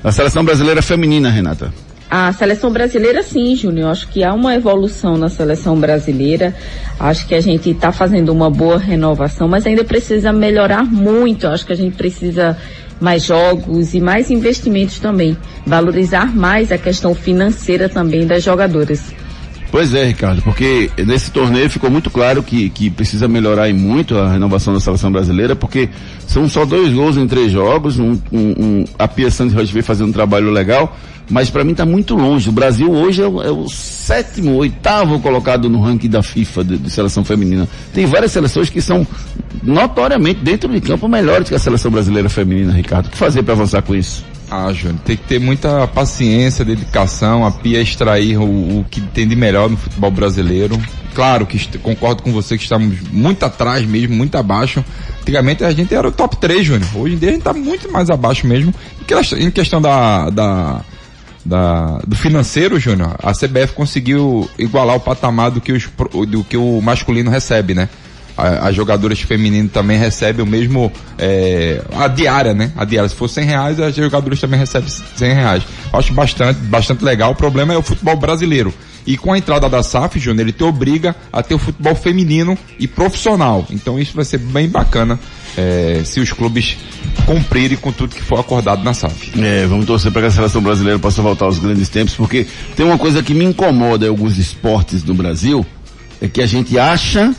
A 0.02 0.12
seleção 0.12 0.44
brasileira 0.44 0.82
feminina, 0.82 1.30
Renata. 1.30 1.72
A 2.10 2.32
seleção 2.32 2.70
brasileira, 2.70 3.22
sim, 3.22 3.56
Júnior. 3.56 3.90
Acho 3.90 4.06
que 4.08 4.22
há 4.22 4.32
uma 4.32 4.54
evolução 4.54 5.16
na 5.16 5.28
seleção 5.28 5.78
brasileira. 5.80 6.54
Acho 7.00 7.26
que 7.26 7.34
a 7.34 7.40
gente 7.40 7.70
está 7.70 7.90
fazendo 7.90 8.28
uma 8.30 8.50
boa 8.50 8.78
renovação, 8.78 9.48
mas 9.48 9.66
ainda 9.66 9.82
precisa 9.82 10.32
melhorar 10.32 10.84
muito. 10.84 11.46
Acho 11.48 11.66
que 11.66 11.72
a 11.72 11.76
gente 11.76 11.96
precisa 11.96 12.56
mais 13.04 13.22
jogos 13.22 13.92
e 13.92 14.00
mais 14.00 14.30
investimentos 14.30 14.98
também. 14.98 15.36
Valorizar 15.66 16.34
mais 16.34 16.72
a 16.72 16.78
questão 16.78 17.14
financeira 17.14 17.86
também 17.88 18.26
das 18.26 18.42
jogadoras. 18.42 19.12
Pois 19.70 19.92
é, 19.92 20.05
Ricardo, 20.05 20.40
porque 20.42 20.88
nesse 21.05 21.33
torneio 21.33 21.68
ficou 21.68 21.90
muito 21.90 22.09
claro 22.09 22.44
que, 22.44 22.70
que 22.70 22.88
precisa 22.90 23.27
melhorar 23.27 23.72
muito 23.74 24.16
a 24.16 24.31
renovação 24.33 24.72
da 24.72 24.79
seleção 24.79 25.11
brasileira, 25.11 25.57
porque 25.57 25.88
são 26.29 26.48
só 26.48 26.64
dois 26.64 26.92
gols 26.92 27.16
em 27.16 27.27
três 27.27 27.50
jogos, 27.50 27.98
um, 27.98 28.12
um, 28.31 28.38
um- 28.57 28.85
a 28.96 29.09
Pia 29.09 29.31
Santos 29.33 29.70
veio 29.70 29.85
fazendo 29.85 30.11
um 30.11 30.12
trabalho 30.12 30.48
legal, 30.53 30.96
mas 31.29 31.50
para 31.50 31.64
mim 31.64 31.72
está 31.72 31.85
muito 31.85 32.14
longe. 32.14 32.48
O 32.48 32.53
Brasil 32.53 32.88
hoje 32.92 33.22
é 33.22 33.27
o, 33.27 33.42
é 33.42 33.50
o 33.50 33.68
sétimo, 33.68 34.53
oitavo 34.55 35.18
colocado 35.18 35.68
no 35.68 35.81
ranking 35.81 36.09
da 36.09 36.22
FIFA 36.22 36.62
de, 36.62 36.77
de 36.79 36.90
seleção 36.90 37.24
feminina. 37.24 37.66
Tem 37.92 38.07
várias 38.07 38.31
seleções 38.31 38.70
que 38.70 38.81
são 38.81 39.05
notoriamente 39.62 40.40
dentro 40.40 40.70
de 40.70 40.81
campo 40.81 41.09
melhores 41.09 41.48
que 41.48 41.55
a 41.55 41.59
seleção 41.59 41.90
brasileira 41.90 42.29
feminina, 42.29 42.72
Ricardo. 42.72 43.07
O 43.07 43.11
que 43.11 43.16
fazer 43.16 43.42
para 43.42 43.55
avançar 43.55 43.83
com 43.83 43.94
isso? 43.94 44.24
Ah, 44.50 44.72
Júnior, 44.72 45.00
tem 45.04 45.16
que 45.16 45.24
ter 45.24 45.40
muita 45.40 45.87
paciência, 45.88 46.64
dedicação, 46.64 47.44
a 47.44 47.50
Pia 47.50 47.80
extrair 47.80 48.37
o, 48.38 48.44
o 48.80 48.87
que 48.90 49.00
tem 49.00 49.26
de 49.26 49.35
melhor 49.35 49.68
no 49.70 49.76
futebol 49.76 50.11
brasileiro. 50.11 50.80
Claro 51.14 51.46
que 51.46 51.78
concordo 51.78 52.22
com 52.22 52.33
você 52.33 52.57
que 52.57 52.62
estamos 52.64 53.00
muito 53.11 53.44
atrás 53.44 53.85
mesmo, 53.87 54.14
muito 54.14 54.37
abaixo. 54.37 54.85
Antigamente 55.22 55.64
a 55.64 55.70
gente 55.72 55.94
era 55.94 56.07
o 56.09 56.12
top 56.12 56.37
3, 56.37 56.64
Júnior. 56.66 56.88
Hoje 56.94 57.14
em 57.14 57.18
dia 57.18 57.28
a 57.30 57.33
gente 57.33 57.40
está 57.40 57.52
muito 57.52 57.90
mais 57.90 58.11
abaixo 58.11 58.46
mesmo. 58.46 58.74
Em 59.00 59.04
que- 59.04 59.35
Em 59.37 59.50
questão 59.50 59.80
da, 59.80 60.28
da, 60.30 60.80
da- 61.44 61.98
do 62.07 62.14
financeiro, 62.16 62.78
Júnior, 62.78 63.16
a 63.22 63.33
CBF 63.33 63.72
conseguiu 63.74 64.48
igualar 64.59 64.96
o 64.96 65.00
patamar 65.00 65.50
do 65.50 65.61
que, 65.61 65.72
os, 65.72 65.88
do 66.28 66.44
que 66.44 66.57
o 66.57 66.80
masculino 66.80 67.30
recebe, 67.30 67.74
né? 67.74 67.88
As 68.37 68.75
jogadoras 68.75 69.20
femininas 69.20 69.70
também 69.70 69.97
recebem 69.97 70.44
o 70.44 70.49
mesmo, 70.49 70.90
é, 71.16 71.81
a 71.97 72.09
diária, 72.09 72.53
né? 72.53 72.73
A 72.77 72.85
diária, 72.85 73.09
se 73.09 73.14
for 73.14 73.29
100 73.29 73.44
reais, 73.44 73.81
as 73.81 73.94
jogadoras 73.94 74.40
também 74.40 74.59
recebem 74.59 74.88
100 74.88 75.33
reais. 75.33 75.62
Acho 75.92 76.12
bastante, 76.12 76.59
bastante 76.61 77.05
legal. 77.05 77.31
O 77.31 77.37
problema 77.37 77.73
é 77.73 77.79
o 77.79 77.83
futebol 77.83 78.16
brasileiro. 78.16 78.75
E 79.07 79.16
com 79.16 79.33
a 79.33 79.38
entrada 79.38 79.68
da 79.68 79.83
SAF, 79.83 80.18
Júnior, 80.18 80.40
ele 80.40 80.53
te 80.53 80.64
obriga 80.64 81.14
a 81.33 81.42
ter 81.42 81.55
o 81.55 81.59
futebol 81.59 81.94
feminino 81.94 82.57
e 82.79 82.88
profissional. 82.88 83.66
Então 83.70 84.01
isso 84.01 84.16
vai 84.16 84.25
ser 84.25 84.38
bem 84.38 84.68
bacana, 84.68 85.18
é, 85.57 86.03
se 86.05 86.20
os 86.20 86.33
clubes 86.33 86.77
cumprirem 87.27 87.77
com 87.77 87.92
tudo 87.92 88.14
que 88.14 88.23
for 88.23 88.40
acordado 88.40 88.83
na 88.83 88.94
SAF. 88.94 89.33
É, 89.40 89.66
vamos 89.66 89.87
torcer 89.87 90.11
para 90.11 90.23
que 90.23 90.29
a 90.29 90.31
seleção 90.31 90.62
brasileira 90.62 90.99
possa 90.99 91.20
voltar 91.23 91.44
aos 91.44 91.59
grandes 91.59 91.88
tempos, 91.88 92.14
porque 92.14 92.47
tem 92.75 92.85
uma 92.85 92.99
coisa 92.99 93.23
que 93.23 93.35
me 93.35 93.44
incomoda 93.44 94.07
em 94.07 94.09
alguns 94.09 94.38
esportes 94.38 95.05
no 95.05 95.14
Brasil, 95.14 95.64
é 96.20 96.29
que 96.29 96.40
a 96.40 96.47
gente 96.47 96.79
acha 96.79 97.35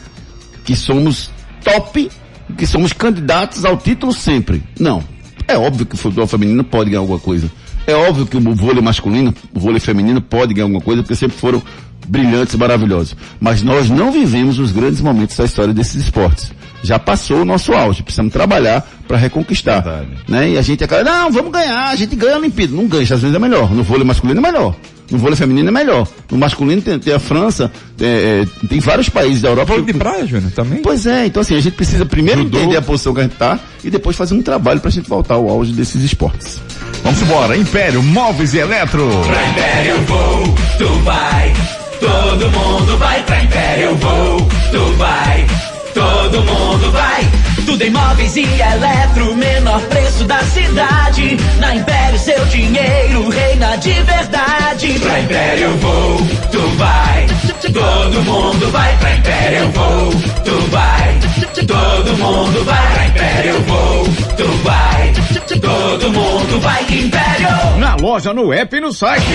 que 0.66 0.76
somos 0.76 1.30
top, 1.64 2.10
que 2.58 2.68
somos 2.68 2.92
candidatos 2.92 3.64
ao 3.64 3.78
título 3.78 4.12
sempre. 4.12 4.62
Não. 4.80 5.04
É 5.48 5.56
óbvio 5.58 5.86
que 5.86 5.96
o 5.96 5.98
futebol 5.98 6.28
feminino 6.28 6.64
pode 6.64 6.90
ganhar 6.90 7.02
alguma 7.02 7.20
coisa. 7.20 7.50
É 7.88 7.94
óbvio 7.94 8.26
que 8.26 8.36
o 8.36 8.56
vôlei 8.56 8.82
masculino, 8.82 9.34
o 9.54 9.60
vôlei 9.60 9.80
feminino 9.80 10.20
pode 10.20 10.54
ganhar 10.54 10.66
alguma 10.66 10.82
coisa, 10.82 11.04
porque 11.04 11.16
sempre 11.16 11.38
foram 11.38 11.62
brilhantes 12.08 12.56
e 12.56 12.58
maravilhosos. 12.58 13.16
Mas 13.40 13.62
nós 13.62 13.90
não 13.90 14.12
vivemos 14.12 14.58
os 14.58 14.72
grandes 14.72 15.02
momentos 15.02 15.38
da 15.38 15.46
história 15.46 15.74
desses 15.74 15.96
esportes. 15.96 16.52
Já 16.86 17.00
passou 17.00 17.42
o 17.42 17.46
nosso 17.46 17.74
auge, 17.74 18.04
precisamos 18.04 18.32
trabalhar 18.32 18.88
para 19.08 19.18
reconquistar. 19.18 19.84
Né? 20.28 20.52
E 20.52 20.58
a 20.58 20.62
gente 20.62 20.84
acaba, 20.84 21.04
não, 21.04 21.32
vamos 21.32 21.52
ganhar, 21.52 21.90
a 21.90 21.96
gente 21.96 22.16
ganha 22.16 22.36
a 22.36 22.40
Olimpíada. 22.40 22.74
Não 22.74 22.88
ganha, 22.88 23.04
às 23.04 23.22
vezes 23.22 23.36
é 23.36 23.40
melhor. 23.40 23.72
No 23.72 23.84
vôlei 23.84 24.06
masculino 24.06 24.40
é 24.40 24.44
melhor. 24.44 24.76
No 25.10 25.20
vôlei 25.20 25.36
feminino 25.36 25.68
é 25.70 25.72
melhor. 25.72 26.08
No 26.32 26.38
masculino 26.38 26.82
tem, 26.82 26.98
tem 26.98 27.14
a 27.14 27.20
França, 27.20 27.72
é, 28.00 28.44
é, 28.64 28.68
tem 28.68 28.80
vários 28.80 29.08
países 29.10 29.42
da 29.42 29.50
Europa. 29.50 29.74
Vôlei 29.74 29.86
de 29.86 29.94
praia, 29.94 30.26
Júnior, 30.26 30.52
também? 30.52 30.82
Pois 30.82 31.06
é, 31.06 31.28
então 31.28 31.42
assim, 31.42 31.56
a 31.56 31.62
gente 31.62 31.76
precisa 31.76 32.06
primeiro 32.06 32.42
entender 32.42 32.76
a 32.76 32.82
posição 32.82 33.14
que 33.14 33.20
a 33.20 33.24
gente 33.24 33.36
tá 33.36 33.60
e 33.84 33.90
depois 33.90 34.16
fazer 34.16 34.34
um 34.34 34.42
trabalho 34.42 34.80
pra 34.80 34.90
gente 34.90 35.08
voltar 35.08 35.36
ao 35.36 35.48
auge 35.48 35.72
desses 35.74 36.02
esportes. 36.02 36.60
Vamos 37.04 37.22
embora, 37.22 37.56
Império 37.56 38.02
Móveis 38.02 38.54
e 38.56 38.58
Eletro. 38.58 39.08
Pra 39.28 39.48
Império 39.48 39.92
eu 39.92 40.02
vou, 40.02 40.56
tu 40.78 40.88
vai. 41.04 41.54
Todo 42.00 42.50
mundo 42.50 42.98
vai 42.98 43.24
pra 43.24 43.44
Império 43.44 43.84
eu 43.86 43.96
vou, 43.96 44.38
tu 44.72 44.94
vai. 44.98 45.75
Todo 45.96 46.44
mundo 46.44 46.92
vai. 46.92 47.26
Tudo 47.66 47.82
em 47.82 47.90
móveis 47.90 48.36
e 48.36 48.44
eletro, 48.44 49.34
menor 49.34 49.80
preço 49.84 50.26
da 50.26 50.40
cidade. 50.40 51.38
Na 51.58 51.74
Império 51.74 52.20
seu 52.20 52.46
dinheiro 52.48 53.30
reina 53.30 53.78
de 53.78 53.94
verdade. 54.04 55.00
Pra 55.00 55.20
Império 55.22 55.64
eu 55.64 55.78
vou, 55.78 56.18
tu 56.52 56.60
vai. 56.76 57.28
Todo 57.62 58.22
mundo 58.24 58.72
vai 58.72 58.98
pra 58.98 59.16
Império 59.16 59.58
eu 59.58 59.72
vou, 59.72 60.12
tu 60.44 60.70
vai. 60.70 61.20
Todo 61.66 62.18
mundo 62.18 62.66
vai 62.66 62.94
pra 62.94 63.06
Império 63.08 63.52
eu 63.52 63.62
vou, 63.62 64.04
tu 64.36 64.48
vai. 64.64 65.14
Todo 65.62 66.12
mundo 66.12 66.60
vai 66.60 66.84
Império. 66.84 67.78
Na 67.80 67.96
loja, 67.96 68.34
no 68.34 68.52
app 68.52 68.76
e 68.76 68.82
no 68.82 68.92
site. 68.92 69.26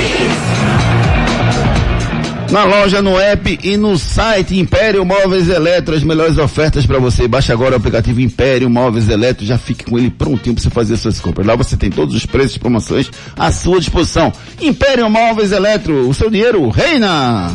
Na 2.50 2.64
loja, 2.64 3.00
no 3.00 3.16
app 3.16 3.60
e 3.62 3.76
no 3.76 3.96
site 3.96 4.58
Império 4.58 5.04
Móveis 5.04 5.48
Eletro, 5.48 5.94
as 5.94 6.02
melhores 6.02 6.36
ofertas 6.36 6.84
para 6.84 6.98
você. 6.98 7.28
Baixa 7.28 7.52
agora 7.52 7.74
o 7.74 7.76
aplicativo 7.76 8.20
Império 8.20 8.68
Móveis 8.68 9.08
Eletro, 9.08 9.46
já 9.46 9.56
fique 9.56 9.84
com 9.84 9.96
ele 9.96 10.10
prontinho 10.10 10.56
para 10.56 10.64
você 10.64 10.68
fazer 10.68 10.96
suas 10.96 11.20
compras. 11.20 11.46
Lá 11.46 11.54
você 11.54 11.76
tem 11.76 11.90
todos 11.90 12.12
os 12.12 12.26
preços 12.26 12.56
e 12.56 12.58
promoções 12.58 13.08
à 13.38 13.52
sua 13.52 13.78
disposição. 13.78 14.32
Império 14.60 15.08
Móveis 15.08 15.52
Eletro, 15.52 16.08
o 16.08 16.12
seu 16.12 16.28
dinheiro 16.28 16.68
reina. 16.70 17.52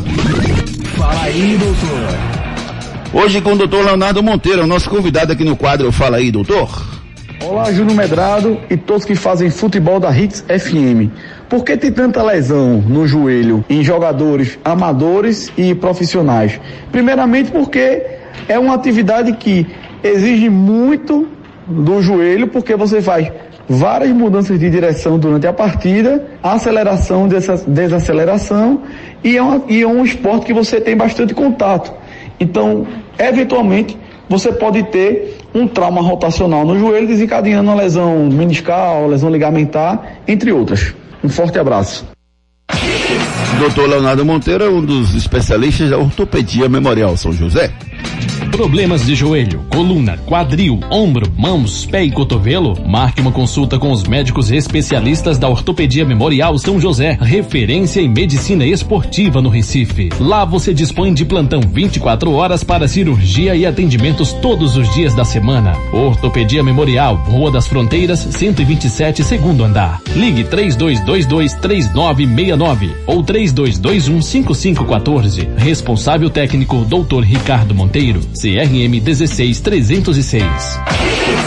Fala 0.96 1.22
aí, 1.24 1.58
doutor. 1.58 3.22
Hoje 3.22 3.40
com 3.42 3.52
o 3.52 3.56
doutor 3.56 3.84
Leonardo 3.84 4.22
Monteiro, 4.22 4.66
nosso 4.66 4.88
convidado 4.88 5.30
aqui 5.30 5.44
no 5.44 5.56
quadro 5.56 5.92
Fala 5.92 6.16
aí, 6.16 6.30
doutor. 6.30 6.95
Olá, 7.40 7.70
Júnior 7.72 7.96
Medrado 7.96 8.58
e 8.70 8.76
todos 8.76 9.04
que 9.04 9.14
fazem 9.14 9.50
futebol 9.50 10.00
da 10.00 10.10
Hits 10.16 10.42
FM. 10.48 11.12
Por 11.48 11.64
que 11.64 11.76
tem 11.76 11.92
tanta 11.92 12.22
lesão 12.22 12.80
no 12.80 13.06
joelho 13.06 13.64
em 13.68 13.84
jogadores 13.84 14.58
amadores 14.64 15.52
e 15.56 15.74
profissionais? 15.74 16.58
Primeiramente 16.90 17.50
porque 17.52 18.02
é 18.48 18.58
uma 18.58 18.74
atividade 18.74 19.32
que 19.34 19.66
exige 20.02 20.48
muito 20.48 21.28
do 21.66 22.00
joelho, 22.02 22.48
porque 22.48 22.74
você 22.74 23.00
faz 23.02 23.30
várias 23.68 24.10
mudanças 24.12 24.58
de 24.58 24.70
direção 24.70 25.18
durante 25.18 25.46
a 25.46 25.52
partida, 25.52 26.24
aceleração, 26.42 27.28
desa- 27.28 27.64
desaceleração, 27.66 28.82
e 29.22 29.36
é, 29.36 29.42
uma- 29.42 29.62
e 29.68 29.82
é 29.82 29.86
um 29.86 30.04
esporte 30.04 30.46
que 30.46 30.52
você 30.54 30.80
tem 30.80 30.96
bastante 30.96 31.34
contato. 31.34 31.92
Então, 32.38 32.86
eventualmente, 33.18 33.98
você 34.28 34.52
pode 34.52 34.82
ter 34.84 35.35
um 35.54 35.66
trauma 35.66 36.00
rotacional 36.00 36.64
no 36.64 36.78
joelho, 36.78 37.06
desencadeando 37.06 37.70
uma 37.70 37.76
lesão 37.76 38.26
meniscal, 38.26 39.06
lesão 39.06 39.30
ligamentar, 39.30 40.18
entre 40.26 40.52
outras. 40.52 40.94
Um 41.22 41.28
forte 41.28 41.58
abraço. 41.58 42.06
Doutor 43.58 43.88
Leonardo 43.88 44.24
Monteiro 44.24 44.64
é 44.64 44.68
um 44.68 44.84
dos 44.84 45.14
especialistas 45.14 45.88
da 45.90 45.96
ortopedia 45.96 46.68
memorial 46.68 47.16
São 47.16 47.32
José. 47.32 47.72
Problemas 48.56 49.04
de 49.04 49.14
joelho, 49.14 49.60
coluna, 49.68 50.16
quadril, 50.24 50.80
ombro, 50.90 51.30
mãos, 51.36 51.84
pé 51.84 52.04
e 52.04 52.10
cotovelo? 52.10 52.74
Marque 52.86 53.20
uma 53.20 53.30
consulta 53.30 53.78
com 53.78 53.92
os 53.92 54.04
médicos 54.04 54.50
especialistas 54.50 55.36
da 55.36 55.46
Ortopedia 55.46 56.06
Memorial 56.06 56.56
São 56.56 56.80
José, 56.80 57.18
referência 57.20 58.00
em 58.00 58.08
medicina 58.08 58.64
esportiva 58.64 59.42
no 59.42 59.50
Recife. 59.50 60.08
Lá 60.18 60.46
você 60.46 60.72
dispõe 60.72 61.12
de 61.12 61.26
plantão 61.26 61.60
24 61.60 62.32
horas 62.32 62.64
para 62.64 62.88
cirurgia 62.88 63.54
e 63.54 63.66
atendimentos 63.66 64.32
todos 64.32 64.74
os 64.76 64.88
dias 64.94 65.14
da 65.14 65.26
semana. 65.26 65.76
Ortopedia 65.92 66.62
Memorial, 66.62 67.16
Rua 67.26 67.50
das 67.50 67.66
Fronteiras, 67.66 68.20
127, 68.20 69.22
segundo 69.22 69.64
andar. 69.64 70.00
Ligue 70.14 70.44
3222-3969 70.44 72.90
ou 73.06 73.22
3221-5514. 73.22 75.46
Responsável 75.58 76.30
técnico 76.30 76.86
Dr. 76.86 77.20
Ricardo 77.20 77.74
Monteiro, 77.74 77.95
CRM 77.96 79.00
16306. 79.00 80.44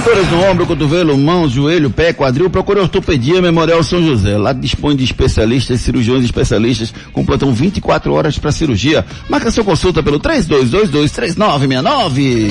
Dores 0.04 0.32
no 0.32 0.50
ombro, 0.50 0.66
cotovelo, 0.66 1.16
mãos, 1.16 1.52
joelho, 1.52 1.92
pé, 1.92 2.12
quadril, 2.12 2.50
procure 2.50 2.80
Ortopedia 2.80 3.40
Memorial 3.40 3.84
São 3.84 4.02
José. 4.02 4.36
Lá 4.36 4.52
dispõe 4.52 4.96
de 4.96 5.04
especialistas, 5.04 5.82
cirurgiões 5.82 6.26
especialistas, 6.26 6.92
com 7.14 7.24
plantão 7.24 7.54
24 7.54 8.12
horas 8.12 8.40
para 8.40 8.52
cirurgia. 8.52 9.06
Marca 9.30 9.52
sua 9.52 9.64
consulta 9.64 10.02
pelo 10.02 10.20
32223969. 10.20 12.50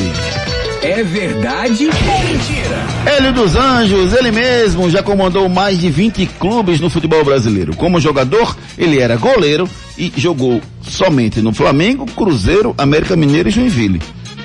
É 0.81 1.03
verdade 1.03 1.87
ou 1.87 1.93
mentira? 2.25 2.98
Hélio 3.07 3.33
dos 3.33 3.57
Anjos, 3.57 4.13
ele 4.13 4.31
mesmo 4.31 4.91
já 4.91 5.03
comandou 5.03 5.49
mais 5.49 5.79
de 5.79 5.89
20 5.91 6.27
clubes 6.39 6.81
no 6.81 6.91
futebol 6.91 7.25
brasileiro. 7.25 7.75
Como 7.75 8.01
jogador, 8.01 8.57
ele 8.77 8.99
era 9.01 9.17
goleiro 9.17 9.69
e 9.97 10.13
jogou 10.17 10.61
somente 10.83 11.41
no 11.41 11.53
Flamengo, 11.53 12.05
Cruzeiro, 12.07 12.75
América 12.77 13.17
Mineiro 13.17 13.49
e 13.49 13.53
Joinville. 13.53 14.01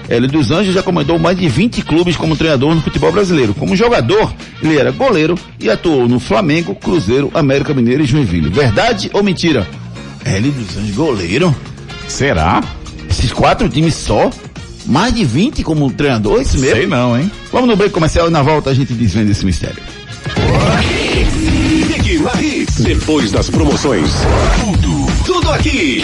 Hélio 0.10 0.30
dos 0.30 0.51
Anjos 0.51 0.74
já 0.74 0.84
comandou 0.84 1.18
mais 1.18 1.38
de 1.38 1.47
20 1.47 1.82
clubes 1.82 2.16
como 2.16 2.36
treinador 2.36 2.74
no 2.76 2.82
futebol 2.82 3.12
brasileiro. 3.12 3.54
Como 3.54 3.76
jogador, 3.76 4.34
ele 4.62 4.78
era 4.78 4.91
goleiro 4.91 5.36
e 5.60 5.70
atuou 5.70 6.08
no 6.08 6.20
Flamengo, 6.20 6.76
Cruzeiro, 6.76 7.32
América 7.34 7.74
Mineiro 7.74 8.04
e 8.04 8.06
Joinville. 8.06 8.49
Verdade 8.49 9.10
ou 9.14 9.24
mentira? 9.24 9.68
Hélio 10.26 10.51
dos 10.51 10.78
Anjos, 10.78 10.95
goleiro? 10.95 11.56
Será? 12.08 12.64
Esses 13.10 13.32
quatro 13.32 13.68
times 13.70 13.95
só? 13.95 14.30
Mais 14.86 15.13
de 15.13 15.23
20 15.23 15.63
como 15.63 15.91
treinador, 15.91 16.41
isso 16.41 16.59
mesmo? 16.59 16.75
Sei 16.75 16.88
não, 16.88 17.17
hein? 17.17 17.31
Vamos 17.51 17.69
no 17.69 17.75
break 17.75 17.93
comercial 17.93 18.27
e 18.27 18.31
na 18.31 18.41
volta 18.41 18.69
a 18.69 18.73
gente 18.73 18.93
desvenda 18.93 19.31
esse 19.31 19.45
mistério. 19.45 19.81
Depois 22.84 23.31
das 23.31 23.49
promoções. 23.49 24.09
Tudo, 24.59 25.05
tudo 25.25 25.51
aqui. 25.51 26.03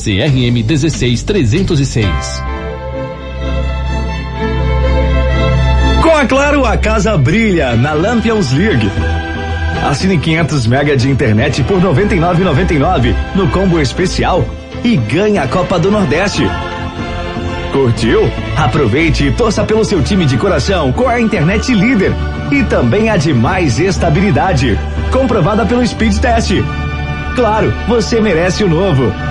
CRM 0.01 0.63
16306. 0.63 2.07
Com 6.01 6.09
a 6.09 6.25
Claro, 6.25 6.65
a 6.65 6.75
casa 6.75 7.15
brilha 7.19 7.75
na 7.75 7.93
Lampions 7.93 8.51
League. 8.51 8.89
Assine 9.87 10.17
500 10.17 10.65
mega 10.65 10.97
de 10.97 11.07
internet 11.07 11.61
por 11.63 11.79
99,99 11.79 13.13
no 13.35 13.47
combo 13.49 13.79
especial 13.79 14.43
e 14.83 14.97
ganhe 14.97 15.37
a 15.37 15.47
Copa 15.47 15.77
do 15.77 15.91
Nordeste. 15.91 16.49
Curtiu? 17.71 18.21
Aproveite 18.57 19.27
e 19.27 19.31
torça 19.31 19.63
pelo 19.63 19.85
seu 19.85 20.01
time 20.01 20.25
de 20.25 20.35
coração 20.35 20.91
com 20.91 21.07
a 21.07 21.21
internet 21.21 21.71
líder 21.75 22.11
e 22.51 22.63
também 22.63 23.11
a 23.11 23.17
de 23.17 23.35
mais 23.35 23.79
estabilidade, 23.79 24.79
comprovada 25.11 25.63
pelo 25.63 25.85
Speed 25.85 26.17
Test. 26.17 26.53
Claro, 27.35 27.71
você 27.87 28.19
merece 28.19 28.63
o 28.63 28.67
novo. 28.67 29.30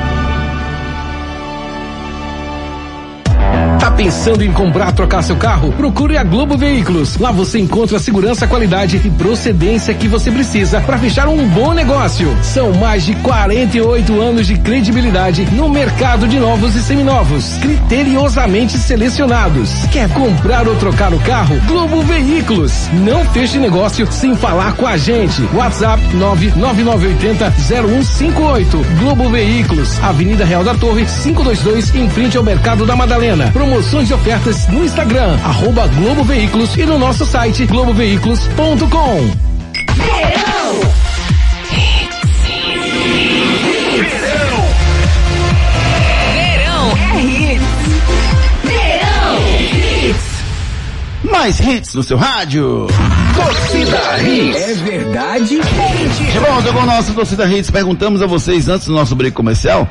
Pensando 4.01 4.43
em 4.43 4.51
comprar, 4.51 4.93
trocar 4.93 5.21
seu 5.21 5.37
carro? 5.37 5.73
Procure 5.73 6.17
a 6.17 6.25
Globo 6.25 6.57
Veículos. 6.57 7.19
Lá 7.19 7.31
você 7.31 7.59
encontra 7.59 7.99
a 7.99 8.01
segurança, 8.01 8.47
qualidade 8.47 8.99
e 9.05 9.11
procedência 9.11 9.93
que 9.93 10.09
você 10.09 10.31
precisa 10.31 10.81
para 10.81 10.97
fechar 10.97 11.29
um 11.29 11.47
bom 11.47 11.75
negócio. 11.75 12.35
São 12.43 12.73
mais 12.73 13.05
de 13.05 13.15
48 13.17 14.19
anos 14.19 14.47
de 14.47 14.57
credibilidade 14.57 15.45
no 15.53 15.69
mercado 15.69 16.27
de 16.27 16.41
novos 16.41 16.75
e 16.77 16.83
seminovos, 16.83 17.53
criteriosamente 17.61 18.79
selecionados. 18.79 19.85
Quer 19.93 20.09
comprar 20.15 20.67
ou 20.67 20.77
trocar 20.77 21.13
o 21.13 21.21
carro? 21.21 21.61
Globo 21.67 22.01
Veículos. 22.01 22.89
Não 23.05 23.23
feche 23.27 23.59
negócio 23.59 24.11
sem 24.11 24.35
falar 24.35 24.73
com 24.77 24.87
a 24.87 24.97
gente. 24.97 25.43
WhatsApp 25.53 26.03
99980 26.15 27.51
0158. 27.51 28.79
Globo 28.99 29.29
Veículos, 29.29 30.03
Avenida 30.03 30.47
Real 30.47 30.65
da 30.65 30.75
Torre, 30.75 31.05
522, 31.05 31.95
em 31.95 32.09
frente 32.09 32.39
ao 32.39 32.43
Mercado 32.43 32.87
da 32.87 32.97
Madalena. 32.97 33.51
Promoções 33.91 34.11
e 34.11 34.15
ofertas 34.15 34.69
no 34.69 34.85
Instagram, 34.85 35.37
arroba 35.43 35.89
Globo 35.89 36.23
Veículos 36.23 36.77
e 36.77 36.87
no 36.87 36.97
nosso 36.97 37.27
site 37.27 37.67
globoveículos.com. 37.67 38.87
Verão 46.33 46.93
é 47.17 47.21
hits. 47.21 47.63
Verão 48.63 49.41
hits. 49.59 50.31
Mais 51.25 51.59
hits 51.59 51.95
no 51.95 52.05
seu 52.05 52.17
rádio. 52.17 52.87
Torcida 53.35 54.23
Hits. 54.23 54.57
É 54.57 54.75
verdade 54.75 55.61
De 55.61 56.39
volta 56.39 56.73
com 56.73 56.79
o 56.79 56.87
nosso 56.87 57.13
Torcida 57.13 57.45
Hits, 57.47 57.73
perguntamos 57.73 58.23
a 58.23 58.27
vocês 58.27 58.69
antes 58.69 58.87
do 58.87 58.95
nosso 58.95 59.17
break 59.17 59.35
comercial. 59.35 59.89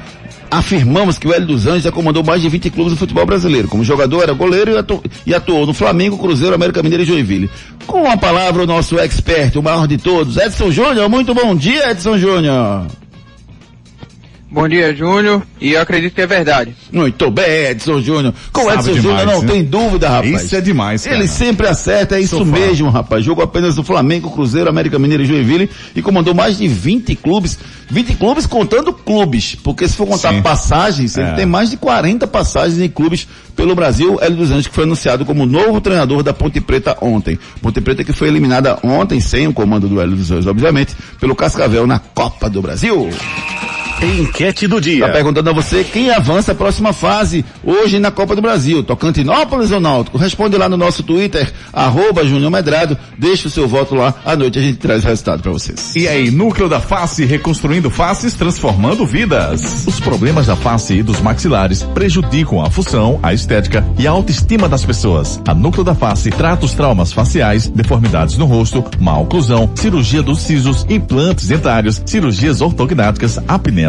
Afirmamos 0.51 1.19
que 1.19 1.27
o 1.27 1.33
Hélio 1.33 1.45
dos 1.47 1.67
Anjos 1.67 1.83
já 1.83 1.91
comandou 1.91 2.23
mais 2.23 2.41
de 2.41 2.49
20 2.49 2.69
clubes 2.71 2.93
do 2.93 2.97
futebol 2.97 3.25
brasileiro. 3.25 3.67
Como 3.67 3.83
jogador, 3.83 4.23
era 4.23 4.33
goleiro 4.33 4.71
e 4.71 4.77
atu- 4.77 5.03
e 5.25 5.33
atuou 5.33 5.65
no 5.65 5.73
Flamengo, 5.73 6.17
Cruzeiro, 6.17 6.55
América 6.55 6.81
Mineira 6.81 7.03
e 7.03 7.05
Joinville. 7.05 7.49
Com 7.85 8.09
a 8.09 8.17
palavra, 8.17 8.63
o 8.63 8.67
nosso 8.67 8.97
expert, 8.99 9.55
o 9.57 9.61
maior 9.63 9.87
de 9.87 9.97
todos, 9.97 10.37
Edson 10.37 10.71
Júnior. 10.71 11.07
Muito 11.09 11.33
bom 11.35 11.55
dia, 11.55 11.91
Edson 11.91 12.17
Júnior. 12.17 12.87
Bom 14.51 14.67
dia, 14.67 14.95
Júnior. 14.95 15.43
E 15.61 15.73
eu 15.73 15.81
acredito 15.81 16.15
que 16.15 16.21
é 16.21 16.25
verdade. 16.25 16.75
Muito 16.91 17.29
bem, 17.29 17.67
Edson 17.69 18.01
Júnior. 18.01 18.33
Com 18.51 18.61
o 18.61 18.65
Sabe 18.65 18.79
Edson 18.89 18.95
Júnior 19.01 19.25
não 19.27 19.41
né? 19.43 19.47
tem 19.51 19.63
dúvida, 19.63 20.09
rapaz. 20.09 20.43
Isso 20.43 20.55
é 20.55 20.61
demais, 20.61 21.03
cara. 21.03 21.15
Ele 21.17 21.27
sempre 21.27 21.67
acerta, 21.67 22.17
é 22.17 22.21
isso 22.21 22.37
Sou 22.37 22.45
fã. 22.45 22.51
mesmo, 22.53 22.89
rapaz. 22.89 23.23
Jogou 23.23 23.43
apenas 23.43 23.75
no 23.77 23.83
Flamengo, 23.83 24.31
Cruzeiro, 24.31 24.67
América 24.67 24.97
Mineira 24.97 25.21
e 25.21 25.25
Joinville 25.27 25.69
e 25.95 26.01
comandou 26.01 26.33
mais 26.33 26.57
de 26.57 26.67
20 26.67 27.15
clubes. 27.17 27.59
20 27.91 28.15
clubes 28.15 28.47
contando 28.47 28.91
clubes, 28.91 29.53
porque 29.53 29.87
se 29.87 29.95
for 29.95 30.07
contar 30.07 30.33
Sim. 30.33 30.41
passagens, 30.41 31.15
ele 31.15 31.29
É. 31.29 31.33
tem 31.33 31.45
mais 31.45 31.69
de 31.69 31.77
40 31.77 32.25
passagens 32.25 32.79
em 32.81 32.89
clubes 32.89 33.27
pelo 33.55 33.75
Brasil. 33.75 34.17
Hélio 34.19 34.37
dos 34.37 34.49
Anjos 34.49 34.67
que 34.67 34.73
foi 34.73 34.83
anunciado 34.85 35.25
como 35.25 35.45
novo 35.45 35.79
treinador 35.79 36.23
da 36.23 36.33
Ponte 36.33 36.59
Preta 36.59 36.97
ontem. 37.01 37.37
Ponte 37.61 37.79
Preta 37.81 38.03
que 38.03 38.13
foi 38.13 38.27
eliminada 38.27 38.79
ontem, 38.83 39.19
sem 39.19 39.47
o 39.47 39.53
comando 39.53 39.87
do 39.87 40.01
Hélio 40.01 40.15
dos 40.15 40.31
Anjos, 40.31 40.47
obviamente, 40.47 40.95
pelo 41.19 41.35
Cascavel 41.35 41.85
na 41.85 41.99
Copa 41.99 42.49
do 42.49 42.61
Brasil. 42.63 43.09
Enquete 44.01 44.65
do 44.65 44.79
dia. 44.79 45.05
Tá 45.07 45.11
perguntando 45.11 45.49
a 45.49 45.53
você 45.53 45.83
quem 45.83 46.09
avança 46.09 46.53
a 46.53 46.55
próxima 46.55 46.93
fase 46.93 47.43
hoje 47.61 47.99
na 47.99 48.09
Copa 48.09 48.33
do 48.33 48.41
Brasil. 48.41 48.81
Tocantinópolis 48.81 49.71
ou 49.71 49.79
Náutico? 49.81 50.17
Responde 50.17 50.55
lá 50.55 50.69
no 50.69 50.77
nosso 50.77 51.03
Twitter, 51.03 51.51
arroba 51.73 52.25
Júnior 52.25 52.49
Medrado. 52.49 52.97
Deixa 53.17 53.49
o 53.49 53.51
seu 53.51 53.67
voto 53.67 53.95
lá. 53.95 54.13
À 54.23 54.37
noite 54.37 54.57
a 54.57 54.61
gente 54.61 54.77
traz 54.77 55.03
o 55.03 55.07
resultado 55.07 55.41
para 55.41 55.51
vocês. 55.51 55.93
E 55.97 56.07
aí, 56.07 56.31
Núcleo 56.31 56.69
da 56.69 56.79
Face, 56.79 57.25
reconstruindo 57.25 57.89
faces, 57.89 58.33
transformando 58.33 59.05
vidas. 59.05 59.85
Os 59.85 59.99
problemas 59.99 60.47
da 60.47 60.55
face 60.55 60.93
e 60.93 61.03
dos 61.03 61.19
maxilares 61.19 61.83
prejudicam 61.83 62.61
a 62.61 62.69
função, 62.69 63.19
a 63.21 63.33
estética 63.33 63.85
e 63.97 64.07
a 64.07 64.11
autoestima 64.11 64.69
das 64.69 64.85
pessoas. 64.85 65.41
A 65.45 65.53
Núcleo 65.53 65.83
da 65.83 65.93
Face 65.93 66.29
trata 66.29 66.65
os 66.65 66.73
traumas 66.73 67.11
faciais, 67.11 67.67
deformidades 67.67 68.37
no 68.37 68.45
rosto, 68.45 68.81
má 68.97 69.17
oclusão, 69.17 69.69
cirurgia 69.75 70.23
dos 70.23 70.39
sisos, 70.39 70.85
implantes 70.89 71.47
dentários, 71.47 72.01
cirurgias 72.05 72.61
ortognáticas, 72.61 73.39
apneia 73.45 73.88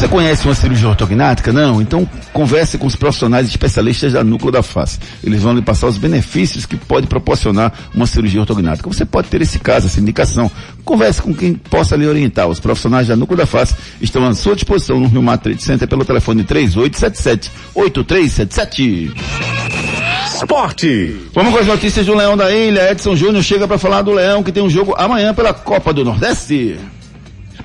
Você 0.00 0.08
conhece 0.08 0.44
uma 0.46 0.54
cirurgia 0.54 0.88
ortognática? 0.88 1.52
Não? 1.52 1.82
Então 1.82 2.08
converse 2.32 2.78
com 2.78 2.86
os 2.86 2.96
profissionais 2.96 3.46
especialistas 3.46 4.14
da 4.14 4.24
Núcleo 4.24 4.50
da 4.50 4.62
Face. 4.62 4.98
Eles 5.22 5.42
vão 5.42 5.52
lhe 5.52 5.60
passar 5.60 5.88
os 5.88 5.98
benefícios 5.98 6.64
que 6.64 6.74
pode 6.74 7.06
proporcionar 7.06 7.70
uma 7.94 8.06
cirurgia 8.06 8.40
ortognática. 8.40 8.88
Você 8.88 9.04
pode 9.04 9.28
ter 9.28 9.42
esse 9.42 9.58
caso, 9.58 9.88
essa 9.88 10.00
indicação. 10.00 10.50
Converse 10.86 11.20
com 11.20 11.34
quem 11.34 11.52
possa 11.52 11.96
lhe 11.96 12.06
orientar. 12.06 12.48
Os 12.48 12.58
profissionais 12.58 13.08
da 13.08 13.16
Núcleo 13.16 13.36
da 13.36 13.44
Face 13.44 13.74
estão 14.00 14.24
à 14.24 14.34
sua 14.34 14.54
disposição 14.54 14.98
no 14.98 15.06
Rio 15.06 15.22
Mar 15.22 15.36
Trade 15.36 15.62
Center 15.62 15.86
pelo 15.86 16.02
telefone 16.02 16.44
3877-8377. 16.44 19.12
Esporte. 20.34 21.14
Vamos 21.34 21.52
com 21.52 21.58
as 21.58 21.66
notícias 21.66 22.06
do 22.06 22.14
Leão 22.14 22.38
da 22.38 22.50
Ilha. 22.50 22.90
Edson 22.90 23.14
Júnior 23.14 23.44
chega 23.44 23.68
para 23.68 23.76
falar 23.76 24.00
do 24.00 24.12
Leão 24.12 24.42
que 24.42 24.50
tem 24.50 24.62
um 24.62 24.70
jogo 24.70 24.94
amanhã 24.96 25.34
pela 25.34 25.52
Copa 25.52 25.92
do 25.92 26.06
Nordeste. 26.06 26.78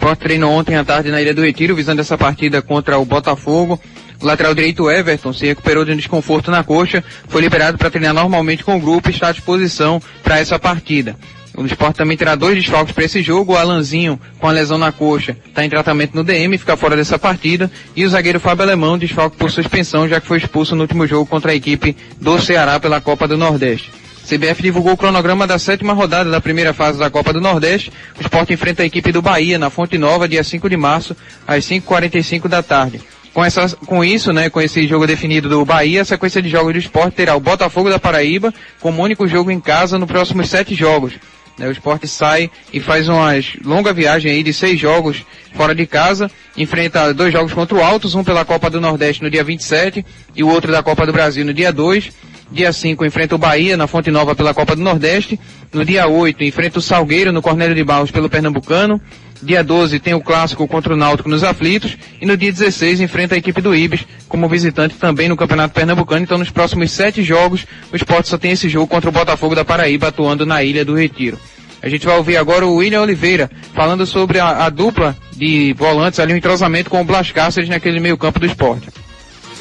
O 0.05 0.07
Sport 0.07 0.19
treinou 0.19 0.51
ontem 0.51 0.75
à 0.75 0.83
tarde 0.83 1.09
na 1.09 1.19
Ilha 1.19 1.33
do 1.33 1.41
Retiro, 1.41 1.75
visando 1.75 1.99
essa 1.99 2.15
partida 2.15 2.61
contra 2.61 2.95
o 2.99 3.03
Botafogo. 3.03 3.81
O 4.21 4.25
lateral 4.27 4.53
direito 4.53 4.87
Everton 4.87 5.33
se 5.33 5.47
recuperou 5.47 5.83
de 5.83 5.93
um 5.93 5.95
desconforto 5.95 6.51
na 6.51 6.63
coxa, 6.63 7.03
foi 7.27 7.41
liberado 7.41 7.75
para 7.75 7.89
treinar 7.89 8.13
normalmente 8.13 8.63
com 8.63 8.77
o 8.77 8.79
grupo 8.79 9.09
e 9.09 9.11
está 9.11 9.29
à 9.29 9.31
disposição 9.31 9.99
para 10.21 10.37
essa 10.37 10.59
partida. 10.59 11.15
O 11.57 11.65
Sport 11.65 11.95
também 11.95 12.15
terá 12.15 12.35
dois 12.35 12.53
desfalques 12.55 12.93
para 12.93 13.03
esse 13.03 13.23
jogo. 13.23 13.53
O 13.53 13.57
Alanzinho, 13.57 14.21
com 14.37 14.47
a 14.47 14.51
lesão 14.51 14.77
na 14.77 14.91
coxa, 14.91 15.35
está 15.47 15.65
em 15.65 15.69
tratamento 15.71 16.13
no 16.13 16.23
DM, 16.23 16.55
fica 16.59 16.77
fora 16.77 16.95
dessa 16.95 17.17
partida. 17.17 17.71
E 17.95 18.05
o 18.05 18.09
zagueiro 18.09 18.39
Fábio 18.39 18.61
Alemão, 18.61 18.99
desfalque 18.99 19.37
por 19.37 19.49
suspensão, 19.49 20.07
já 20.07 20.21
que 20.21 20.27
foi 20.27 20.37
expulso 20.37 20.75
no 20.75 20.83
último 20.83 21.07
jogo 21.07 21.25
contra 21.25 21.51
a 21.51 21.55
equipe 21.55 21.97
do 22.21 22.39
Ceará 22.39 22.79
pela 22.79 23.01
Copa 23.01 23.27
do 23.27 23.39
Nordeste. 23.39 24.04
CBF 24.25 24.63
divulgou 24.63 24.93
o 24.93 24.97
cronograma 24.97 25.45
da 25.45 25.59
sétima 25.59 25.93
rodada 25.93 26.31
da 26.31 26.41
primeira 26.41 26.73
fase 26.73 26.97
da 26.97 27.11
Copa 27.11 27.31
do 27.31 27.39
Nordeste. 27.39 27.91
O 28.17 28.21
Sport 28.21 28.49
enfrenta 28.49 28.81
a 28.81 28.85
equipe 28.85 29.11
do 29.11 29.21
Bahia 29.21 29.59
na 29.59 29.69
Fonte 29.69 29.97
Nova, 29.99 30.27
dia 30.27 30.43
5 30.43 30.67
de 30.67 30.75
março, 30.75 31.15
às 31.47 31.63
5h45 31.65 32.47
da 32.47 32.63
tarde. 32.63 32.99
Com, 33.33 33.45
essa, 33.45 33.69
com 33.85 34.03
isso, 34.03 34.33
né, 34.33 34.49
com 34.49 34.59
esse 34.59 34.87
jogo 34.87 35.05
definido 35.05 35.47
do 35.47 35.63
Bahia, 35.63 36.01
a 36.01 36.05
sequência 36.05 36.41
de 36.41 36.49
jogos 36.49 36.73
do 36.73 36.79
Sport 36.79 37.13
terá 37.13 37.35
o 37.35 37.39
Botafogo 37.39 37.89
da 37.89 37.99
Paraíba 37.99 38.51
como 38.79 39.03
único 39.03 39.27
jogo 39.27 39.51
em 39.51 39.59
casa 39.59 39.99
nos 39.99 40.07
próximos 40.07 40.49
sete 40.49 40.73
jogos. 40.73 41.13
Né? 41.57 41.67
O 41.67 41.71
esporte 41.71 42.07
sai 42.07 42.49
e 42.73 42.79
faz 42.79 43.07
uma 43.07 43.31
longa 43.63 43.93
viagem 43.93 44.31
aí 44.31 44.43
de 44.43 44.53
seis 44.53 44.79
jogos 44.79 45.23
fora 45.53 45.73
de 45.73 45.85
casa, 45.85 46.29
enfrenta 46.57 47.13
dois 47.13 47.31
jogos 47.31 47.53
contra 47.53 47.77
o 47.77 47.83
Altos, 47.83 48.15
um 48.15 48.23
pela 48.23 48.43
Copa 48.43 48.69
do 48.69 48.81
Nordeste 48.81 49.23
no 49.23 49.29
dia 49.29 49.43
27 49.43 50.05
e 50.35 50.43
o 50.43 50.49
outro 50.49 50.71
da 50.71 50.83
Copa 50.83 51.05
do 51.05 51.13
Brasil 51.13 51.45
no 51.45 51.53
dia 51.53 51.71
2. 51.71 52.11
Dia 52.51 52.71
5 52.71 53.03
enfrenta 53.05 53.35
o 53.35 53.37
Bahia 53.37 53.75
na 53.75 53.87
Fonte 53.87 54.11
Nova 54.11 54.35
pela 54.35 54.53
Copa 54.53 54.75
do 54.75 54.81
Nordeste. 54.81 55.39
No 55.73 55.83
dia 55.83 56.07
8 56.07 56.43
enfrenta 56.43 56.79
o 56.79 56.81
Salgueiro 56.81 57.31
no 57.31 57.41
Cornélio 57.41 57.75
de 57.75 57.83
Barros 57.83 58.11
pelo 58.11 58.29
Pernambucano. 58.29 59.01
Dia 59.41 59.63
12 59.63 59.99
tem 59.99 60.13
o 60.13 60.21
clássico 60.21 60.67
contra 60.67 60.93
o 60.93 60.97
Náutico 60.97 61.27
nos 61.27 61.43
Aflitos. 61.43 61.97
E 62.21 62.25
no 62.25 62.37
dia 62.37 62.51
16 62.51 63.01
enfrenta 63.01 63.35
a 63.35 63.37
equipe 63.37 63.61
do 63.61 63.75
Ibis 63.75 64.05
como 64.29 64.47
visitante 64.47 64.95
também 64.95 65.27
no 65.27 65.35
Campeonato 65.35 65.73
Pernambucano. 65.73 66.23
Então 66.23 66.37
nos 66.37 66.49
próximos 66.49 66.91
sete 66.91 67.23
jogos 67.23 67.65
o 67.91 67.95
esporte 67.95 68.29
só 68.29 68.37
tem 68.37 68.51
esse 68.51 68.69
jogo 68.69 68.87
contra 68.87 69.09
o 69.09 69.13
Botafogo 69.13 69.55
da 69.55 69.65
Paraíba 69.65 70.07
atuando 70.07 70.45
na 70.45 70.63
Ilha 70.63 70.85
do 70.85 70.95
Retiro. 70.95 71.37
A 71.81 71.89
gente 71.89 72.05
vai 72.05 72.17
ouvir 72.17 72.37
agora 72.37 72.65
o 72.65 72.75
William 72.75 73.01
Oliveira 73.01 73.49
falando 73.73 74.05
sobre 74.05 74.39
a, 74.39 74.65
a 74.65 74.69
dupla 74.69 75.15
de 75.35 75.73
volantes 75.73 76.19
ali, 76.19 76.31
o 76.31 76.35
um 76.35 76.37
entrosamento 76.37 76.89
com 76.89 77.01
o 77.01 77.03
Blas 77.03 77.31
Cáceres 77.31 77.69
naquele 77.69 77.99
meio 77.99 78.17
campo 78.17 78.39
do 78.39 78.45
esporte. 78.45 78.87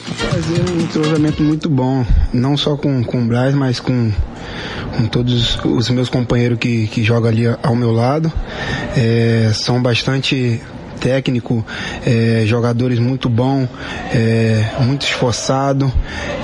Fazer 0.05 0.61
um 0.71 0.81
entrosamento 0.81 1.43
muito 1.43 1.69
bom, 1.69 2.05
não 2.33 2.57
só 2.57 2.77
com, 2.77 3.03
com 3.03 3.23
o 3.23 3.27
Braz, 3.27 3.55
mas 3.55 3.81
com, 3.81 4.13
com 4.97 5.07
todos 5.07 5.59
os 5.65 5.89
meus 5.89 6.11
companheiros 6.11 6.59
que, 6.59 6.87
que 6.89 7.03
jogam 7.03 7.31
ali 7.31 7.45
ao 7.63 7.75
meu 7.75 7.91
lado. 7.91 8.31
É, 8.97 9.51
são 9.55 9.83
bastante 9.83 10.61
técnico, 11.01 11.65
é, 12.07 12.45
jogadores 12.47 12.99
muito 12.99 13.29
bom, 13.29 13.67
é, 14.13 14.73
muito 14.81 15.07
esforçado 15.07 15.93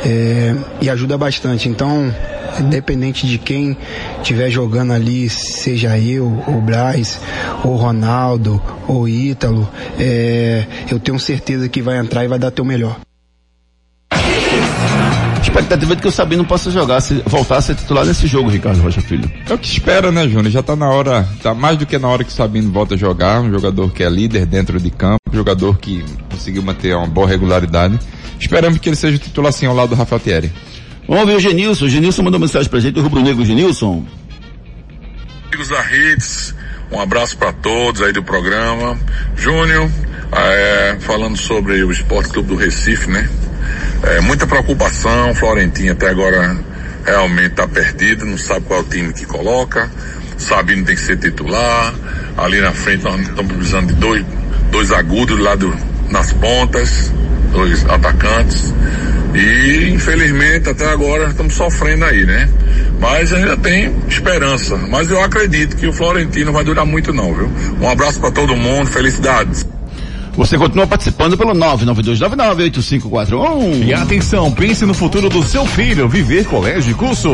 é, 0.04 0.54
e 0.80 0.88
ajuda 0.88 1.18
bastante. 1.18 1.68
Então, 1.68 2.14
independente 2.58 3.26
de 3.26 3.38
quem 3.38 3.76
estiver 4.22 4.50
jogando 4.50 4.92
ali, 4.92 5.28
seja 5.28 5.98
eu, 5.98 6.26
o 6.46 6.60
Braz, 6.60 7.20
o 7.64 7.74
Ronaldo, 7.74 8.60
ou 8.88 9.08
Ítalo, 9.08 9.68
é, 9.98 10.64
eu 10.90 10.98
tenho 10.98 11.18
certeza 11.18 11.68
que 11.68 11.82
vai 11.82 11.98
entrar 11.98 12.24
e 12.24 12.28
vai 12.28 12.38
dar 12.38 12.50
teu 12.50 12.64
melhor 12.64 12.96
expectativa 15.70 15.94
de 15.94 16.02
que 16.02 16.08
o 16.08 16.10
Sabino 16.10 16.44
possa 16.44 16.70
jogar, 16.70 17.00
se, 17.00 17.22
voltar 17.26 17.58
a 17.58 17.60
ser 17.60 17.76
titular 17.76 18.04
nesse 18.04 18.26
jogo, 18.26 18.48
Ricardo 18.48 18.80
Rocha 18.80 19.00
Filho. 19.00 19.30
É 19.48 19.54
o 19.54 19.58
que 19.58 19.68
espera, 19.68 20.10
né, 20.10 20.26
Júnior? 20.26 20.50
Já 20.50 20.62
tá 20.62 20.74
na 20.74 20.88
hora, 20.88 21.28
tá 21.42 21.54
mais 21.54 21.78
do 21.78 21.86
que 21.86 21.96
na 21.98 22.08
hora 22.08 22.24
que 22.24 22.30
o 22.30 22.34
Sabino 22.34 22.72
volta 22.72 22.94
a 22.94 22.98
jogar, 22.98 23.40
um 23.40 23.50
jogador 23.50 23.92
que 23.92 24.02
é 24.02 24.10
líder 24.10 24.46
dentro 24.46 24.80
de 24.80 24.90
campo, 24.90 25.20
um 25.30 25.36
jogador 25.36 25.78
que 25.78 26.04
conseguiu 26.28 26.62
manter 26.62 26.94
uma 26.96 27.06
boa 27.06 27.28
regularidade. 27.28 27.98
Esperamos 28.38 28.78
que 28.78 28.88
ele 28.88 28.96
seja 28.96 29.18
titular 29.18 29.50
assim 29.50 29.66
ao 29.66 29.74
lado 29.74 29.90
do 29.90 29.94
Rafael 29.94 30.20
Thierry. 30.20 30.52
Vamos 31.06 31.26
ver 31.26 31.36
o 31.36 31.40
Genilson. 31.40 31.84
O 31.84 31.88
Genilson 31.88 32.22
mandou 32.22 32.40
mensagem 32.40 32.68
pra 32.68 32.80
gente, 32.80 32.98
o 32.98 33.02
Rubro 33.02 33.20
Negro 33.20 33.44
Genilson. 33.44 34.04
Amigos 35.46 35.68
da 35.68 35.84
Hits, 35.92 36.54
um 36.90 37.00
abraço 37.00 37.36
para 37.36 37.52
todos 37.52 38.02
aí 38.02 38.12
do 38.12 38.22
programa. 38.22 38.98
Júnior, 39.36 39.90
é, 40.32 40.96
falando 41.00 41.36
sobre 41.36 41.82
o 41.84 41.90
Esporte 41.90 42.30
Clube 42.30 42.48
do 42.48 42.56
Recife, 42.56 43.08
né? 43.08 43.28
É, 44.02 44.20
muita 44.20 44.46
preocupação, 44.46 45.34
Florentino 45.34 45.92
até 45.92 46.08
agora 46.08 46.56
realmente 47.04 47.50
está 47.50 47.66
perdido, 47.66 48.26
não 48.26 48.38
sabe 48.38 48.66
qual 48.66 48.80
é 48.80 48.82
o 48.82 48.86
time 48.86 49.12
que 49.12 49.24
coloca, 49.26 49.90
Sabino 50.38 50.84
tem 50.84 50.94
que 50.94 51.02
ser 51.02 51.18
titular, 51.18 51.94
ali 52.36 52.60
na 52.60 52.72
frente 52.72 53.04
nós 53.04 53.20
estamos 53.20 53.52
precisando 53.52 53.88
de 53.88 53.94
dois, 53.94 54.24
dois 54.70 54.90
agudos 54.90 55.38
lá 55.38 55.54
do, 55.54 55.74
nas 56.08 56.32
pontas, 56.32 57.12
dois 57.52 57.84
atacantes. 57.86 58.72
E 59.34 59.92
infelizmente 59.94 60.70
até 60.70 60.88
agora 60.88 61.28
estamos 61.28 61.54
sofrendo 61.54 62.04
aí, 62.04 62.24
né? 62.24 62.48
Mas 62.98 63.32
ainda 63.32 63.56
tem 63.56 63.94
esperança. 64.08 64.76
Mas 64.76 65.10
eu 65.10 65.22
acredito 65.22 65.76
que 65.76 65.86
o 65.86 65.92
Florentino 65.92 66.52
vai 66.52 66.64
durar 66.64 66.84
muito 66.84 67.12
não, 67.12 67.32
viu? 67.32 67.50
Um 67.80 67.88
abraço 67.88 68.18
para 68.18 68.30
todo 68.30 68.56
mundo, 68.56 68.86
felicidades. 68.86 69.64
Você 70.36 70.56
continua 70.56 70.86
participando 70.86 71.36
pelo 71.36 71.52
992998541. 71.54 73.86
E 73.86 73.92
atenção, 73.92 74.50
pense 74.50 74.86
no 74.86 74.94
futuro 74.94 75.28
do 75.28 75.42
seu 75.42 75.66
filho, 75.66 76.08
viver 76.08 76.46
colégio 76.46 76.92
e 76.92 76.94
curso. 76.94 77.30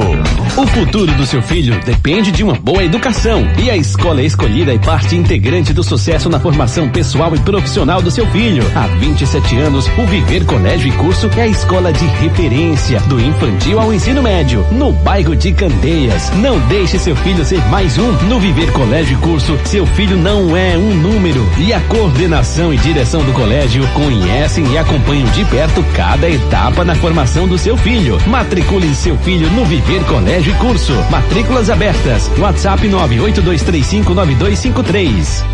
O 0.56 0.66
futuro 0.66 1.12
do 1.12 1.24
seu 1.24 1.40
filho 1.40 1.78
depende 1.84 2.32
de 2.32 2.42
uma 2.42 2.54
boa 2.54 2.82
educação. 2.82 3.46
E 3.62 3.70
a 3.70 3.76
escola 3.76 4.22
escolhida 4.22 4.74
é 4.74 4.78
parte 4.78 5.14
integrante 5.14 5.72
do 5.72 5.84
sucesso 5.84 6.28
na 6.28 6.40
formação 6.40 6.88
pessoal 6.88 7.32
e 7.34 7.38
profissional 7.40 8.02
do 8.02 8.10
seu 8.10 8.26
filho. 8.28 8.64
Há 8.74 8.88
27 8.98 9.56
anos, 9.58 9.86
o 9.96 10.04
Viver 10.06 10.44
Colégio 10.44 10.88
e 10.88 10.92
Curso 10.92 11.30
é 11.36 11.42
a 11.42 11.48
escola 11.48 11.92
de 11.92 12.06
referência 12.06 12.98
do 13.02 13.20
infantil 13.20 13.78
ao 13.78 13.94
ensino 13.94 14.20
médio, 14.22 14.66
no 14.72 14.92
bairro 14.92 15.36
de 15.36 15.52
Candeias. 15.52 16.32
Não 16.36 16.58
deixe 16.66 16.98
seu 16.98 17.14
filho 17.16 17.44
ser 17.44 17.60
mais 17.68 17.96
um. 17.98 18.10
No 18.28 18.40
Viver 18.40 18.72
Colégio 18.72 19.16
e 19.16 19.20
Curso, 19.20 19.56
seu 19.64 19.86
filho 19.86 20.16
não 20.16 20.56
é 20.56 20.76
um 20.76 20.92
número. 20.94 21.46
E 21.58 21.72
a 21.72 21.78
coordenação 21.82 22.74
e 22.74 22.78
direção 22.78 22.95
do 22.96 23.32
colégio 23.34 23.86
conhecem 23.88 24.72
e 24.72 24.78
acompanham 24.78 25.28
de 25.32 25.44
perto 25.44 25.84
cada 25.94 26.30
etapa 26.30 26.82
na 26.82 26.94
formação 26.94 27.46
do 27.46 27.58
seu 27.58 27.76
filho. 27.76 28.18
Matricule 28.26 28.94
seu 28.94 29.18
filho 29.18 29.50
no 29.50 29.66
Viver 29.66 30.02
Colégio 30.04 30.50
e 30.50 30.56
Curso. 30.56 30.94
Matrículas 31.10 31.68
abertas. 31.68 32.30
WhatsApp 32.38 32.88
982359253. 32.88 35.44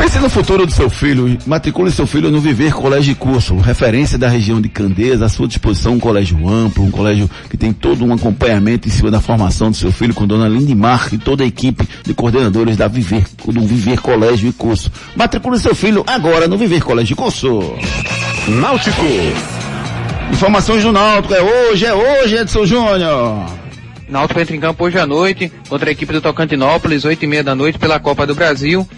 Pense 0.00 0.18
no 0.18 0.30
futuro 0.30 0.64
do 0.64 0.72
seu 0.72 0.88
filho. 0.88 1.36
Matricule 1.46 1.90
seu 1.90 2.06
filho 2.06 2.30
no 2.30 2.40
Viver 2.40 2.72
Colégio 2.72 3.12
e 3.12 3.14
Curso. 3.14 3.58
Referência 3.58 4.16
da 4.16 4.28
região 4.28 4.58
de 4.58 4.66
Candeias, 4.66 5.20
à 5.20 5.28
sua 5.28 5.46
disposição 5.46 5.92
um 5.92 6.00
colégio 6.00 6.48
amplo, 6.48 6.82
um 6.82 6.90
colégio 6.90 7.28
que 7.50 7.56
tem 7.58 7.70
todo 7.70 8.02
um 8.02 8.14
acompanhamento 8.14 8.88
em 8.88 8.90
cima 8.90 9.10
da 9.10 9.20
formação 9.20 9.70
do 9.70 9.76
seu 9.76 9.92
filho 9.92 10.14
com 10.14 10.26
Dona 10.26 10.48
Lindimar 10.48 11.10
e 11.12 11.18
toda 11.18 11.44
a 11.44 11.46
equipe 11.46 11.86
de 12.02 12.14
coordenadores 12.14 12.78
da 12.78 12.88
Viver, 12.88 13.26
do 13.44 13.60
Viver 13.60 14.00
Colégio 14.00 14.48
e 14.48 14.52
Curso. 14.54 14.90
Matricule 15.14 15.58
seu 15.58 15.74
filho 15.74 16.02
agora 16.06 16.48
no 16.48 16.56
Viver 16.56 16.82
Colégio 16.82 17.12
e 17.12 17.16
Curso. 17.16 17.74
Náutico. 18.48 19.04
Informações 20.32 20.82
do 20.82 20.92
Náutico. 20.92 21.34
É 21.34 21.42
hoje, 21.42 21.84
é 21.84 21.92
hoje, 21.92 22.36
Edson 22.36 22.64
Júnior. 22.64 23.44
Náutico 24.08 24.40
entra 24.40 24.56
em 24.56 24.60
campo 24.60 24.82
hoje 24.82 24.98
à 24.98 25.06
noite 25.06 25.52
contra 25.68 25.90
a 25.90 25.92
equipe 25.92 26.10
do 26.10 26.22
Tocantinópolis, 26.22 27.04
oito 27.04 27.22
e 27.22 27.28
meia 27.28 27.44
da 27.44 27.54
noite 27.54 27.78
pela 27.78 28.00
Copa 28.00 28.26
do 28.26 28.34
Brasil. 28.34 28.88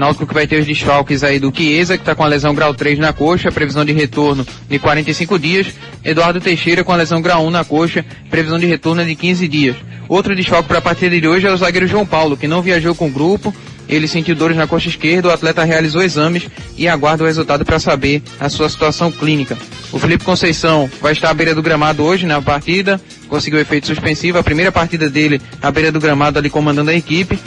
Náutico 0.00 0.26
que 0.26 0.32
vai 0.32 0.46
ter 0.46 0.58
os 0.58 0.66
desfalques 0.66 1.22
aí 1.22 1.38
do 1.38 1.52
Chiesa, 1.54 1.98
que 1.98 2.00
está 2.00 2.14
com 2.14 2.24
a 2.24 2.26
lesão 2.26 2.54
grau 2.54 2.72
3 2.72 2.98
na 2.98 3.12
coxa, 3.12 3.52
previsão 3.52 3.84
de 3.84 3.92
retorno 3.92 4.46
de 4.66 4.78
45 4.78 5.38
dias. 5.38 5.66
Eduardo 6.02 6.40
Teixeira 6.40 6.82
com 6.82 6.90
a 6.90 6.96
lesão 6.96 7.20
grau 7.20 7.46
1 7.46 7.50
na 7.50 7.66
coxa, 7.66 8.02
previsão 8.30 8.58
de 8.58 8.64
retorno 8.64 9.04
de 9.04 9.14
15 9.14 9.46
dias. 9.46 9.76
Outro 10.08 10.34
desfalque 10.34 10.68
para 10.68 10.78
a 10.78 10.80
partida 10.80 11.20
de 11.20 11.28
hoje 11.28 11.46
é 11.46 11.52
o 11.52 11.56
zagueiro 11.58 11.86
João 11.86 12.06
Paulo, 12.06 12.34
que 12.34 12.48
não 12.48 12.62
viajou 12.62 12.94
com 12.94 13.08
o 13.08 13.10
grupo. 13.10 13.54
Ele 13.86 14.08
sentiu 14.08 14.34
dores 14.34 14.56
na 14.56 14.66
coxa 14.66 14.88
esquerda, 14.88 15.28
o 15.28 15.32
atleta 15.32 15.64
realizou 15.64 16.00
exames 16.00 16.48
e 16.78 16.88
aguarda 16.88 17.22
o 17.22 17.26
resultado 17.26 17.62
para 17.62 17.78
saber 17.78 18.22
a 18.40 18.48
sua 18.48 18.70
situação 18.70 19.12
clínica. 19.12 19.58
O 19.92 19.98
Felipe 19.98 20.24
Conceição 20.24 20.90
vai 21.02 21.12
estar 21.12 21.28
à 21.28 21.34
beira 21.34 21.54
do 21.54 21.60
gramado 21.60 22.02
hoje 22.02 22.24
na 22.24 22.40
partida, 22.40 22.98
conseguiu 23.28 23.60
efeito 23.60 23.86
suspensivo, 23.86 24.38
a 24.38 24.42
primeira 24.42 24.72
partida 24.72 25.10
dele 25.10 25.42
à 25.60 25.70
beira 25.70 25.92
do 25.92 26.00
gramado 26.00 26.38
ali 26.38 26.48
comandando 26.48 26.90
a 26.90 26.94
equipe. 26.94 27.38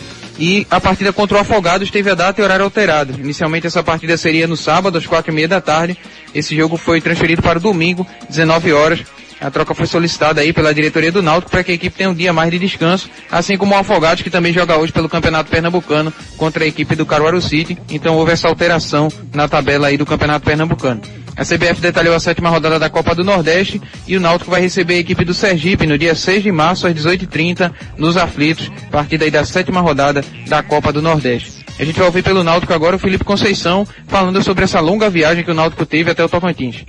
E 0.46 0.68
a 0.70 0.82
partida 0.82 1.14
contra 1.14 1.38
o 1.38 1.39
Afogados 1.39 1.89
teve 1.89 2.12
a 2.12 2.16
data 2.16 2.41
e 2.41 2.44
horário 2.44 2.66
alterado. 2.66 3.18
Inicialmente 3.18 3.66
essa 3.66 3.82
partida 3.82 4.18
seria 4.18 4.46
no 4.46 4.58
sábado, 4.58 4.98
às 4.98 5.08
quatro 5.08 5.32
e 5.32 5.34
meia 5.34 5.48
da 5.48 5.62
tarde. 5.62 5.98
Esse 6.36 6.54
jogo 6.54 6.76
foi 6.76 7.00
transferido 7.00 7.41
para 7.41 7.60
o 7.60 7.62
domingo, 7.62 8.06
19 8.28 8.74
horas. 8.74 9.06
A 9.44 9.52
troca 9.52 9.76
foi 9.76 9.86
solicitada 9.86 10.39
aí 10.39 10.54
pela 10.54 10.74
diretoria 10.74 11.12
do 11.12 11.22
Náutico 11.22 11.52
para 11.52 11.66
que 11.66 11.74
a 11.74 11.76
equipe 11.76 11.98
tenha 11.98 12.10
um 12.10 12.14
dia 12.14 12.32
mais 12.32 12.50
de 12.50 12.58
descanso, 12.58 13.10
assim 13.30 13.58
como 13.58 13.76
o 13.76 13.78
Afogados, 13.78 14.24
que 14.24 14.30
também 14.30 14.54
joga 14.54 14.78
hoje 14.78 14.94
pelo 14.94 15.10
Campeonato 15.10 15.52
Pernambucano 15.52 16.14
contra 16.38 16.64
a 16.64 16.68
equipe 16.68 16.96
do 16.96 17.06
Caruaru 17.06 17.41
City. 17.41 17.78
Então 17.89 18.16
houve 18.16 18.32
essa 18.32 18.48
alteração 18.48 19.10
na 19.34 19.46
tabela 19.46 19.88
aí 19.88 19.98
do 19.98 20.06
Campeonato 20.06 20.46
Pernambucano. 20.46 21.02
A 21.36 21.44
CBF 21.44 21.82
detalhou 21.82 22.16
a 22.16 22.22
sétima 22.22 22.50
rodada 22.50 22.80
da 22.80 22.89
Copa 22.89 23.14
do 23.14 23.22
Nordeste 23.22 23.82
e 24.08 24.16
o 24.16 24.22
Náutico 24.22 24.50
vai 24.50 24.62
receber 24.62 24.94
a 24.94 25.00
equipe 25.00 25.26
do 25.26 25.34
Sergipe 25.34 25.86
no 25.86 25.98
dia 25.98 26.16
6 26.16 26.41
de 26.41 26.52
março 26.52 26.88
às 26.88 26.94
18h30 26.94 27.70
nos 27.98 28.16
Aflitos, 28.16 28.72
partida 28.89 29.26
aí 29.26 29.32
da 29.32 29.44
sétima 29.44 29.82
rodada 29.82 30.24
da 30.48 30.64
Copa 30.64 30.94
do 30.94 31.02
Nordeste. 31.02 31.66
A 31.78 31.84
gente 31.84 31.98
vai 31.98 32.06
ouvir 32.06 32.24
pelo 32.24 32.46
Náutico 32.46 32.74
agora 32.74 32.96
o 32.96 33.00
Felipe 33.00 33.26
Conceição 33.26 33.86
falando 34.08 34.41
sobre 34.41 34.64
essa 34.64 34.80
longa 34.80 35.10
viagem 35.10 35.44
que 35.44 35.52
o 35.52 35.56
Náutico 35.56 35.86
teve 35.86 36.12
até 36.12 36.24
o 36.24 36.30
Tocantins. 36.30 36.86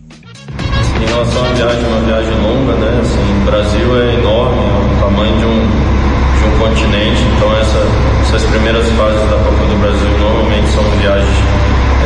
Em 1.04 1.06
relação 1.06 1.44
à 1.44 1.52
viagem, 1.52 1.84
uma 1.84 2.00
viagem 2.00 2.34
longa, 2.40 2.72
né? 2.80 2.98
Assim, 3.02 3.20
o 3.20 3.44
Brasil 3.44 4.00
é 4.00 4.14
enorme, 4.14 4.56
é 4.56 4.72
o 4.72 5.04
tamanho 5.04 5.36
de 5.36 5.44
um, 5.44 5.60
de 5.60 6.44
um 6.48 6.58
continente, 6.58 7.22
então 7.36 7.52
essa, 7.60 7.86
essas 8.22 8.42
primeiras 8.48 8.88
fases 8.92 9.20
da 9.28 9.36
Copa 9.36 9.66
do 9.68 9.76
Brasil 9.80 10.08
normalmente 10.18 10.66
são 10.72 10.82
viagens 10.96 11.36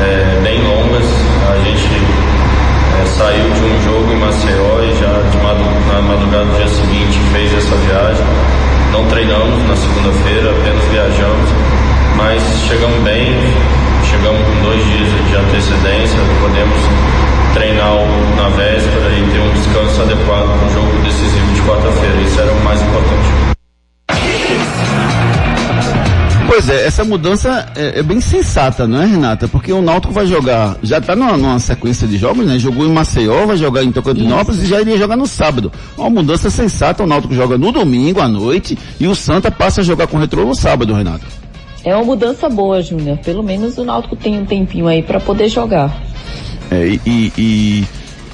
é, 0.02 0.40
bem 0.42 0.58
longas. 0.66 1.06
A 1.46 1.56
gente 1.62 1.86
é, 2.98 3.06
saiu 3.06 3.48
de 3.54 3.60
um 3.70 3.82
jogo 3.86 4.12
em 4.12 4.18
Maceió 4.18 4.82
e 4.82 4.90
já 4.98 5.14
de 5.30 5.38
na 5.38 6.02
madrugada 6.02 6.44
do 6.46 6.56
dia 6.56 6.68
seguinte 6.68 7.20
fez 7.32 7.54
essa 7.54 7.76
viagem. 7.76 8.26
Não 8.90 9.06
treinamos 9.06 9.62
na 9.68 9.76
segunda-feira, 9.76 10.50
apenas 10.50 10.84
viajamos, 10.90 11.50
mas 12.16 12.42
chegamos 12.66 12.98
bem, 13.04 13.30
chegamos 14.10 14.42
com 14.42 14.62
dois 14.64 14.84
dias 14.90 15.08
de 15.30 15.36
antecedência, 15.36 16.18
podemos 16.42 17.27
treinar 17.54 17.94
na 18.36 18.48
véspera 18.50 19.10
e 19.10 19.30
ter 19.32 19.40
um 19.40 19.52
descanso 19.52 20.02
adequado 20.02 20.58
para 20.58 20.66
o 20.66 20.72
jogo 20.72 21.02
decisivo 21.02 21.54
de 21.54 21.60
quarta-feira. 21.62 22.20
Isso 22.22 22.40
era 22.40 22.52
o 22.52 22.64
mais 22.64 22.80
importante. 22.80 23.48
Pois 26.48 26.66
é, 26.70 26.86
essa 26.86 27.04
mudança 27.04 27.70
é, 27.76 27.98
é, 27.98 28.02
bem 28.02 28.22
sensata, 28.22 28.86
não 28.86 29.02
é, 29.02 29.06
Renata? 29.06 29.46
Porque 29.46 29.70
o 29.70 29.82
Náutico 29.82 30.14
vai 30.14 30.26
jogar, 30.26 30.78
já 30.82 30.96
está 30.96 31.14
numa, 31.14 31.36
numa, 31.36 31.58
sequência 31.58 32.08
de 32.08 32.16
jogos, 32.16 32.46
né? 32.46 32.58
Jogou 32.58 32.86
em 32.86 32.90
Maceió, 32.90 33.44
vai 33.44 33.58
jogar 33.58 33.84
em 33.84 33.92
Tocantinópolis 33.92 34.56
Isso. 34.56 34.66
e 34.66 34.70
já 34.70 34.80
iria 34.80 34.96
jogar 34.96 35.14
no 35.14 35.26
sábado. 35.26 35.70
Uma 35.96 36.08
mudança 36.08 36.48
sensata, 36.48 37.02
o 37.04 37.06
Náutico 37.06 37.34
joga 37.34 37.58
no 37.58 37.70
domingo 37.70 38.22
à 38.22 38.26
noite 38.26 38.78
e 38.98 39.06
o 39.06 39.14
Santa 39.14 39.50
passa 39.50 39.82
a 39.82 39.84
jogar 39.84 40.06
com 40.06 40.16
o 40.16 40.20
Retrô 40.20 40.46
no 40.46 40.54
sábado, 40.54 40.94
Renata. 40.94 41.26
É 41.84 41.94
uma 41.94 42.04
mudança 42.04 42.48
boa, 42.48 42.82
Júnior. 42.82 43.18
Pelo 43.18 43.42
menos 43.42 43.76
o 43.76 43.84
Náutico 43.84 44.16
tem 44.16 44.40
um 44.40 44.46
tempinho 44.46 44.88
aí 44.88 45.02
para 45.02 45.20
poder 45.20 45.48
jogar. 45.50 45.94
É, 46.70 46.86
e, 47.04 47.32
e, 47.36 47.84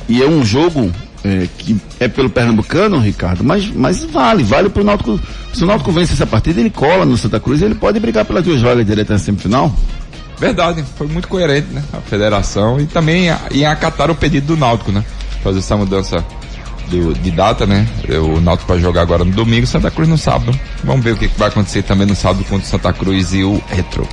e 0.08 0.22
é 0.22 0.26
um 0.26 0.44
jogo 0.44 0.90
é, 1.24 1.48
que 1.56 1.80
é 1.98 2.06
pelo 2.06 2.28
Pernambucano, 2.28 2.98
Ricardo, 2.98 3.42
mas, 3.42 3.66
mas 3.70 4.04
vale, 4.04 4.42
vale 4.42 4.68
pro 4.68 4.84
Náutico. 4.84 5.18
Se 5.52 5.64
o 5.64 5.66
Náutico 5.66 5.90
vence 5.90 6.12
essa 6.12 6.26
partida, 6.26 6.60
ele 6.60 6.70
cola 6.70 7.06
no 7.06 7.16
Santa 7.16 7.40
Cruz 7.40 7.60
e 7.60 7.64
ele 7.64 7.74
pode 7.74 7.98
brigar 7.98 8.24
pelas 8.24 8.44
duas 8.44 8.60
vagas 8.60 8.84
diretas 8.84 9.20
na 9.20 9.24
semifinal. 9.24 9.74
Verdade, 10.38 10.84
foi 10.96 11.06
muito 11.06 11.28
coerente, 11.28 11.68
né? 11.72 11.82
A 11.92 12.00
federação 12.00 12.80
e 12.80 12.86
também 12.86 13.28
em 13.52 13.64
acatar 13.64 14.10
o 14.10 14.14
pedido 14.14 14.48
do 14.48 14.56
Náutico, 14.56 14.92
né? 14.92 15.04
Fazer 15.42 15.60
essa 15.60 15.76
mudança 15.76 16.24
do, 16.88 17.14
de 17.14 17.30
data, 17.30 17.64
né? 17.66 17.86
O 18.08 18.40
Náutico 18.40 18.72
vai 18.72 18.80
jogar 18.80 19.02
agora 19.02 19.24
no 19.24 19.32
domingo, 19.32 19.66
Santa 19.66 19.90
Cruz 19.90 20.08
no 20.08 20.18
sábado. 20.18 20.58
Vamos 20.82 21.04
ver 21.04 21.12
o 21.12 21.16
que 21.16 21.28
vai 21.38 21.48
acontecer 21.48 21.82
também 21.82 22.06
no 22.06 22.16
sábado 22.16 22.44
contra 22.44 22.66
o 22.66 22.68
Santa 22.68 22.92
Cruz 22.92 23.32
e 23.32 23.44
o 23.44 23.62
Retro. 23.68 24.06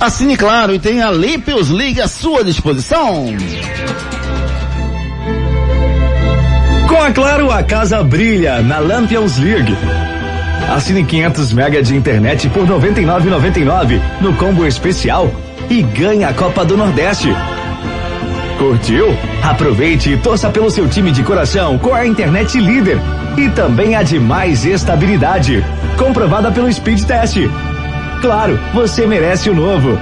Assine 0.00 0.34
claro 0.34 0.74
e 0.74 0.78
tem 0.78 1.02
a 1.02 1.10
Limpios 1.10 1.68
League 1.68 2.00
à 2.00 2.08
sua 2.08 2.42
disposição. 2.42 3.26
Com 6.88 7.02
a 7.02 7.10
Claro, 7.12 7.50
a 7.50 7.62
casa 7.62 8.02
brilha 8.02 8.62
na 8.62 8.78
Lampions 8.78 9.36
League. 9.36 9.76
Assine 10.74 11.04
500 11.04 11.52
mega 11.52 11.82
de 11.82 11.94
internet 11.94 12.48
por 12.48 12.66
99,99 12.66 14.00
no 14.22 14.32
combo 14.36 14.66
especial 14.66 15.30
e 15.68 15.82
ganhe 15.82 16.24
a 16.24 16.32
Copa 16.32 16.64
do 16.64 16.78
Nordeste. 16.78 17.28
Curtiu? 18.56 19.06
Aproveite 19.42 20.14
e 20.14 20.16
torça 20.16 20.48
pelo 20.48 20.70
seu 20.70 20.88
time 20.88 21.12
de 21.12 21.22
coração 21.22 21.78
com 21.78 21.92
a 21.92 22.06
internet 22.06 22.58
líder 22.58 22.98
e 23.36 23.50
também 23.50 23.94
a 23.94 24.02
de 24.02 24.18
mais 24.18 24.64
estabilidade, 24.64 25.62
comprovada 25.98 26.50
pelo 26.50 26.72
Speed 26.72 27.02
Test. 27.04 27.36
Claro, 28.20 28.58
você 28.74 29.06
merece 29.06 29.48
o 29.48 29.54
novo. 29.54 29.98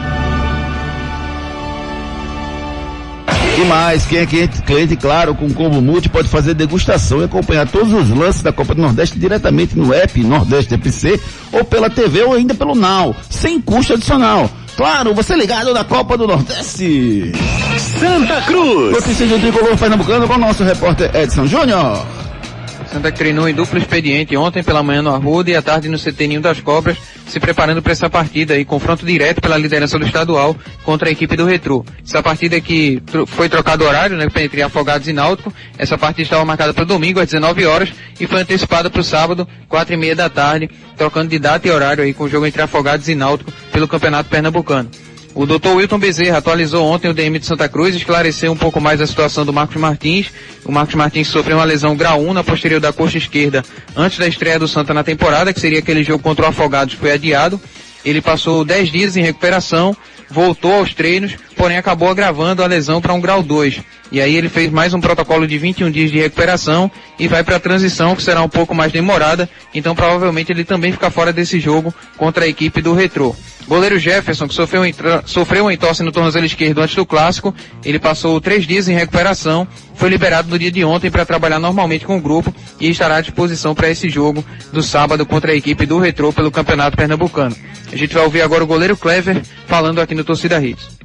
E 3.60 3.64
mais, 3.64 4.06
quem 4.06 4.18
é 4.18 4.26
cliente, 4.26 4.62
cliente 4.62 4.96
claro 4.96 5.34
com 5.34 5.52
combo 5.52 5.80
multi 5.80 6.08
pode 6.08 6.28
fazer 6.28 6.54
degustação 6.54 7.20
e 7.20 7.24
acompanhar 7.24 7.66
todos 7.66 7.92
os 7.92 8.08
lances 8.10 8.40
da 8.40 8.52
Copa 8.52 8.72
do 8.72 8.80
Nordeste 8.80 9.18
diretamente 9.18 9.76
no 9.76 9.92
app 9.92 10.22
Nordeste 10.22 10.74
FC 10.74 11.20
ou 11.50 11.64
pela 11.64 11.90
TV 11.90 12.22
ou 12.22 12.34
ainda 12.34 12.54
pelo 12.54 12.76
Now, 12.76 13.16
sem 13.28 13.60
custo 13.60 13.94
adicional. 13.94 14.48
Claro, 14.76 15.12
você 15.12 15.34
ligado 15.34 15.74
na 15.74 15.82
Copa 15.82 16.16
do 16.16 16.26
Nordeste. 16.28 17.32
Santa 17.98 18.42
Cruz. 18.42 18.92
Notícias 18.92 19.28
do 19.28 19.40
Tricolor 19.40 19.76
Pernambucano 19.76 20.28
com 20.28 20.34
o 20.34 20.38
nosso 20.38 20.62
repórter 20.62 21.10
Edson 21.16 21.46
Júnior. 21.46 22.06
Santa 22.92 23.12
treinou 23.12 23.46
em 23.48 23.54
duplo 23.54 23.78
expediente 23.78 24.34
ontem 24.36 24.62
pela 24.62 24.82
manhã 24.82 25.02
no 25.02 25.14
Arruda 25.14 25.50
e 25.50 25.54
à 25.54 25.60
tarde 25.60 25.88
no 25.88 25.98
CT 25.98 26.38
das 26.40 26.60
Cobras, 26.60 26.96
se 27.26 27.38
preparando 27.38 27.82
para 27.82 27.92
essa 27.92 28.08
partida 28.08 28.56
e 28.58 28.64
confronto 28.64 29.04
direto 29.04 29.42
pela 29.42 29.58
liderança 29.58 29.98
do 29.98 30.06
estadual 30.06 30.56
contra 30.84 31.08
a 31.08 31.12
equipe 31.12 31.36
do 31.36 31.44
Retro. 31.44 31.84
Essa 32.02 32.22
partida 32.22 32.58
que 32.60 33.02
foi 33.26 33.48
trocado 33.48 33.84
horário, 33.84 34.16
né, 34.16 34.26
entre 34.40 34.62
Afogados 34.62 35.06
e 35.06 35.12
Náutico. 35.12 35.52
Essa 35.76 35.98
partida 35.98 36.22
estava 36.22 36.44
marcada 36.44 36.72
para 36.72 36.84
domingo 36.84 37.20
às 37.20 37.26
19 37.26 37.66
horas 37.66 37.92
e 38.18 38.26
foi 38.26 38.40
antecipada 38.40 38.88
para 38.88 39.00
o 39.00 39.04
sábado, 39.04 39.46
quatro 39.68 39.92
e 39.92 39.96
meia 39.96 40.16
da 40.16 40.30
tarde, 40.30 40.70
trocando 40.96 41.28
de 41.28 41.38
data 41.38 41.68
e 41.68 41.70
horário 41.70 42.02
aí 42.02 42.14
com 42.14 42.24
o 42.24 42.28
jogo 42.28 42.46
entre 42.46 42.62
Afogados 42.62 43.06
e 43.08 43.14
Náutico 43.14 43.52
pelo 43.70 43.86
Campeonato 43.86 44.30
Pernambucano. 44.30 44.90
O 45.34 45.46
Dr. 45.46 45.68
Wilton 45.76 45.98
Bezerra 45.98 46.38
atualizou 46.38 46.84
ontem 46.86 47.08
o 47.08 47.14
DM 47.14 47.38
de 47.38 47.46
Santa 47.46 47.68
Cruz, 47.68 47.94
esclareceu 47.94 48.50
um 48.50 48.56
pouco 48.56 48.80
mais 48.80 49.00
a 49.00 49.06
situação 49.06 49.44
do 49.44 49.52
Marcos 49.52 49.76
Martins. 49.76 50.30
O 50.64 50.72
Marcos 50.72 50.94
Martins 50.94 51.28
sofreu 51.28 51.58
uma 51.58 51.64
lesão 51.64 51.96
grau 51.96 52.20
1 52.20 52.32
na 52.32 52.42
posterior 52.42 52.80
da 52.80 52.92
coxa 52.92 53.18
esquerda 53.18 53.62
antes 53.96 54.18
da 54.18 54.26
estreia 54.26 54.58
do 54.58 54.66
Santa 54.66 54.92
na 54.92 55.04
temporada, 55.04 55.52
que 55.52 55.60
seria 55.60 55.78
aquele 55.78 56.02
jogo 56.02 56.22
contra 56.22 56.46
o 56.46 56.48
Afogados, 56.48 56.94
foi 56.94 57.12
adiado. 57.12 57.60
Ele 58.04 58.20
passou 58.20 58.64
10 58.64 58.90
dias 58.90 59.16
em 59.16 59.22
recuperação, 59.22 59.96
voltou 60.30 60.72
aos 60.72 60.94
treinos, 60.94 61.34
porém 61.58 61.76
acabou 61.76 62.08
agravando 62.08 62.62
a 62.62 62.66
lesão 62.66 63.00
para 63.00 63.12
um 63.12 63.20
grau 63.20 63.42
2. 63.42 63.80
E 64.10 64.20
aí 64.20 64.36
ele 64.36 64.48
fez 64.48 64.70
mais 64.70 64.94
um 64.94 65.00
protocolo 65.00 65.46
de 65.46 65.58
21 65.58 65.90
dias 65.90 66.10
de 66.10 66.18
recuperação 66.18 66.90
e 67.18 67.26
vai 67.26 67.42
para 67.42 67.56
a 67.56 67.60
transição, 67.60 68.14
que 68.14 68.22
será 68.22 68.40
um 68.42 68.48
pouco 68.48 68.74
mais 68.74 68.92
demorada, 68.92 69.50
então 69.74 69.94
provavelmente 69.94 70.50
ele 70.52 70.64
também 70.64 70.92
fica 70.92 71.10
fora 71.10 71.32
desse 71.32 71.58
jogo 71.60 71.92
contra 72.16 72.44
a 72.44 72.48
equipe 72.48 72.80
do 72.80 72.94
Retrô. 72.94 73.34
Goleiro 73.66 73.98
Jefferson, 73.98 74.48
que 74.48 74.54
sofreu, 74.54 74.82
sofreu 75.26 75.64
uma 75.64 75.74
entorse 75.74 76.02
no 76.02 76.10
tornozelo 76.10 76.46
esquerdo 76.46 76.80
antes 76.80 76.96
do 76.96 77.04
clássico, 77.04 77.54
ele 77.84 77.98
passou 77.98 78.40
três 78.40 78.66
dias 78.66 78.88
em 78.88 78.94
recuperação, 78.94 79.68
foi 79.94 80.08
liberado 80.08 80.48
no 80.48 80.58
dia 80.58 80.70
de 80.70 80.82
ontem 80.84 81.10
para 81.10 81.26
trabalhar 81.26 81.58
normalmente 81.58 82.06
com 82.06 82.16
o 82.16 82.20
grupo 82.20 82.54
e 82.80 82.88
estará 82.88 83.16
à 83.16 83.20
disposição 83.20 83.74
para 83.74 83.90
esse 83.90 84.08
jogo 84.08 84.42
do 84.72 84.82
sábado 84.82 85.26
contra 85.26 85.52
a 85.52 85.54
equipe 85.54 85.84
do 85.84 85.98
Retrô 85.98 86.32
pelo 86.32 86.50
Campeonato 86.50 86.96
Pernambucano. 86.96 87.54
A 87.92 87.96
gente 87.96 88.14
vai 88.14 88.24
ouvir 88.24 88.40
agora 88.40 88.64
o 88.64 88.66
goleiro 88.66 88.96
Clever 88.96 89.42
falando 89.66 90.00
aqui 90.00 90.14
no 90.14 90.24
Torcida 90.24 90.64
Hits. 90.64 90.97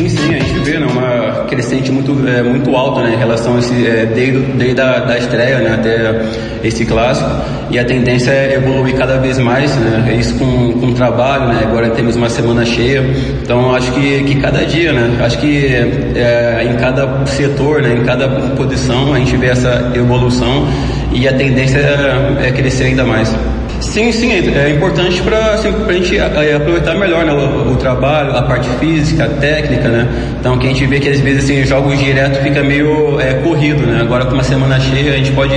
Sim, 0.00 0.08
sim, 0.08 0.34
a 0.34 0.38
gente 0.38 0.58
vê 0.60 0.78
né, 0.78 0.86
uma 0.86 1.44
crescente 1.44 1.92
muito, 1.92 2.26
é, 2.26 2.42
muito 2.42 2.74
alta 2.74 3.02
né, 3.02 3.12
em 3.12 3.18
relação 3.18 3.56
a 3.56 3.58
esse, 3.58 3.86
é, 3.86 4.06
desde, 4.06 4.38
desde 4.52 4.80
a 4.80 5.00
da 5.00 5.18
estreia 5.18 5.58
né, 5.58 5.74
até 5.74 6.66
esse 6.66 6.86
clássico 6.86 7.28
e 7.70 7.78
a 7.78 7.84
tendência 7.84 8.30
é 8.30 8.54
evoluir 8.54 8.94
cada 8.94 9.18
vez 9.18 9.38
mais, 9.38 9.76
né, 9.76 10.16
isso 10.18 10.38
com, 10.38 10.72
com 10.80 10.94
trabalho, 10.94 11.48
né, 11.48 11.60
agora 11.64 11.90
temos 11.90 12.16
uma 12.16 12.30
semana 12.30 12.64
cheia, 12.64 13.04
então 13.42 13.74
acho 13.74 13.92
que, 13.92 14.24
que 14.24 14.36
cada 14.36 14.64
dia, 14.64 14.94
né, 14.94 15.22
acho 15.22 15.38
que 15.38 15.66
é, 15.66 16.66
em 16.72 16.76
cada 16.78 17.26
setor, 17.26 17.82
né, 17.82 17.98
em 18.00 18.02
cada 18.02 18.26
posição 18.56 19.12
a 19.12 19.18
gente 19.18 19.36
vê 19.36 19.48
essa 19.48 19.92
evolução 19.94 20.66
e 21.12 21.28
a 21.28 21.32
tendência 21.34 21.78
é, 21.78 22.48
é 22.48 22.52
crescer 22.52 22.84
ainda 22.84 23.04
mais. 23.04 23.36
Sim, 23.80 24.12
sim, 24.12 24.30
é, 24.32 24.66
é 24.66 24.70
importante 24.70 25.22
para 25.22 25.54
assim, 25.54 25.68
a 25.68 25.92
gente 25.92 26.18
é, 26.18 26.54
aproveitar 26.54 26.94
melhor 26.94 27.24
né, 27.24 27.32
o, 27.32 27.72
o, 27.72 27.76
trabalho, 27.76 28.36
a 28.36 28.42
parte 28.42 28.68
física, 28.78 29.24
a 29.24 29.28
técnica, 29.28 29.88
né? 29.88 30.36
Então 30.38 30.58
que 30.58 30.66
a 30.66 30.70
gente 30.70 30.86
vê 30.86 31.00
que 31.00 31.08
às 31.08 31.18
vezes 31.20 31.44
assim, 31.44 31.64
jogos 31.64 31.98
direto 31.98 32.42
fica 32.42 32.62
meio 32.62 33.18
é, 33.20 33.34
corrido, 33.34 33.86
né? 33.86 34.00
Agora 34.02 34.26
com 34.26 34.34
uma 34.34 34.44
semana 34.44 34.78
cheia 34.78 35.14
a 35.14 35.16
gente 35.16 35.32
pode 35.32 35.54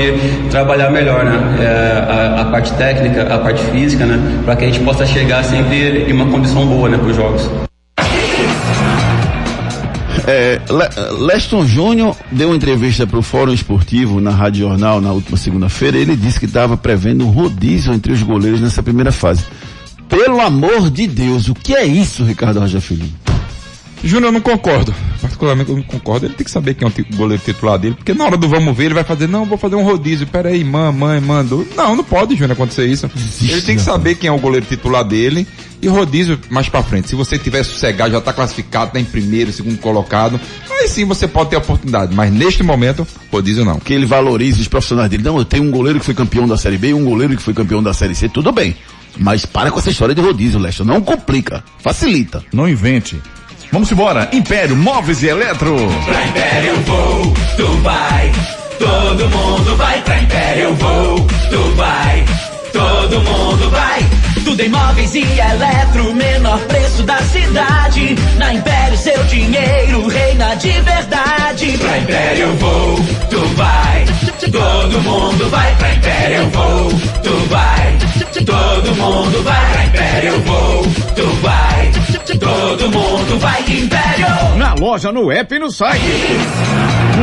trabalhar 0.50 0.90
melhor, 0.90 1.26
né? 1.26 1.38
É, 1.62 2.12
a, 2.12 2.42
a, 2.42 2.46
parte 2.46 2.74
técnica, 2.74 3.24
a 3.24 3.40
parte 3.40 3.64
física, 3.66 4.06
né? 4.06 4.42
Para 4.46 4.56
que 4.56 4.64
a 4.64 4.68
gente 4.68 4.80
possa 4.80 5.06
chegar 5.06 5.44
sempre 5.44 6.06
em 6.08 6.14
uma 6.14 6.28
condição 6.28 6.66
boa, 6.66 6.88
né, 6.88 6.98
para 6.98 7.08
os 7.08 7.16
jogos. 7.16 7.50
É, 10.26 10.62
Leston 11.20 11.66
Júnior 11.66 12.16
deu 12.32 12.50
uma 12.50 12.56
entrevista 12.56 13.06
para 13.06 13.20
o 13.20 13.22
Fórum 13.22 13.54
Esportivo 13.54 14.22
na 14.22 14.32
Rádio 14.32 14.68
Jornal 14.68 15.02
na 15.02 15.12
última 15.12 15.38
segunda-feira. 15.38 15.98
Ele 15.98 16.16
disse 16.16 16.40
que 16.40 16.46
estava 16.46 16.78
prevendo 16.78 17.26
um 17.26 17.30
rodízio 17.30 17.94
entre 17.94 18.14
os 18.14 18.22
goleiros 18.22 18.62
nessa 18.62 18.82
primeira 18.82 19.12
fase. 19.12 19.44
Pelo 20.08 20.40
amor 20.40 20.90
de 20.90 21.08
Deus, 21.08 21.50
o 21.50 21.54
que 21.54 21.76
é 21.76 21.86
isso, 21.86 22.24
Ricardo 22.24 22.60
Rocha 22.60 22.80
Filho? 22.80 23.06
Júnior, 24.04 24.30
eu 24.30 24.34
não 24.34 24.42
concordo. 24.42 24.94
Particularmente 25.44 25.70
eu 25.70 25.76
não 25.76 25.84
concordo. 25.84 26.26
Ele 26.26 26.34
tem 26.34 26.46
que 26.46 26.52
saber 26.52 26.74
quem 26.74 26.88
é 26.88 26.90
o 26.90 27.18
goleiro 27.18 27.44
titular 27.44 27.78
dele, 27.78 27.96
porque 27.96 28.14
na 28.14 28.26
hora 28.26 28.38
do 28.38 28.48
vamos 28.48 28.76
ver, 28.76 28.86
ele 28.86 28.94
vai 28.94 29.04
fazer, 29.04 29.28
não, 29.28 29.46
vou 29.46 29.58
fazer 29.58 29.76
um 29.76 29.84
rodízio. 29.84 30.26
Pera 30.26 30.50
aí, 30.50 30.64
mãe, 30.64 30.92
mãe, 30.92 31.20
mando. 31.20 31.68
Não, 31.76 31.96
não 31.96 32.04
pode, 32.04 32.34
Júnior, 32.36 32.54
acontecer 32.54 32.86
isso. 32.86 33.10
Ele 33.42 33.62
tem 33.62 33.76
que 33.76 33.82
saber 33.82 34.16
quem 34.16 34.30
é 34.30 34.32
o 34.32 34.40
goleiro 34.40 34.66
titular 34.66 35.04
dele 35.04 35.46
e 35.82 35.88
rodízio 35.88 36.40
mais 36.50 36.70
para 36.70 36.82
frente. 36.82 37.10
Se 37.10 37.16
você 37.16 37.38
tiver 37.38 37.64
sossegado, 37.64 38.12
já 38.12 38.20
está 38.20 38.32
classificado, 38.32 38.92
tá 38.92 39.00
em 39.00 39.04
primeiro, 39.04 39.52
segundo 39.52 39.78
colocado, 39.80 40.40
aí 40.72 40.88
sim 40.88 41.04
você 41.04 41.28
pode 41.28 41.50
ter 41.50 41.58
oportunidade. 41.58 42.16
Mas 42.16 42.32
neste 42.32 42.64
momento, 42.64 43.06
rodízio 43.32 43.66
não. 43.66 43.80
Que 43.80 43.94
ele 43.94 44.06
valorize 44.06 44.62
os 44.62 44.68
profissionais 44.68 45.10
dele. 45.10 45.24
Não, 45.24 45.38
eu 45.38 45.46
tenho 45.46 45.64
um 45.64 45.72
goleiro 45.72 46.00
que 46.00 46.06
foi 46.06 46.14
campeão 46.14 46.48
da 46.48 46.58
Série 46.58 46.78
B 46.78 46.90
e 46.90 46.94
um 46.94 47.04
goleiro 47.04 47.36
que 47.36 47.44
foi 47.44 47.54
campeão 47.54 47.84
da 47.84 47.94
Série 47.94 48.16
C, 48.16 48.30
tudo 48.30 48.52
bem. 48.52 48.76
Mas 49.18 49.46
para 49.46 49.70
com 49.70 49.78
essa 49.78 49.92
história 49.92 50.16
de 50.16 50.22
rodízio, 50.22 50.60
Lester. 50.60 50.86
Não 50.86 51.02
complica. 51.02 51.64
Facilita. 51.80 52.44
Não 52.52 52.68
invente. 52.68 53.22
Vamos 53.74 53.92
embora. 53.92 54.30
Império 54.32 54.76
Móveis 54.76 55.24
e 55.24 55.28
Eletro. 55.28 55.76
Pra 56.06 56.26
Império 56.28 56.70
eu 56.70 56.82
vou, 56.82 57.34
tu 57.58 57.68
vai. 57.82 58.32
Todo 58.78 59.30
mundo 59.30 59.76
vai 59.76 60.00
pra 60.04 60.20
Império 60.20 60.64
eu 60.66 60.76
vou, 60.76 61.20
tu 61.50 61.76
vai. 61.76 62.24
Todo 62.72 63.22
mundo 63.22 63.72
vai. 63.72 64.06
Tudo 64.46 64.62
em 64.62 64.70
móveis 64.70 65.16
e 65.16 65.24
eletro, 65.24 66.14
menor 66.14 66.60
preço 66.68 67.02
da 67.02 67.18
cidade. 67.18 68.16
Na 68.38 68.54
Império 68.54 68.98
seu 68.98 69.24
dinheiro 69.24 70.08
reina 70.08 70.54
de 70.54 70.72
verdade. 70.82 71.78
Pra 71.80 71.98
Império 71.98 72.44
eu 72.44 72.56
vou, 72.58 72.96
tu 73.32 73.40
vai. 73.56 74.06
Todo 74.52 75.02
mundo 75.02 75.50
vai 75.50 75.76
pra 75.78 75.94
Império 75.96 76.36
eu 76.36 76.50
vou, 76.52 76.90
tu 77.24 77.36
vai. 77.50 77.98
Todo 78.34 78.96
mundo 78.96 79.44
vai 79.44 79.72
pra 79.72 79.86
Império 79.86 80.34
eu 80.34 80.42
vou, 80.42 80.84
tu 81.16 81.28
vai. 81.42 81.92
Todo 82.40 82.90
mundo 82.90 83.40
vai 83.40 83.64
de 83.64 83.84
Império. 83.84 84.26
Na 84.58 84.74
loja, 84.74 85.12
no 85.12 85.32
app 85.32 85.54
e 85.54 85.60
no 85.60 85.70
site. 85.70 86.04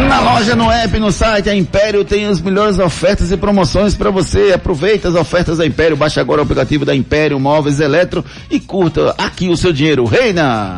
Na 0.09 0.21
loja, 0.21 0.55
no 0.55 0.71
app, 0.71 0.99
no 0.99 1.11
site, 1.11 1.51
a 1.51 1.55
Império 1.55 2.05
tem 2.05 2.27
as 2.27 2.41
melhores 2.41 2.79
ofertas 2.79 3.33
e 3.33 3.37
promoções 3.37 3.95
para 3.95 4.11
você. 4.11 4.53
Aproveita 4.53 5.09
as 5.09 5.15
ofertas 5.15 5.59
da 5.59 5.67
Império, 5.67 5.97
baixe 5.97 6.21
agora 6.21 6.41
o 6.41 6.45
aplicativo 6.45 6.85
da 6.85 6.95
Império 6.95 7.41
Móveis 7.41 7.81
Eletro 7.81 8.25
e 8.51 8.61
curta 8.61 9.15
aqui 9.19 9.49
o 9.49 9.57
seu 9.57 9.73
dinheiro. 9.73 10.05
Reina! 10.05 10.77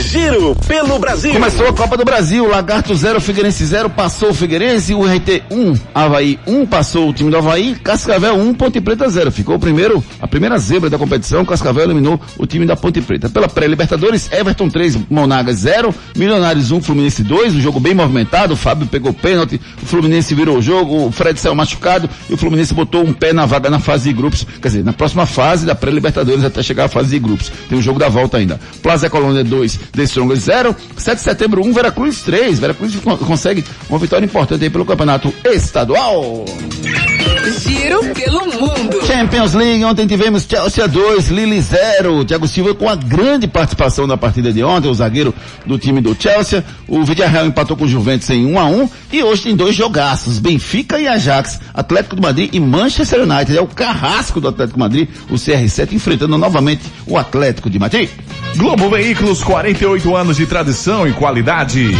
Giro 0.00 0.56
pelo 0.66 0.98
Brasil. 0.98 1.32
Começou 1.32 1.68
a 1.68 1.72
Copa 1.72 1.96
do 1.96 2.04
Brasil, 2.04 2.48
Lagarto 2.48 2.94
0, 2.94 3.20
Figueirense 3.20 3.64
0, 3.64 3.90
passou 3.90 4.30
o 4.30 4.34
Figueirense, 4.34 4.94
o 4.94 5.04
RT 5.04 5.42
1, 5.50 5.60
um, 5.60 5.78
Havaí 5.94 6.38
1, 6.46 6.60
um, 6.60 6.66
passou 6.66 7.10
o 7.10 7.12
time 7.12 7.30
do 7.30 7.36
Havaí, 7.36 7.74
Cascavel 7.74 8.34
1, 8.34 8.48
um, 8.48 8.54
Ponte 8.54 8.80
Preta 8.80 9.08
0. 9.08 9.30
Ficou 9.30 9.56
o 9.56 9.58
primeiro, 9.58 10.02
a 10.20 10.26
primeira 10.26 10.56
zebra 10.58 10.88
da 10.88 10.96
competição, 10.96 11.44
Cascavel 11.44 11.84
eliminou 11.84 12.18
o 12.38 12.46
time 12.46 12.64
da 12.64 12.74
Ponte 12.74 13.02
Preta. 13.02 13.28
Pela 13.28 13.48
pré-Libertadores, 13.48 14.30
Everton 14.32 14.68
3, 14.68 14.98
Monagas 15.10 15.56
0, 15.58 15.94
Milionários 16.16 16.70
1, 16.70 16.80
Fluminense 16.80 17.22
2, 17.22 17.56
um 17.56 17.60
jogo 17.60 17.78
bem 17.78 17.94
movimentado, 17.94 18.54
o 18.54 18.56
Fábio 18.56 18.86
pegou 18.86 19.12
pênalti, 19.12 19.60
o 19.82 19.86
Fluminense 19.86 20.34
virou 20.34 20.58
o 20.58 20.62
jogo, 20.62 21.06
o 21.06 21.12
Fred 21.12 21.38
saiu 21.38 21.54
machucado 21.54 22.08
e 22.30 22.34
o 22.34 22.36
Fluminense 22.38 22.72
botou 22.72 23.04
um 23.04 23.12
pé 23.12 23.32
na 23.34 23.44
vaga 23.44 23.68
na 23.68 23.78
fase 23.78 24.08
de 24.08 24.14
grupos, 24.14 24.46
quer 24.60 24.68
dizer, 24.68 24.84
na 24.84 24.92
próxima 24.92 25.26
fase 25.26 25.66
da 25.66 25.74
pré-Libertadores 25.74 26.44
até 26.44 26.62
chegar 26.62 26.84
à 26.84 26.88
fase 26.88 27.10
de 27.10 27.18
grupos. 27.18 27.52
Tem 27.68 27.78
o 27.78 27.82
jogo 27.82 27.98
da 27.98 28.08
volta 28.08 28.38
ainda. 28.38 28.58
Plaza 28.82 29.10
Colônia 29.10 29.44
2, 29.44 29.81
The 29.92 30.02
Strongest 30.04 30.42
0, 30.44 30.76
7 30.96 31.16
de 31.16 31.22
setembro 31.22 31.62
1, 31.64 31.72
Veracruz 31.72 32.22
3. 32.22 32.58
Veracruz 32.58 32.94
consegue 33.26 33.64
uma 33.88 33.98
vitória 33.98 34.24
importante 34.24 34.64
aí 34.64 34.70
pelo 34.70 34.84
campeonato 34.84 35.32
estadual. 35.44 36.44
Giro 37.58 38.00
pelo 38.14 38.46
mundo. 38.46 39.01
Champions 39.22 39.54
League, 39.54 39.84
ontem 39.84 40.04
tivemos 40.04 40.44
Chelsea 40.50 40.84
2, 40.88 41.28
Lille 41.28 41.60
0. 41.60 42.24
Thiago 42.24 42.48
Silva 42.48 42.74
com 42.74 42.88
a 42.88 42.96
grande 42.96 43.46
participação 43.46 44.04
na 44.04 44.16
partida 44.16 44.52
de 44.52 44.64
ontem, 44.64 44.88
o 44.88 44.94
zagueiro 44.94 45.32
do 45.64 45.78
time 45.78 46.00
do 46.00 46.16
Chelsea. 46.20 46.64
O 46.88 47.04
Villarreal 47.04 47.46
empatou 47.46 47.76
com 47.76 47.84
o 47.84 47.88
Juventus 47.88 48.28
em 48.30 48.44
1 48.44 48.58
a 48.58 48.64
1 48.64 48.90
e 49.12 49.22
hoje 49.22 49.44
tem 49.44 49.54
dois 49.54 49.76
jogaços, 49.76 50.40
Benfica 50.40 50.98
e 50.98 51.06
Ajax, 51.06 51.60
Atlético 51.72 52.16
de 52.16 52.22
Madrid 52.22 52.50
e 52.52 52.58
Manchester 52.58 53.20
United. 53.20 53.56
É 53.56 53.60
o 53.60 53.66
carrasco 53.68 54.40
do 54.40 54.48
Atlético 54.48 54.76
de 54.76 54.80
Madrid, 54.80 55.08
o 55.30 55.34
CR7 55.34 55.92
enfrentando 55.92 56.36
novamente 56.36 56.82
o 57.06 57.16
Atlético 57.16 57.70
de 57.70 57.78
Madrid. 57.78 58.10
Globo 58.56 58.90
Veículos, 58.90 59.42
48 59.44 60.16
anos 60.16 60.36
de 60.36 60.46
tradição 60.46 61.06
e 61.06 61.12
qualidade. 61.12 61.92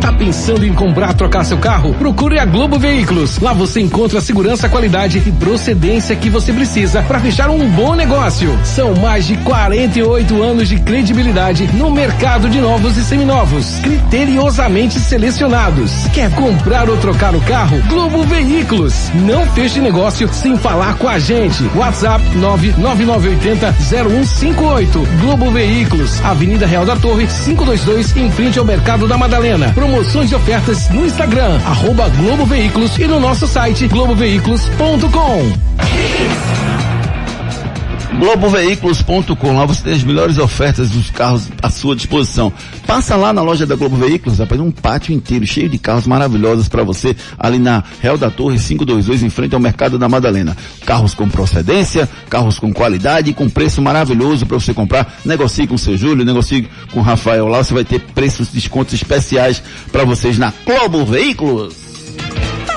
Tá 0.00 0.12
pensando 0.12 0.64
em 0.64 0.72
comprar, 0.72 1.14
trocar 1.14 1.42
seu 1.42 1.58
carro? 1.58 1.94
Procure 1.94 2.38
a 2.38 2.44
Globo 2.44 2.78
Veículos. 2.78 3.40
Lá 3.40 3.52
você 3.52 3.80
encontra 3.80 4.18
a 4.18 4.22
segurança, 4.22 4.68
qualidade 4.68 5.20
e 5.26 5.32
procedência 5.32 6.14
que 6.14 6.30
você 6.30 6.52
precisa 6.52 6.65
para 7.06 7.20
fechar 7.20 7.48
um 7.48 7.68
bom 7.70 7.94
negócio. 7.94 8.58
São 8.64 8.94
mais 8.96 9.26
de 9.26 9.36
48 9.38 10.42
anos 10.42 10.68
de 10.68 10.78
credibilidade 10.80 11.68
no 11.74 11.90
mercado 11.90 12.50
de 12.50 12.60
novos 12.60 12.96
e 12.96 13.04
seminovos, 13.04 13.78
criteriosamente 13.82 14.98
selecionados. 14.98 15.92
Quer 16.12 16.30
comprar 16.32 16.90
ou 16.90 16.96
trocar 16.96 17.34
o 17.34 17.40
carro? 17.42 17.80
Globo 17.88 18.24
Veículos. 18.24 19.10
Não 19.14 19.46
feche 19.52 19.80
negócio 19.80 20.28
sem 20.32 20.58
falar 20.58 20.96
com 20.96 21.08
a 21.08 21.18
gente. 21.18 21.62
WhatsApp 21.74 22.22
99980 22.36 23.72
0158. 23.72 25.08
Globo 25.20 25.50
Veículos, 25.52 26.20
Avenida 26.24 26.66
Real 26.66 26.84
da 26.84 26.96
Torre, 26.96 27.26
522, 27.26 28.16
em 28.16 28.30
frente 28.30 28.58
ao 28.58 28.64
Mercado 28.64 29.06
da 29.06 29.16
Madalena. 29.16 29.72
Promoções 29.72 30.32
e 30.32 30.34
ofertas 30.34 30.90
no 30.90 31.06
Instagram, 31.06 31.60
arroba 31.64 32.08
Globo 32.08 32.44
Veículos 32.44 32.98
e 32.98 33.06
no 33.06 33.20
nosso 33.20 33.46
site 33.46 33.86
globoveículos.com. 33.86 36.55
Globoveículos.com, 38.18 39.56
lá 39.56 39.66
você 39.66 39.82
tem 39.82 39.92
as 39.92 40.02
melhores 40.02 40.38
ofertas 40.38 40.90
dos 40.90 41.10
carros 41.10 41.48
à 41.62 41.68
sua 41.68 41.94
disposição. 41.94 42.50
Passa 42.86 43.14
lá 43.14 43.30
na 43.30 43.42
loja 43.42 43.66
da 43.66 43.76
Globo 43.76 43.96
Veículos, 43.96 44.38
rapaz, 44.38 44.58
um 44.58 44.70
pátio 44.70 45.14
inteiro 45.14 45.46
cheio 45.46 45.68
de 45.68 45.78
carros 45.78 46.06
maravilhosos 46.06 46.66
para 46.66 46.82
você, 46.82 47.14
ali 47.38 47.58
na 47.58 47.84
Real 48.00 48.16
da 48.16 48.30
Torre 48.30 48.58
522, 48.58 49.22
em 49.22 49.28
frente 49.28 49.54
ao 49.54 49.60
Mercado 49.60 49.98
da 49.98 50.08
Madalena. 50.08 50.56
Carros 50.86 51.14
com 51.14 51.28
procedência, 51.28 52.08
carros 52.30 52.58
com 52.58 52.72
qualidade 52.72 53.30
e 53.30 53.34
com 53.34 53.50
preço 53.50 53.82
maravilhoso 53.82 54.46
para 54.46 54.58
você 54.58 54.72
comprar. 54.72 55.20
Negocie 55.22 55.66
com 55.66 55.74
o 55.74 55.78
seu 55.78 55.96
Júlio, 55.96 56.24
negocie 56.24 56.66
com 56.92 57.00
o 57.00 57.02
Rafael 57.02 57.46
lá, 57.48 57.62
você 57.62 57.74
vai 57.74 57.84
ter 57.84 58.00
preços, 58.00 58.48
descontos 58.48 58.94
especiais 58.94 59.62
para 59.92 60.04
vocês 60.04 60.38
na 60.38 60.52
Globo 60.64 61.04
Veículos. 61.04 61.85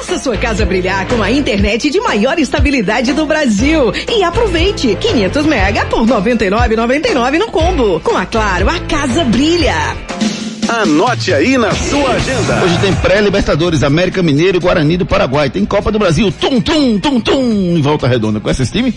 Faça 0.10 0.24
sua 0.24 0.38
casa 0.38 0.66
brilhar 0.66 1.07
com 1.07 1.22
a 1.22 1.30
internet 1.30 1.88
de 1.88 1.99
maior 2.01 2.39
estabilidade 2.39 3.14
do 3.14 3.28
Brasil. 3.28 3.93
E 4.10 4.24
aproveite 4.24 4.97
500 4.99 5.45
mega 5.45 5.86
por 5.86 5.99
99,99 5.99 7.38
no 7.38 7.45
combo. 7.51 7.99
Com 7.99 8.18
a 8.18 8.26
Claro, 8.26 8.68
a 8.72 8.80
casa 8.80 9.24
brilha. 9.26 9.76
Anote 10.68 11.32
aí 11.32 11.60
na 11.60 11.72
sua 11.76 12.10
agenda. 12.10 12.64
Hoje 12.64 12.80
tem 12.80 12.91
pré-Libertadores, 12.95 13.84
América 13.84 14.24
Mineiro 14.24 14.57
e 14.57 14.60
Guarani 14.60 14.97
do 14.97 15.05
Paraguai. 15.05 15.51
Tem 15.51 15.64
Copa 15.64 15.91
do 15.91 15.99
Brasil, 15.99 16.32
tum, 16.32 16.60
tum, 16.60 16.97
tum, 16.97 17.22
tum, 17.22 17.43
em 17.78 17.82
volta 17.84 18.07
redonda. 18.07 18.39
Conhece 18.39 18.64
esse 18.64 18.72
time? 18.72 18.91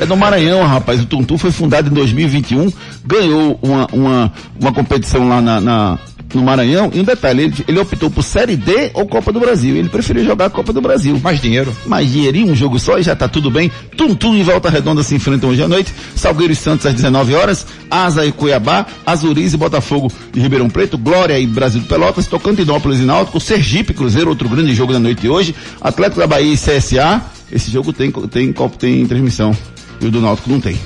É 0.00 0.04
do 0.04 0.16
Maranhão, 0.16 0.66
rapaz. 0.66 1.00
O 1.00 1.06
Tuntum 1.06 1.38
foi 1.38 1.52
fundado 1.52 1.88
em 1.88 1.92
2021, 1.92 2.72
ganhou 3.04 3.56
uma, 3.62 3.86
uma, 3.92 4.32
uma 4.60 4.72
competição 4.72 5.28
lá 5.28 5.40
na, 5.40 5.60
na 5.60 5.98
no 6.34 6.42
Maranhão. 6.42 6.90
E 6.92 7.00
um 7.00 7.04
detalhe, 7.04 7.44
ele, 7.44 7.64
ele, 7.66 7.78
optou 7.78 8.10
por 8.10 8.22
Série 8.22 8.56
D 8.56 8.90
ou 8.94 9.06
Copa 9.06 9.32
do 9.32 9.40
Brasil. 9.40 9.76
Ele 9.76 9.88
preferiu 9.88 10.24
jogar 10.24 10.46
a 10.46 10.50
Copa 10.50 10.72
do 10.72 10.80
Brasil. 10.80 11.18
Mais 11.22 11.40
dinheiro. 11.40 11.74
Mais 11.86 12.10
dinheirinho, 12.10 12.52
um 12.52 12.56
jogo 12.56 12.78
só 12.78 12.98
e 12.98 13.02
já 13.02 13.14
tá 13.14 13.28
tudo 13.28 13.50
bem. 13.50 13.70
Tum 13.96 14.14
Tum 14.14 14.34
em 14.34 14.42
Volta 14.42 14.68
Redonda 14.68 15.02
se 15.02 15.14
enfrentam 15.14 15.50
hoje 15.50 15.62
à 15.62 15.68
noite. 15.68 15.92
Salgueiro 16.14 16.52
e 16.52 16.56
Santos 16.56 16.86
às 16.86 16.94
19 16.94 17.34
horas. 17.34 17.66
Asa 17.90 18.24
e 18.26 18.32
Cuiabá. 18.32 18.86
Azuriz 19.04 19.52
e 19.54 19.56
Botafogo 19.56 20.10
de 20.32 20.40
Ribeirão 20.40 20.68
Preto. 20.68 20.98
Glória 20.98 21.38
e 21.38 21.46
Brasil 21.46 21.80
de 21.80 21.86
Pelotas. 21.86 22.26
Tocantinópolis 22.26 23.00
e 23.00 23.02
Náutico. 23.02 23.40
Sergipe 23.40 23.94
Cruzeiro, 23.94 24.30
outro 24.30 24.48
grande 24.48 24.74
jogo 24.74 24.92
da 24.92 24.98
noite 24.98 25.22
de 25.22 25.28
hoje. 25.28 25.54
Atlético 25.80 26.20
da 26.20 26.26
Bahia 26.26 26.52
e 26.52 26.56
CSA. 26.56 27.22
Esse 27.50 27.70
jogo 27.70 27.92
tem, 27.92 28.10
tem, 28.10 28.52
tem, 28.52 28.68
tem 28.70 29.06
transmissão. 29.06 29.56
E 30.00 30.06
o 30.06 30.10
do 30.10 30.20
Náutico 30.20 30.50
não 30.50 30.60
tem. 30.60 30.76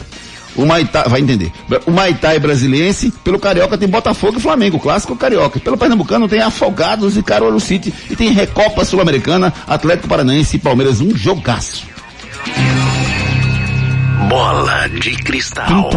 O 0.56 0.66
Maitá, 0.66 1.04
vai 1.06 1.20
entender. 1.20 1.52
O 1.86 1.90
Maitá 1.90 2.34
é 2.34 2.38
brasiliense, 2.38 3.12
pelo 3.24 3.38
Carioca 3.38 3.78
tem 3.78 3.88
Botafogo 3.88 4.38
e 4.38 4.40
Flamengo, 4.40 4.78
clássico 4.78 5.16
Carioca. 5.16 5.60
Pelo 5.60 5.78
Pernambucano 5.78 6.28
tem 6.28 6.40
Afogados 6.40 7.16
e 7.16 7.22
Caruaru 7.22 7.60
City. 7.60 7.92
E 8.10 8.16
tem 8.16 8.32
Recopa 8.32 8.84
Sul-Americana, 8.84 9.52
Atlético 9.66 10.08
Paranaense 10.08 10.56
e 10.56 10.60
Palmeiras, 10.60 11.00
um 11.00 11.16
jogaço. 11.16 11.86
Bola 14.28 14.88
de 14.88 15.16
cristal. 15.16 15.90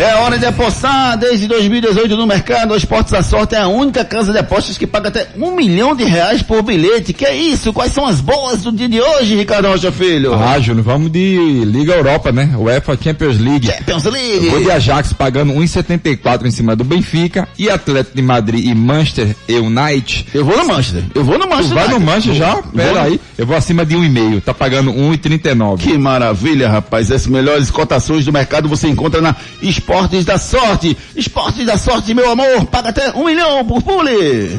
É 0.00 0.14
hora 0.14 0.38
de 0.38 0.46
apostar. 0.46 1.18
Desde 1.18 1.46
2018 1.46 2.16
no 2.16 2.26
mercado, 2.26 2.72
a 2.72 2.76
Esportes 2.76 3.12
da 3.12 3.22
Sorte 3.22 3.54
é 3.54 3.58
a 3.58 3.68
única 3.68 4.02
casa 4.02 4.32
de 4.32 4.38
apostas 4.38 4.78
que 4.78 4.86
paga 4.86 5.08
até 5.08 5.28
um 5.36 5.54
milhão 5.54 5.94
de 5.94 6.04
reais 6.04 6.40
por 6.40 6.62
bilhete. 6.62 7.12
Que 7.12 7.26
é 7.26 7.36
isso? 7.36 7.70
Quais 7.70 7.92
são 7.92 8.06
as 8.06 8.18
boas 8.18 8.62
do 8.62 8.72
dia 8.72 8.88
de 8.88 8.98
hoje, 8.98 9.36
Ricardo 9.36 9.68
Rocha 9.68 9.92
Filho? 9.92 10.32
Ah, 10.32 10.58
Júnior, 10.58 10.84
vamos 10.86 11.12
de 11.12 11.64
Liga 11.66 11.92
Europa, 11.92 12.32
né? 12.32 12.50
UEFA 12.56 12.98
Champions 12.98 13.38
League. 13.38 13.66
Champions 13.66 14.04
League. 14.04 14.48
Vou 14.48 14.62
de 14.62 14.70
Ajax 14.70 15.12
pagando 15.12 15.52
1,74 15.52 16.46
em 16.46 16.50
cima 16.50 16.74
do 16.74 16.82
Benfica 16.82 17.46
e 17.58 17.68
Atlético 17.68 18.16
de 18.16 18.22
Madrid 18.22 18.64
e 18.64 18.74
Manchester 18.74 19.36
United. 19.50 20.28
Eu 20.32 20.46
vou 20.46 20.56
no 20.56 20.66
Manchester. 20.66 21.04
Eu 21.14 21.24
vou 21.24 21.38
no 21.38 21.46
Manchester. 21.46 21.68
Tu 21.68 21.74
vai 21.74 21.88
no 21.88 22.00
Manchester 22.00 22.34
já? 22.36 22.56
Pera 22.74 23.02
aí. 23.02 23.20
Eu 23.36 23.46
vou 23.46 23.54
acima 23.54 23.84
de 23.84 23.94
1,5. 23.94 24.40
Tá 24.40 24.54
pagando 24.54 24.90
1,39. 24.94 25.76
Que 25.76 25.98
maravilha, 25.98 26.70
rapaz. 26.70 27.12
As 27.12 27.26
melhores 27.26 27.70
cotações 27.70 28.24
do 28.24 28.32
mercado 28.32 28.66
você 28.66 28.88
encontra 28.88 29.20
na 29.20 29.36
Esportes 29.60 29.89
da 30.24 30.38
Sorte. 30.38 30.96
Esportes 31.16 31.66
da 31.66 31.76
Sorte, 31.76 32.14
meu 32.14 32.30
amor, 32.30 32.64
paga 32.66 32.90
até 32.90 33.10
um 33.10 33.24
milhão 33.24 33.64
por 33.64 33.82
pule. 33.82 34.58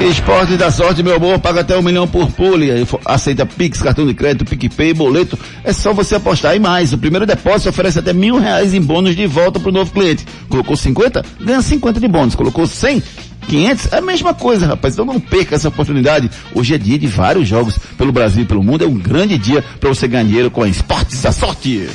Esporte 0.00 0.56
da 0.56 0.70
sorte, 0.70 1.02
meu 1.02 1.16
amor, 1.16 1.38
paga 1.38 1.62
até 1.62 1.76
um 1.76 1.82
milhão 1.82 2.06
por 2.06 2.30
pule. 2.30 2.68
Aceita 3.04 3.46
Pix, 3.46 3.80
cartão 3.80 4.06
de 4.06 4.14
crédito, 4.14 4.44
PicPay, 4.44 4.92
boleto. 4.92 5.38
É 5.64 5.72
só 5.72 5.92
você 5.92 6.14
apostar 6.14 6.54
e 6.54 6.58
mais. 6.58 6.92
O 6.92 6.98
primeiro 6.98 7.26
depósito 7.26 7.70
oferece 7.70 7.98
até 7.98 8.12
mil 8.12 8.38
reais 8.38 8.74
em 8.74 8.80
bônus 8.80 9.16
de 9.16 9.26
volta 9.26 9.58
para 9.58 9.68
o 9.68 9.72
novo 9.72 9.90
cliente. 9.92 10.24
Colocou 10.48 10.76
50? 10.76 11.24
Ganha 11.40 11.62
50 11.62 11.98
de 11.98 12.08
bônus. 12.08 12.34
Colocou 12.34 12.66
100? 12.66 13.02
500? 13.48 13.92
É 13.92 13.98
a 13.98 14.02
mesma 14.02 14.34
coisa, 14.34 14.66
rapaz. 14.66 14.94
Então 14.94 15.06
não 15.06 15.18
perca 15.18 15.54
essa 15.54 15.68
oportunidade. 15.68 16.30
Hoje 16.54 16.74
é 16.74 16.78
dia 16.78 16.98
de 16.98 17.06
vários 17.06 17.48
jogos 17.48 17.78
pelo 17.96 18.12
Brasil 18.12 18.42
e 18.42 18.46
pelo 18.46 18.62
mundo. 18.62 18.84
É 18.84 18.86
um 18.86 18.98
grande 18.98 19.38
dia 19.38 19.64
para 19.80 19.88
você 19.88 20.06
ganhar 20.06 20.24
dinheiro 20.24 20.50
com 20.50 20.62
a 20.62 20.68
Esportes 20.68 21.22
da 21.22 21.32
Sorte. 21.32 21.88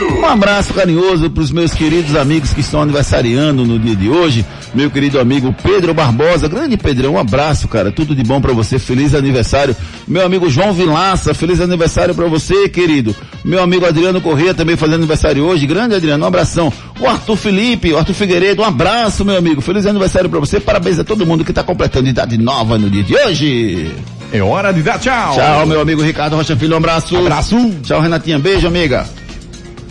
Um 0.00 0.26
abraço 0.26 0.74
carinhoso 0.74 1.30
para 1.30 1.42
os 1.42 1.50
meus 1.50 1.72
queridos 1.72 2.14
amigos 2.14 2.52
que 2.52 2.60
estão 2.60 2.82
aniversariando 2.82 3.64
no 3.64 3.78
dia 3.78 3.96
de 3.96 4.08
hoje. 4.08 4.44
Meu 4.74 4.90
querido 4.90 5.18
amigo 5.18 5.54
Pedro 5.62 5.94
Barbosa, 5.94 6.46
grande 6.48 6.76
Pedrão, 6.76 7.14
um 7.14 7.18
abraço, 7.18 7.66
cara. 7.68 7.90
Tudo 7.90 8.14
de 8.14 8.22
bom 8.22 8.40
para 8.40 8.52
você. 8.52 8.78
Feliz 8.78 9.14
aniversário. 9.14 9.74
Meu 10.06 10.24
amigo 10.24 10.50
João 10.50 10.72
Vilaça, 10.72 11.32
feliz 11.32 11.60
aniversário 11.60 12.14
para 12.14 12.26
você, 12.26 12.68
querido. 12.68 13.16
Meu 13.44 13.62
amigo 13.62 13.86
Adriano 13.86 14.20
Corrêa 14.20 14.52
também 14.52 14.76
fazendo 14.76 14.96
aniversário 14.96 15.44
hoje. 15.44 15.66
Grande 15.66 15.94
Adriano, 15.94 16.24
um 16.24 16.28
abração. 16.28 16.72
O 17.00 17.06
Arthur 17.06 17.36
Felipe, 17.36 17.92
o 17.92 17.98
Arthur 17.98 18.14
Figueiredo, 18.14 18.62
um 18.62 18.64
abraço, 18.64 19.24
meu 19.24 19.38
amigo. 19.38 19.60
Feliz 19.60 19.86
aniversário 19.86 20.28
para 20.28 20.40
você. 20.40 20.60
Parabéns 20.60 20.98
a 20.98 21.04
todo 21.04 21.24
mundo 21.24 21.44
que 21.44 21.50
está 21.50 21.62
completando 21.62 22.08
idade 22.08 22.36
nova 22.36 22.76
no 22.76 22.90
dia 22.90 23.02
de 23.02 23.14
hoje. 23.16 23.90
É 24.32 24.42
hora 24.42 24.72
de 24.72 24.82
dar 24.82 24.98
tchau. 24.98 25.34
Tchau, 25.34 25.66
meu 25.66 25.80
amigo 25.80 26.02
Ricardo 26.02 26.36
Rocha 26.36 26.54
Filho, 26.54 26.74
um 26.74 26.76
abraço. 26.76 27.16
Abraço. 27.16 27.56
Tchau, 27.82 28.00
Renatinha. 28.00 28.38
Beijo, 28.38 28.66
amiga. 28.66 29.06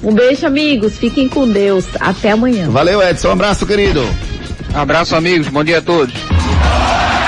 Um 0.07 0.13
beijo, 0.13 0.47
amigos. 0.47 0.97
Fiquem 0.97 1.27
com 1.27 1.45
Deus. 1.45 1.85
Até 1.99 2.31
amanhã. 2.31 2.69
Valeu, 2.69 3.03
Edson. 3.03 3.27
Um 3.27 3.31
abraço, 3.33 3.67
querido. 3.67 4.01
Abraço, 4.73 5.17
amigos. 5.17 5.49
Bom 5.49 5.65
dia 5.65 5.79
a 5.79 5.81
todos. 5.81 6.13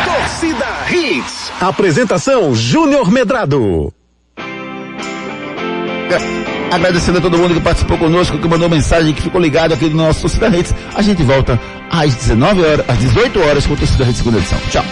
Torcida 0.05 0.65
Hits. 0.89 1.51
Apresentação 1.59 2.55
Júnior 2.55 3.11
Medrado. 3.11 3.93
Agradecendo 6.71 7.17
a 7.17 7.21
todo 7.21 7.38
mundo 7.38 7.53
que 7.53 7.59
participou 7.59 7.97
conosco, 7.97 8.38
que 8.38 8.47
mandou 8.47 8.69
mensagem, 8.69 9.13
que 9.13 9.23
ficou 9.23 9.41
ligado 9.41 9.73
aqui 9.73 9.89
no 9.89 9.97
nosso 9.97 10.21
Torcida 10.21 10.47
Hits. 10.47 10.73
A 10.95 11.01
gente 11.01 11.21
volta 11.21 11.59
às 11.91 12.15
19 12.15 12.61
horas, 12.63 12.86
às 12.88 12.97
18 12.97 13.41
horas 13.41 13.67
com 13.67 13.73
o 13.73 13.77
Torcida 13.77 14.05
Hits 14.05 14.19
segunda 14.19 14.38
edição. 14.38 14.59
Tchau. 14.71 14.86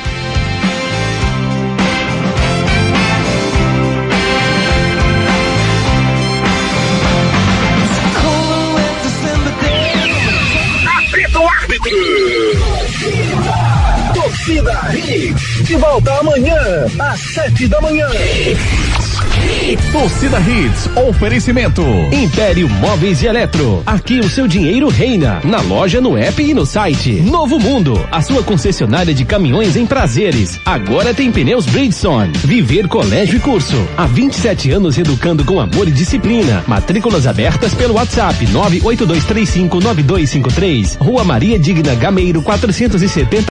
Torcida 14.14 14.94
Hits. 14.94 15.64
De 15.64 15.76
volta 15.78 16.14
amanhã, 16.20 16.86
às 17.00 17.20
sete 17.20 17.68
da 17.68 17.80
manhã. 17.80 18.08
Torcida 19.92 20.40
Hits, 20.40 20.90
oferecimento. 20.96 21.84
Império 22.12 22.70
Móveis 22.70 23.22
e 23.22 23.28
Eletro. 23.28 23.84
Aqui 23.86 24.20
o 24.20 24.30
seu 24.30 24.48
dinheiro 24.48 24.88
reina. 24.88 25.42
Na 25.44 25.60
loja, 25.62 26.00
no 26.00 26.18
app 26.18 26.42
e 26.42 26.54
no 26.54 26.66
site. 26.66 27.14
Novo 27.22 27.60
Mundo, 27.60 28.00
a 28.12 28.22
sua 28.22 28.42
concessionária 28.44 29.14
de 29.14 29.26
caminhões 29.26 29.76
em 29.76 29.86
prazeres. 29.86 30.60
Agora 30.66 31.14
tem 31.14 31.32
pneus 31.32 31.66
Bridgestone. 31.66 32.32
Viver 32.38 32.88
Colégio 32.88 33.38
e 33.38 33.40
Curso. 33.40 33.76
Há 33.98 34.06
27 34.06 34.72
anos 34.72 34.98
educando 34.98 35.44
com 35.44 35.60
amor 35.60 35.88
e 35.88 35.92
disciplina. 35.92 36.64
Matrículas 36.68 37.28
abertas 37.28 37.74
pelo 37.74 37.96
WhatsApp 37.96 38.46
982359253. 38.48 40.98
Rua 41.00 41.24
Maria 41.24 41.60
Digna 41.60 41.94
Gameiro 41.96 42.42
470. 42.42 43.38